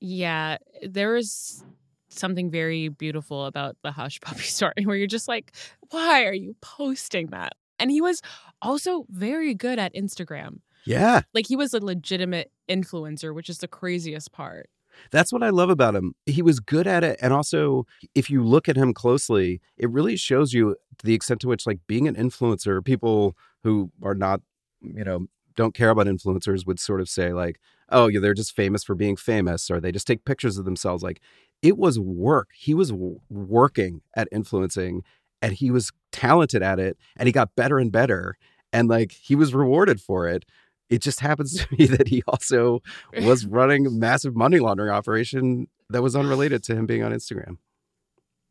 Yeah, 0.00 0.58
there 0.82 1.16
is 1.16 1.62
something 2.08 2.50
very 2.50 2.88
beautiful 2.88 3.46
about 3.46 3.76
the 3.82 3.90
Hushpuppi 3.90 4.40
story 4.42 4.84
where 4.84 4.96
you're 4.96 5.06
just 5.06 5.28
like, 5.28 5.52
why 5.90 6.24
are 6.24 6.34
you 6.34 6.56
posting 6.60 7.28
that? 7.28 7.52
And 7.78 7.90
he 7.90 8.00
was 8.00 8.22
also 8.60 9.06
very 9.10 9.54
good 9.54 9.78
at 9.78 9.94
Instagram. 9.94 10.60
Yeah. 10.84 11.22
Like 11.34 11.46
he 11.46 11.56
was 11.56 11.74
a 11.74 11.84
legitimate 11.84 12.50
influencer, 12.72 13.34
which 13.34 13.50
is 13.50 13.58
the 13.58 13.68
craziest 13.68 14.32
part. 14.32 14.68
That's 15.10 15.32
what 15.32 15.42
I 15.42 15.50
love 15.50 15.70
about 15.70 15.94
him. 15.94 16.14
He 16.26 16.42
was 16.42 16.60
good 16.60 16.86
at 16.86 17.02
it. 17.02 17.18
And 17.22 17.32
also, 17.32 17.86
if 18.14 18.28
you 18.28 18.42
look 18.42 18.68
at 18.68 18.76
him 18.76 18.92
closely, 18.92 19.60
it 19.76 19.90
really 19.90 20.16
shows 20.16 20.52
you 20.52 20.76
the 21.02 21.14
extent 21.14 21.40
to 21.40 21.48
which, 21.48 21.66
like, 21.66 21.80
being 21.86 22.06
an 22.06 22.14
influencer, 22.14 22.84
people 22.84 23.34
who 23.62 23.90
are 24.02 24.14
not, 24.14 24.40
you 24.82 25.04
know, 25.04 25.26
don't 25.56 25.74
care 25.74 25.90
about 25.90 26.06
influencers 26.06 26.66
would 26.66 26.78
sort 26.78 27.00
of 27.00 27.08
say, 27.08 27.32
like, 27.32 27.58
oh, 27.88 28.06
yeah, 28.08 28.20
they're 28.20 28.34
just 28.34 28.54
famous 28.54 28.84
for 28.84 28.94
being 28.94 29.16
famous, 29.16 29.70
or 29.70 29.80
they 29.80 29.92
just 29.92 30.06
take 30.06 30.24
pictures 30.24 30.58
of 30.58 30.64
themselves. 30.64 31.02
Like, 31.02 31.20
it 31.62 31.78
was 31.78 31.98
work. 31.98 32.50
He 32.54 32.74
was 32.74 32.90
w- 32.90 33.20
working 33.30 34.02
at 34.16 34.28
influencing 34.32 35.02
and 35.40 35.54
he 35.54 35.70
was 35.70 35.92
talented 36.10 36.62
at 36.62 36.78
it 36.78 36.96
and 37.16 37.26
he 37.26 37.32
got 37.32 37.54
better 37.56 37.78
and 37.78 37.92
better. 37.92 38.36
And 38.72 38.88
like, 38.88 39.12
he 39.12 39.34
was 39.34 39.54
rewarded 39.54 40.00
for 40.00 40.26
it 40.26 40.44
it 40.92 41.00
just 41.02 41.20
happens 41.20 41.56
to 41.58 41.66
be 41.76 41.86
that 41.86 42.06
he 42.08 42.22
also 42.28 42.82
was 43.22 43.46
running 43.46 43.86
a 43.86 43.90
massive 43.90 44.36
money 44.36 44.58
laundering 44.58 44.90
operation 44.90 45.66
that 45.90 46.02
was 46.02 46.14
unrelated 46.14 46.62
to 46.64 46.74
him 46.76 46.86
being 46.86 47.02
on 47.02 47.12
Instagram. 47.12 47.56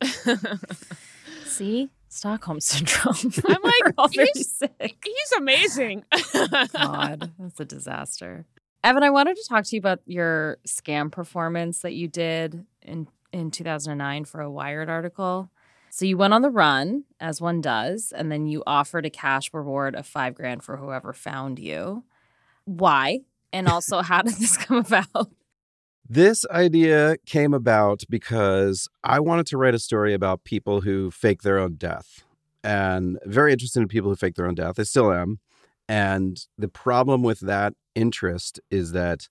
See? 1.46 1.90
Stockholm 2.10 2.60
syndrome. 2.60 3.16
I'm 3.48 3.62
like, 3.64 3.94
oh, 3.98 4.08
he's- 4.12 4.62
He's 4.80 5.32
amazing. 5.38 6.04
God, 6.74 7.32
that's 7.40 7.60
a 7.60 7.66
disaster. 7.66 8.46
Evan, 8.84 9.04
I 9.04 9.10
wanted 9.12 9.38
to 9.38 9.44
talk 9.48 9.64
to 9.66 9.76
you 9.76 9.80
about 9.80 10.00
your 10.06 10.58
scam 10.68 11.12
performance 11.12 11.80
that 11.80 11.94
you 11.94 12.08
did 12.08 12.66
in 12.82 13.08
in 13.32 13.50
2009 13.52 14.26
for 14.26 14.42
a 14.42 14.52
Wired 14.52 14.90
article. 14.90 15.50
So 15.90 16.04
you 16.06 16.18
went 16.18 16.34
on 16.34 16.42
the 16.42 16.50
run, 16.50 17.04
as 17.20 17.40
one 17.40 17.62
does, 17.62 18.12
and 18.14 18.30
then 18.32 18.46
you 18.48 18.62
offered 18.68 19.06
a 19.06 19.10
cash 19.10 19.54
reward 19.54 19.96
of 19.96 20.06
five 20.06 20.36
grand 20.36 20.64
for 20.64 20.76
whoever 20.78 21.14
found 21.14 21.60
you. 21.60 22.04
Why? 22.66 23.20
And 23.54 23.68
also, 23.68 24.02
how 24.02 24.22
did 24.22 24.36
this 24.36 24.58
come 24.58 24.78
about? 24.78 25.32
This 26.08 26.46
idea 26.52 27.16
came 27.26 27.54
about 27.54 28.04
because 28.10 28.90
I 29.04 29.20
wanted 29.20 29.48
to 29.48 29.58
write 29.58 29.76
a 29.76 29.80
story 29.80 30.14
about 30.14 30.44
people 30.44 30.82
who 30.82 31.10
fake 31.10 31.42
their 31.42 31.58
own 31.58 31.76
death. 31.76 32.24
And 32.64 33.18
very 33.26 33.54
interested 33.54 33.82
in 33.82 33.88
people 33.88 34.10
who 34.10 34.16
fake 34.16 34.36
their 34.36 34.48
own 34.48 34.56
death. 34.56 34.78
I 34.78 34.84
still 34.84 35.12
am. 35.12 35.40
And 35.88 36.46
the 36.58 36.68
problem 36.68 37.24
with 37.24 37.40
that 37.42 37.74
interest 37.96 38.60
is 38.70 38.92
that 38.92 39.30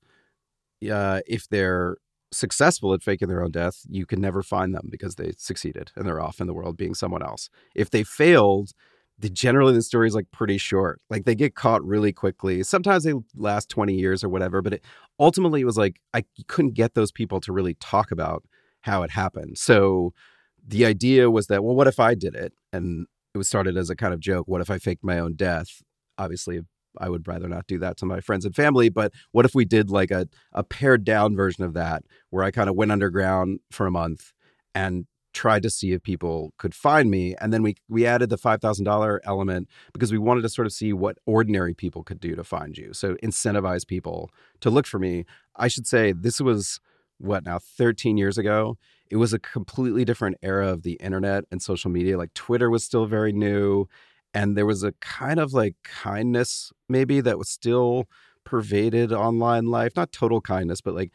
uh, 0.90 1.20
if 1.26 1.48
they're 1.48 1.96
successful 2.32 2.94
at 2.94 3.02
faking 3.02 3.28
their 3.28 3.42
own 3.42 3.50
death, 3.50 3.82
you 3.88 4.06
can 4.06 4.20
never 4.20 4.42
find 4.42 4.74
them 4.74 4.88
because 4.90 5.16
they 5.16 5.32
succeeded 5.36 5.90
and 5.96 6.06
they're 6.06 6.20
off 6.20 6.40
in 6.40 6.46
the 6.46 6.54
world 6.54 6.76
being 6.76 6.94
someone 6.94 7.22
else. 7.22 7.50
If 7.74 7.90
they 7.90 8.04
failed, 8.04 8.72
the, 9.20 9.28
generally 9.28 9.74
the 9.74 9.82
story 9.82 10.08
is 10.08 10.14
like 10.14 10.30
pretty 10.30 10.58
short. 10.58 11.00
Like 11.10 11.24
they 11.24 11.34
get 11.34 11.54
caught 11.54 11.84
really 11.84 12.12
quickly. 12.12 12.62
Sometimes 12.62 13.04
they 13.04 13.12
last 13.36 13.68
20 13.68 13.94
years 13.94 14.24
or 14.24 14.28
whatever, 14.28 14.62
but 14.62 14.74
it, 14.74 14.84
ultimately 15.18 15.60
it 15.60 15.66
was 15.66 15.76
like 15.76 16.00
I 16.14 16.24
couldn't 16.48 16.74
get 16.74 16.94
those 16.94 17.12
people 17.12 17.40
to 17.40 17.52
really 17.52 17.74
talk 17.74 18.10
about 18.10 18.44
how 18.80 19.02
it 19.02 19.10
happened. 19.10 19.58
So 19.58 20.14
the 20.66 20.86
idea 20.86 21.30
was 21.30 21.48
that, 21.48 21.62
well, 21.62 21.74
what 21.74 21.86
if 21.86 22.00
I 22.00 22.14
did 22.14 22.34
it? 22.34 22.54
And 22.72 23.06
it 23.34 23.38
was 23.38 23.48
started 23.48 23.76
as 23.76 23.90
a 23.90 23.96
kind 23.96 24.14
of 24.14 24.20
joke. 24.20 24.48
What 24.48 24.62
if 24.62 24.70
I 24.70 24.78
faked 24.78 25.04
my 25.04 25.18
own 25.18 25.34
death? 25.34 25.82
Obviously, 26.16 26.60
I 26.98 27.08
would 27.08 27.28
rather 27.28 27.48
not 27.48 27.66
do 27.66 27.78
that 27.78 27.96
to 27.98 28.06
my 28.06 28.20
friends 28.20 28.44
and 28.44 28.54
family. 28.54 28.88
But 28.88 29.12
what 29.32 29.44
if 29.44 29.54
we 29.54 29.64
did 29.64 29.90
like 29.90 30.10
a, 30.10 30.28
a 30.52 30.64
pared 30.64 31.04
down 31.04 31.36
version 31.36 31.64
of 31.64 31.74
that 31.74 32.04
where 32.30 32.42
I 32.42 32.50
kind 32.50 32.70
of 32.70 32.76
went 32.76 32.90
underground 32.90 33.60
for 33.70 33.86
a 33.86 33.90
month 33.90 34.32
and 34.74 35.06
tried 35.32 35.62
to 35.62 35.70
see 35.70 35.92
if 35.92 36.02
people 36.02 36.52
could 36.58 36.74
find 36.74 37.10
me. 37.10 37.34
And 37.40 37.52
then 37.52 37.62
we 37.62 37.76
we 37.88 38.06
added 38.06 38.30
the 38.30 38.38
five 38.38 38.60
thousand 38.60 38.84
dollar 38.84 39.20
element 39.24 39.68
because 39.92 40.12
we 40.12 40.18
wanted 40.18 40.42
to 40.42 40.48
sort 40.48 40.66
of 40.66 40.72
see 40.72 40.92
what 40.92 41.18
ordinary 41.26 41.74
people 41.74 42.02
could 42.02 42.20
do 42.20 42.34
to 42.34 42.44
find 42.44 42.76
you. 42.76 42.92
So 42.92 43.14
incentivize 43.22 43.86
people 43.86 44.30
to 44.60 44.70
look 44.70 44.86
for 44.86 44.98
me. 44.98 45.24
I 45.56 45.68
should 45.68 45.86
say 45.86 46.12
this 46.12 46.40
was 46.40 46.80
what 47.18 47.44
now 47.44 47.58
13 47.58 48.16
years 48.16 48.38
ago. 48.38 48.76
It 49.10 49.16
was 49.16 49.32
a 49.32 49.38
completely 49.38 50.04
different 50.04 50.36
era 50.42 50.68
of 50.68 50.82
the 50.82 50.94
internet 50.94 51.44
and 51.50 51.60
social 51.60 51.90
media. 51.90 52.16
Like 52.16 52.32
Twitter 52.34 52.70
was 52.70 52.84
still 52.84 53.06
very 53.06 53.32
new. 53.32 53.86
And 54.32 54.56
there 54.56 54.66
was 54.66 54.84
a 54.84 54.92
kind 55.00 55.40
of 55.40 55.52
like 55.52 55.74
kindness, 55.82 56.72
maybe, 56.88 57.20
that 57.20 57.36
was 57.36 57.48
still 57.48 58.04
pervaded 58.44 59.12
online 59.12 59.66
life. 59.66 59.92
Not 59.96 60.12
total 60.12 60.40
kindness, 60.40 60.80
but 60.80 60.94
like 60.94 61.12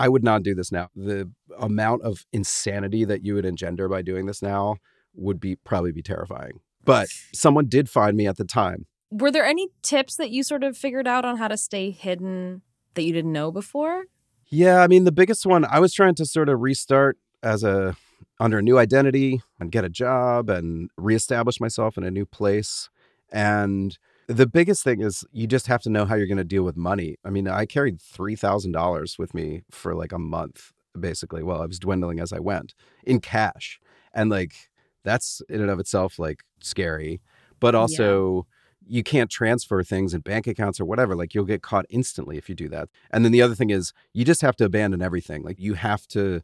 I 0.00 0.08
would 0.08 0.24
not 0.24 0.42
do 0.42 0.54
this 0.54 0.72
now. 0.72 0.88
The 0.96 1.30
amount 1.58 2.02
of 2.02 2.24
insanity 2.32 3.04
that 3.04 3.22
you 3.22 3.34
would 3.34 3.44
engender 3.44 3.86
by 3.86 4.00
doing 4.00 4.24
this 4.24 4.40
now 4.40 4.76
would 5.14 5.38
be 5.38 5.56
probably 5.56 5.92
be 5.92 6.00
terrifying. 6.00 6.60
But 6.84 7.08
someone 7.34 7.66
did 7.66 7.90
find 7.90 8.16
me 8.16 8.26
at 8.26 8.38
the 8.38 8.46
time. 8.46 8.86
Were 9.10 9.30
there 9.30 9.44
any 9.44 9.68
tips 9.82 10.16
that 10.16 10.30
you 10.30 10.42
sort 10.42 10.64
of 10.64 10.78
figured 10.78 11.06
out 11.06 11.26
on 11.26 11.36
how 11.36 11.48
to 11.48 11.56
stay 11.58 11.90
hidden 11.90 12.62
that 12.94 13.02
you 13.02 13.12
didn't 13.12 13.32
know 13.32 13.52
before? 13.52 14.04
Yeah, 14.46 14.80
I 14.82 14.86
mean 14.86 15.04
the 15.04 15.12
biggest 15.12 15.44
one 15.44 15.66
I 15.66 15.80
was 15.80 15.92
trying 15.92 16.14
to 16.14 16.24
sort 16.24 16.48
of 16.48 16.60
restart 16.60 17.18
as 17.42 17.62
a 17.62 17.94
under 18.38 18.58
a 18.58 18.62
new 18.62 18.78
identity 18.78 19.42
and 19.58 19.70
get 19.70 19.84
a 19.84 19.90
job 19.90 20.48
and 20.48 20.88
reestablish 20.96 21.60
myself 21.60 21.98
in 21.98 22.04
a 22.04 22.10
new 22.10 22.24
place. 22.24 22.88
And 23.30 23.98
the 24.30 24.46
biggest 24.46 24.84
thing 24.84 25.00
is 25.00 25.24
you 25.32 25.46
just 25.48 25.66
have 25.66 25.82
to 25.82 25.90
know 25.90 26.04
how 26.04 26.14
you're 26.14 26.28
going 26.28 26.38
to 26.38 26.44
deal 26.44 26.62
with 26.62 26.76
money. 26.76 27.16
I 27.24 27.30
mean, 27.30 27.48
I 27.48 27.66
carried 27.66 27.98
$3,000 27.98 29.18
with 29.18 29.34
me 29.34 29.62
for 29.70 29.94
like 29.94 30.12
a 30.12 30.18
month, 30.18 30.72
basically. 30.98 31.42
Well, 31.42 31.60
I 31.60 31.66
was 31.66 31.80
dwindling 31.80 32.20
as 32.20 32.32
I 32.32 32.38
went 32.38 32.74
in 33.04 33.20
cash. 33.20 33.80
And 34.14 34.30
like, 34.30 34.54
that's 35.02 35.42
in 35.48 35.60
and 35.60 35.70
of 35.70 35.80
itself 35.80 36.18
like 36.18 36.44
scary. 36.60 37.20
But 37.58 37.74
also, 37.74 38.46
you 38.86 39.02
can't 39.02 39.30
transfer 39.30 39.82
things 39.82 40.14
in 40.14 40.20
bank 40.20 40.46
accounts 40.46 40.80
or 40.80 40.84
whatever. 40.84 41.14
Like, 41.14 41.34
you'll 41.34 41.44
get 41.44 41.62
caught 41.62 41.86
instantly 41.90 42.38
if 42.38 42.48
you 42.48 42.54
do 42.54 42.68
that. 42.68 42.88
And 43.10 43.24
then 43.24 43.32
the 43.32 43.42
other 43.42 43.54
thing 43.54 43.70
is, 43.70 43.92
you 44.14 44.24
just 44.24 44.42
have 44.42 44.56
to 44.56 44.64
abandon 44.64 45.02
everything. 45.02 45.42
Like, 45.42 45.58
you 45.58 45.74
have 45.74 46.06
to 46.08 46.42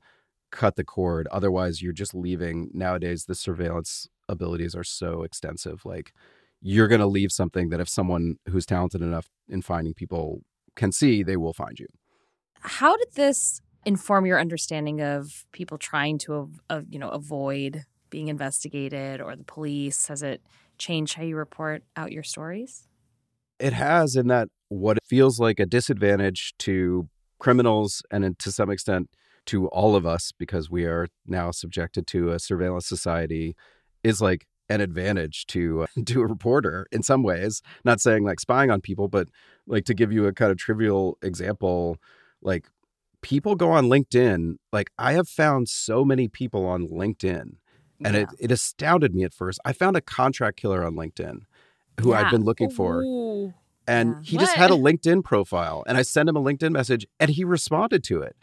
cut 0.51 0.77
the 0.77 0.85
cord. 0.85 1.27
Otherwise, 1.31 1.83
you're 1.83 1.93
just 1.93 2.15
leaving. 2.15 2.71
Nowadays, 2.75 3.25
the 3.25 3.35
surveillance 3.35 4.09
abilities 4.29 4.75
are 4.75 4.85
so 4.85 5.23
extensive. 5.23 5.85
Like, 5.85 6.13
you're 6.61 6.89
going 6.89 7.01
to 7.01 7.07
leave 7.07 7.33
something 7.33 7.69
that 7.71 7.81
if 7.81 7.89
someone 7.89 8.37
who's 8.49 8.67
talented 8.67 9.03
enough 9.03 9.29
in 9.49 9.63
finding 9.63 9.95
people 9.95 10.41
can 10.75 10.93
see, 10.93 11.23
they 11.23 11.37
will 11.37 11.53
find 11.53 11.79
you. 11.79 11.87
How 12.61 12.97
did 12.97 13.09
this 13.15 13.61
inform 13.85 14.27
your 14.27 14.41
understanding 14.41 15.01
of 15.01 15.45
people 15.53 15.79
trying 15.79 16.19
to, 16.19 16.51
uh, 16.69 16.83
you 16.89 16.99
know, 16.99 17.09
avoid 17.09 17.85
being 18.11 18.29
investigated 18.29 19.21
or 19.21 19.37
the 19.37 19.45
police? 19.45 20.09
Has 20.09 20.23
it 20.23 20.43
changed 20.79 21.15
how 21.15 21.23
you 21.23 21.37
report 21.37 21.85
out 21.97 22.13
your 22.13 22.23
stories? 22.23 22.89
It 23.59 23.73
has 23.73 24.17
in 24.17 24.27
that 24.29 24.49
what 24.69 24.97
it 24.97 25.05
feels 25.07 25.39
like 25.39 25.61
a 25.61 25.67
disadvantage 25.67 26.55
to 26.59 27.09
criminals 27.39 28.03
and 28.11 28.39
to 28.39 28.53
some 28.53 28.71
extent 28.71 29.09
to 29.47 29.69
all 29.69 29.95
of 29.95 30.05
us 30.05 30.33
because 30.37 30.71
we 30.71 30.85
are 30.85 31.07
now 31.27 31.51
subjected 31.51 32.07
to 32.09 32.31
a 32.31 32.39
surveillance 32.39 32.87
society 32.87 33.55
is 34.03 34.21
like 34.21 34.47
an 34.69 34.81
advantage 34.81 35.47
to 35.47 35.83
uh, 35.83 35.87
to 36.07 36.21
a 36.23 36.27
reporter 36.27 36.87
in 36.93 37.03
some 37.03 37.23
ways 37.23 37.63
not 37.85 38.01
saying 38.01 38.25
like 38.25 38.41
spying 38.41 38.71
on 38.71 38.81
people 38.81 39.09
but 39.09 39.29
like 39.67 39.85
to 39.85 39.95
give 39.95 40.13
you 40.13 40.27
a 40.27 40.33
kind 40.33 40.51
of 40.51 40.59
trivial 40.59 41.19
example 41.23 41.99
like 42.43 42.69
people 43.23 43.55
go 43.57 43.71
on 43.71 43.87
linkedin 43.87 44.57
like 44.73 44.91
i 44.99 45.13
have 45.13 45.29
found 45.29 45.69
so 45.69 46.05
many 46.05 46.29
people 46.29 46.67
on 46.67 46.87
linkedin 46.89 47.57
And 48.05 48.15
it, 48.15 48.29
it 48.39 48.51
astounded 48.53 49.15
me 49.15 49.25
at 49.25 49.33
first. 49.33 49.59
I 49.65 49.73
found 49.73 49.97
a 49.97 50.03
contract 50.03 50.59
killer 50.59 50.85
on 50.85 50.95
LinkedIn 50.97 51.39
who 52.01 52.13
I'd 52.13 52.25
Yeah. 52.25 52.31
been 52.31 52.45
looking 52.45 52.69
for. 52.69 53.03
And 53.89 54.11
Yeah. 54.11 54.21
he 54.23 54.37
just 54.37 54.53
had 54.55 54.71
a 54.71 54.75
LinkedIn 54.75 55.25
profile. 55.25 55.83
And 55.87 55.97
I 55.97 56.03
sent 56.03 56.29
him 56.29 56.37
a 56.37 56.43
LinkedIn 56.43 56.73
message 56.73 57.07
and 57.19 57.31
he 57.31 57.43
responded 57.43 58.05
to 58.05 58.21
it. 58.21 58.37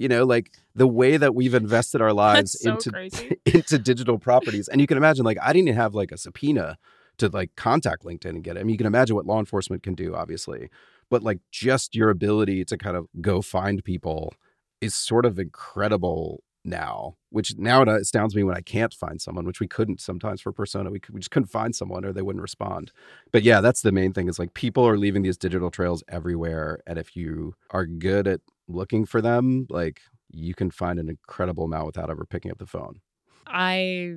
You 0.00 0.08
know, 0.08 0.24
like 0.24 0.52
the 0.74 0.88
way 0.88 1.16
that 1.16 1.34
we've 1.34 1.54
invested 1.54 2.00
our 2.00 2.12
lives 2.24 2.58
so 2.60 2.72
into 2.72 3.36
into 3.46 3.78
digital 3.78 4.18
properties. 4.18 4.66
And 4.66 4.80
you 4.80 4.86
can 4.86 4.96
imagine, 4.96 5.24
like, 5.24 5.38
I 5.40 5.52
didn't 5.52 5.68
even 5.68 5.80
have 5.80 5.94
like 5.94 6.10
a 6.10 6.16
subpoena 6.16 6.78
to 7.18 7.28
like 7.28 7.54
contact 7.54 8.04
LinkedIn 8.04 8.30
and 8.30 8.42
get 8.42 8.56
it. 8.56 8.60
I 8.60 8.62
mean, 8.62 8.70
you 8.70 8.78
can 8.78 8.86
imagine 8.86 9.14
what 9.14 9.26
law 9.26 9.38
enforcement 9.38 9.82
can 9.82 9.94
do, 9.94 10.14
obviously, 10.14 10.70
but 11.10 11.22
like 11.22 11.40
just 11.52 11.94
your 11.94 12.10
ability 12.10 12.64
to 12.64 12.78
kind 12.78 12.96
of 12.96 13.06
go 13.20 13.42
find 13.42 13.84
people 13.84 14.32
is 14.80 14.94
sort 14.94 15.26
of 15.26 15.38
incredible 15.38 16.42
now, 16.64 17.16
which 17.30 17.56
now 17.56 17.82
it 17.82 17.88
uh, 17.88 17.98
astounds 17.98 18.34
me 18.34 18.42
when 18.42 18.56
I 18.56 18.60
can't 18.60 18.92
find 18.92 19.20
someone, 19.20 19.44
which 19.44 19.60
we 19.60 19.68
couldn't 19.68 20.00
sometimes 20.00 20.40
for 20.40 20.52
Persona. 20.52 20.90
We, 20.90 21.00
could, 21.00 21.14
we 21.14 21.20
just 21.20 21.30
couldn't 21.30 21.48
find 21.48 21.74
someone 21.74 22.04
or 22.04 22.12
they 22.12 22.22
wouldn't 22.22 22.42
respond. 22.42 22.92
But 23.32 23.42
yeah, 23.42 23.60
that's 23.60 23.82
the 23.82 23.92
main 23.92 24.12
thing 24.12 24.28
is 24.28 24.38
like 24.38 24.54
people 24.54 24.86
are 24.86 24.98
leaving 24.98 25.22
these 25.22 25.38
digital 25.38 25.70
trails 25.70 26.02
everywhere. 26.08 26.80
And 26.86 26.98
if 26.98 27.16
you 27.16 27.54
are 27.70 27.86
good 27.86 28.26
at 28.26 28.40
looking 28.72 29.06
for 29.06 29.20
them, 29.20 29.66
like 29.70 30.00
you 30.30 30.54
can 30.54 30.70
find 30.70 30.98
an 30.98 31.08
incredible 31.08 31.64
amount 31.64 31.86
without 31.86 32.10
ever 32.10 32.24
picking 32.24 32.50
up 32.50 32.58
the 32.58 32.66
phone. 32.66 33.00
I 33.46 34.16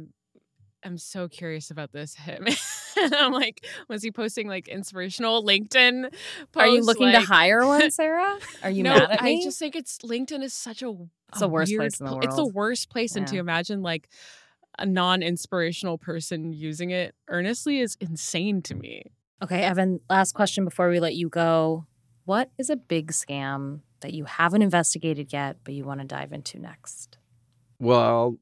am 0.84 0.98
so 0.98 1.28
curious 1.28 1.72
about 1.72 1.92
this 1.92 2.16
him. 2.16 2.46
I'm 2.98 3.32
like, 3.32 3.66
was 3.90 4.04
he 4.04 4.12
posting 4.12 4.48
like 4.48 4.68
inspirational 4.68 5.44
LinkedIn 5.44 6.12
posts? 6.52 6.58
Are 6.58 6.68
you 6.68 6.82
looking 6.82 7.12
to 7.12 7.22
hire 7.22 7.66
one, 7.66 7.90
Sarah? 7.92 8.38
Are 8.62 8.70
you 8.70 8.84
no, 8.84 8.94
mad 8.94 9.12
at 9.12 9.24
me? 9.24 9.42
I 9.42 9.44
just 9.44 9.60
think 9.60 9.76
it's 9.76 9.98
LinkedIn 10.00 10.44
is 10.44 10.54
such 10.54 10.84
a 10.84 10.94
It's 11.30 11.40
the 11.40 11.48
worst 11.48 11.72
weird 11.72 11.80
place 11.80 12.00
in 12.00 12.06
the 12.06 12.12
pl- 12.12 12.22
It's 12.22 12.36
the 12.36 12.46
worst 12.46 12.90
place, 12.90 13.16
and 13.16 13.28
to 13.28 13.38
imagine 13.38 13.82
like 13.82 14.10
a 14.80 14.86
non-inspirational 14.86 15.98
person 15.98 16.52
using 16.52 16.90
it 16.90 17.16
earnestly 17.28 17.80
is 17.80 17.96
insane 18.00 18.62
to 18.64 18.76
me. 18.76 19.04
Okay, 19.42 19.62
Evan, 19.62 20.00
last 20.10 20.34
question 20.34 20.66
before 20.66 20.90
we 20.90 21.00
let 21.00 21.16
you 21.16 21.30
go. 21.30 21.86
What 22.26 22.50
is 22.58 22.70
a 22.70 22.76
big 22.76 23.12
scam 23.12 23.82
that 24.04 24.14
you 24.14 24.26
haven't 24.26 24.62
investigated 24.62 25.34
yet, 25.34 25.58
but 25.64 25.74
you 25.74 25.84
want 25.84 26.00
to 26.02 26.06
dive 26.06 26.32
into 26.32 26.60
next? 26.60 27.18
Well, 27.80 28.38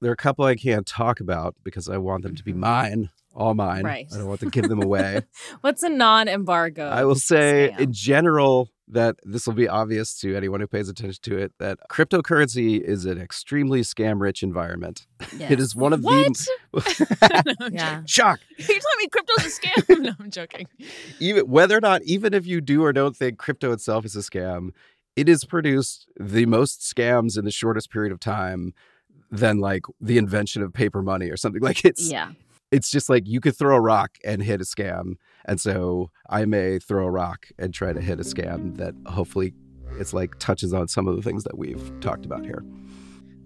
there 0.00 0.10
are 0.10 0.14
a 0.14 0.16
couple 0.16 0.44
I 0.46 0.56
can't 0.56 0.86
talk 0.86 1.20
about 1.20 1.54
because 1.62 1.88
I 1.88 1.98
want 1.98 2.22
them 2.22 2.34
to 2.34 2.42
be 2.42 2.52
mm-hmm. 2.52 2.60
mine, 2.60 3.10
all 3.34 3.54
mine. 3.54 3.84
Right. 3.84 4.08
I 4.12 4.16
don't 4.16 4.26
want 4.26 4.40
to 4.40 4.50
give 4.50 4.68
them 4.68 4.82
away. 4.82 5.22
What's 5.60 5.82
a 5.82 5.88
non 5.90 6.26
embargo? 6.28 6.88
I 6.88 7.04
will 7.04 7.14
say, 7.14 7.72
scam? 7.74 7.80
in 7.80 7.92
general, 7.92 8.70
that 8.92 9.16
this 9.22 9.46
will 9.46 9.54
be 9.54 9.68
obvious 9.68 10.18
to 10.18 10.36
anyone 10.36 10.60
who 10.60 10.66
pays 10.66 10.88
attention 10.88 11.20
to 11.22 11.38
it 11.38 11.52
that 11.58 11.78
cryptocurrency 11.90 12.80
is 12.80 13.04
an 13.04 13.20
extremely 13.20 13.82
scam 13.82 14.20
rich 14.20 14.42
environment. 14.42 15.06
It 15.38 15.60
is 15.60 15.76
one 15.76 15.92
of 15.92 16.00
What? 16.02 16.36
the 16.72 17.54
No, 17.60 17.68
Yeah. 17.70 18.02
shock. 18.06 18.40
You're 18.58 18.66
telling 18.66 18.80
me 18.98 19.08
crypto's 19.08 19.46
a 19.46 19.60
scam? 19.60 20.00
no, 20.00 20.12
I'm 20.18 20.30
joking. 20.30 20.66
Even 21.20 21.46
whether 21.46 21.76
or 21.76 21.80
not, 21.80 22.02
even 22.02 22.34
if 22.34 22.46
you 22.46 22.60
do 22.60 22.82
or 22.84 22.92
don't 22.92 23.16
think 23.16 23.38
crypto 23.38 23.72
itself 23.72 24.04
is 24.04 24.16
a 24.16 24.20
scam, 24.20 24.70
it 25.20 25.28
has 25.28 25.44
produced 25.44 26.08
the 26.18 26.46
most 26.46 26.80
scams 26.80 27.38
in 27.38 27.44
the 27.44 27.50
shortest 27.50 27.90
period 27.90 28.12
of 28.12 28.20
time 28.20 28.72
than 29.30 29.58
like 29.58 29.82
the 30.00 30.18
invention 30.18 30.62
of 30.62 30.72
paper 30.72 31.02
money 31.02 31.28
or 31.30 31.36
something. 31.36 31.62
Like 31.70 31.84
it's 31.84 32.10
Yeah. 32.10 32.32
it's 32.70 32.90
just 32.90 33.08
like 33.08 33.24
you 33.26 33.40
could 33.40 33.56
throw 33.56 33.76
a 33.76 33.80
rock 33.80 34.12
and 34.24 34.42
hit 34.42 34.60
a 34.60 34.64
scam. 34.64 35.14
And 35.44 35.60
so 35.60 36.10
I 36.28 36.44
may 36.46 36.78
throw 36.78 37.06
a 37.06 37.10
rock 37.10 37.46
and 37.58 37.72
try 37.74 37.92
to 37.92 38.00
hit 38.00 38.18
a 38.18 38.22
scam 38.22 38.76
that 38.78 38.94
hopefully 39.06 39.52
it's 39.98 40.12
like 40.14 40.38
touches 40.38 40.72
on 40.72 40.88
some 40.88 41.06
of 41.08 41.16
the 41.16 41.22
things 41.22 41.44
that 41.44 41.58
we've 41.58 41.86
talked 42.00 42.24
about 42.24 42.44
here. 42.44 42.62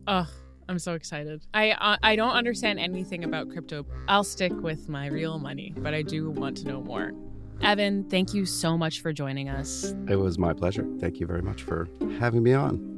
Oh, 0.06 0.28
I'm 0.68 0.78
so 0.78 0.94
excited. 0.94 1.42
I 1.52 1.72
uh, 1.72 1.96
I 2.02 2.16
don't 2.16 2.36
understand 2.42 2.78
anything 2.78 3.24
about 3.24 3.50
crypto. 3.50 3.84
I'll 4.08 4.24
stick 4.24 4.52
with 4.68 4.88
my 4.88 5.06
real 5.08 5.38
money, 5.38 5.74
but 5.76 5.92
I 5.94 6.02
do 6.02 6.30
want 6.30 6.56
to 6.58 6.68
know 6.68 6.80
more. 6.82 7.12
Evan, 7.62 8.04
thank 8.10 8.34
you 8.34 8.44
so 8.44 8.76
much 8.76 9.00
for 9.00 9.12
joining 9.12 9.48
us. 9.48 9.94
It 10.08 10.16
was 10.16 10.38
my 10.38 10.52
pleasure. 10.52 10.86
Thank 11.00 11.20
you 11.20 11.26
very 11.26 11.42
much 11.42 11.62
for 11.62 11.88
having 12.18 12.42
me 12.42 12.52
on. 12.52 12.94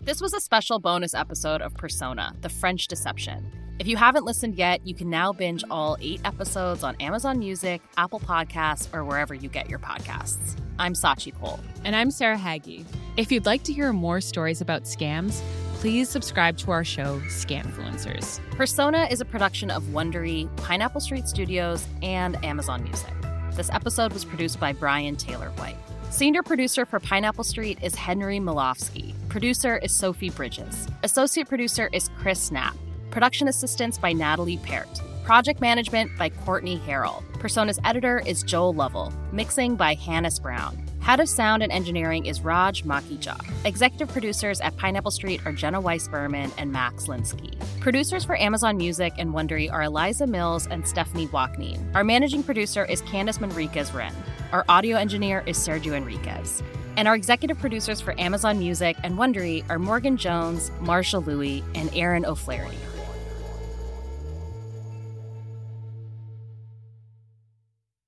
This 0.00 0.20
was 0.20 0.34
a 0.34 0.40
special 0.40 0.78
bonus 0.78 1.14
episode 1.14 1.62
of 1.62 1.74
Persona, 1.74 2.34
The 2.42 2.50
French 2.50 2.88
Deception. 2.88 3.50
If 3.78 3.88
you 3.88 3.96
haven't 3.96 4.24
listened 4.24 4.54
yet, 4.54 4.86
you 4.86 4.94
can 4.94 5.08
now 5.10 5.32
binge 5.32 5.64
all 5.70 5.96
eight 6.00 6.20
episodes 6.24 6.84
on 6.84 6.94
Amazon 7.00 7.38
Music, 7.38 7.80
Apple 7.96 8.20
Podcasts, 8.20 8.92
or 8.94 9.02
wherever 9.02 9.34
you 9.34 9.48
get 9.48 9.68
your 9.68 9.78
podcasts. 9.78 10.56
I'm 10.78 10.92
Scaachi 10.92 11.34
Koul. 11.34 11.58
And 11.84 11.96
I'm 11.96 12.10
Sarah 12.10 12.36
Hagi. 12.36 12.84
If 13.16 13.32
you'd 13.32 13.46
like 13.46 13.64
to 13.64 13.72
hear 13.72 13.92
more 13.92 14.20
stories 14.20 14.60
about 14.60 14.84
scams, 14.84 15.40
please 15.84 16.08
subscribe 16.08 16.56
to 16.56 16.70
our 16.70 16.82
show, 16.82 17.20
Scamfluencers. 17.26 18.40
Persona 18.52 19.06
is 19.10 19.20
a 19.20 19.24
production 19.26 19.70
of 19.70 19.82
Wondery, 19.82 20.48
Pineapple 20.56 21.02
Street 21.02 21.28
Studios, 21.28 21.86
and 22.00 22.42
Amazon 22.42 22.82
Music. 22.84 23.12
This 23.52 23.68
episode 23.68 24.14
was 24.14 24.24
produced 24.24 24.58
by 24.58 24.72
Brian 24.72 25.14
Taylor 25.14 25.50
White. 25.56 25.76
Senior 26.08 26.42
producer 26.42 26.86
for 26.86 27.00
Pineapple 27.00 27.44
Street 27.44 27.78
is 27.82 27.94
Henry 27.94 28.38
Molofsky. 28.38 29.12
Producer 29.28 29.76
is 29.76 29.94
Sophie 29.94 30.30
Bridges. 30.30 30.88
Associate 31.02 31.46
producer 31.46 31.90
is 31.92 32.08
Chris 32.18 32.40
Snap. 32.40 32.74
Production 33.10 33.48
assistance 33.48 33.98
by 33.98 34.14
Natalie 34.14 34.60
Pert. 34.64 34.88
Project 35.22 35.60
management 35.60 36.10
by 36.16 36.30
Courtney 36.30 36.78
Harrell. 36.78 37.22
Persona's 37.40 37.78
editor 37.84 38.22
is 38.26 38.42
Joel 38.42 38.72
Lovell. 38.72 39.12
Mixing 39.32 39.76
by 39.76 39.92
Hannes 39.92 40.38
Brown. 40.38 40.82
Head 41.04 41.20
of 41.20 41.28
sound 41.28 41.62
and 41.62 41.70
engineering 41.70 42.24
is 42.24 42.40
Raj 42.40 42.82
Makhija. 42.82 43.38
Executive 43.66 44.08
producers 44.08 44.58
at 44.62 44.74
Pineapple 44.78 45.10
Street 45.10 45.38
are 45.44 45.52
Jenna 45.52 45.78
Weiss 45.78 46.08
Berman 46.08 46.50
and 46.56 46.72
Max 46.72 47.08
Linsky. 47.08 47.60
Producers 47.78 48.24
for 48.24 48.40
Amazon 48.40 48.78
Music 48.78 49.12
and 49.18 49.34
Wondery 49.34 49.70
are 49.70 49.82
Eliza 49.82 50.26
Mills 50.26 50.66
and 50.66 50.88
Stephanie 50.88 51.26
Walkneen. 51.26 51.94
Our 51.94 52.04
managing 52.04 52.42
producer 52.42 52.86
is 52.86 53.02
Candice 53.02 53.38
Manriquez 53.38 53.92
Wren. 53.92 54.14
Our 54.50 54.64
audio 54.66 54.96
engineer 54.96 55.44
is 55.44 55.58
Sergio 55.58 55.94
Enriquez. 55.94 56.62
And 56.96 57.06
our 57.06 57.14
executive 57.14 57.58
producers 57.58 58.00
for 58.00 58.18
Amazon 58.18 58.58
Music 58.58 58.96
and 59.02 59.18
Wondery 59.18 59.62
are 59.68 59.78
Morgan 59.78 60.16
Jones, 60.16 60.70
Marshall 60.80 61.20
Louis, 61.20 61.62
and 61.74 61.94
Aaron 61.94 62.24
O'Flaherty. 62.24 62.78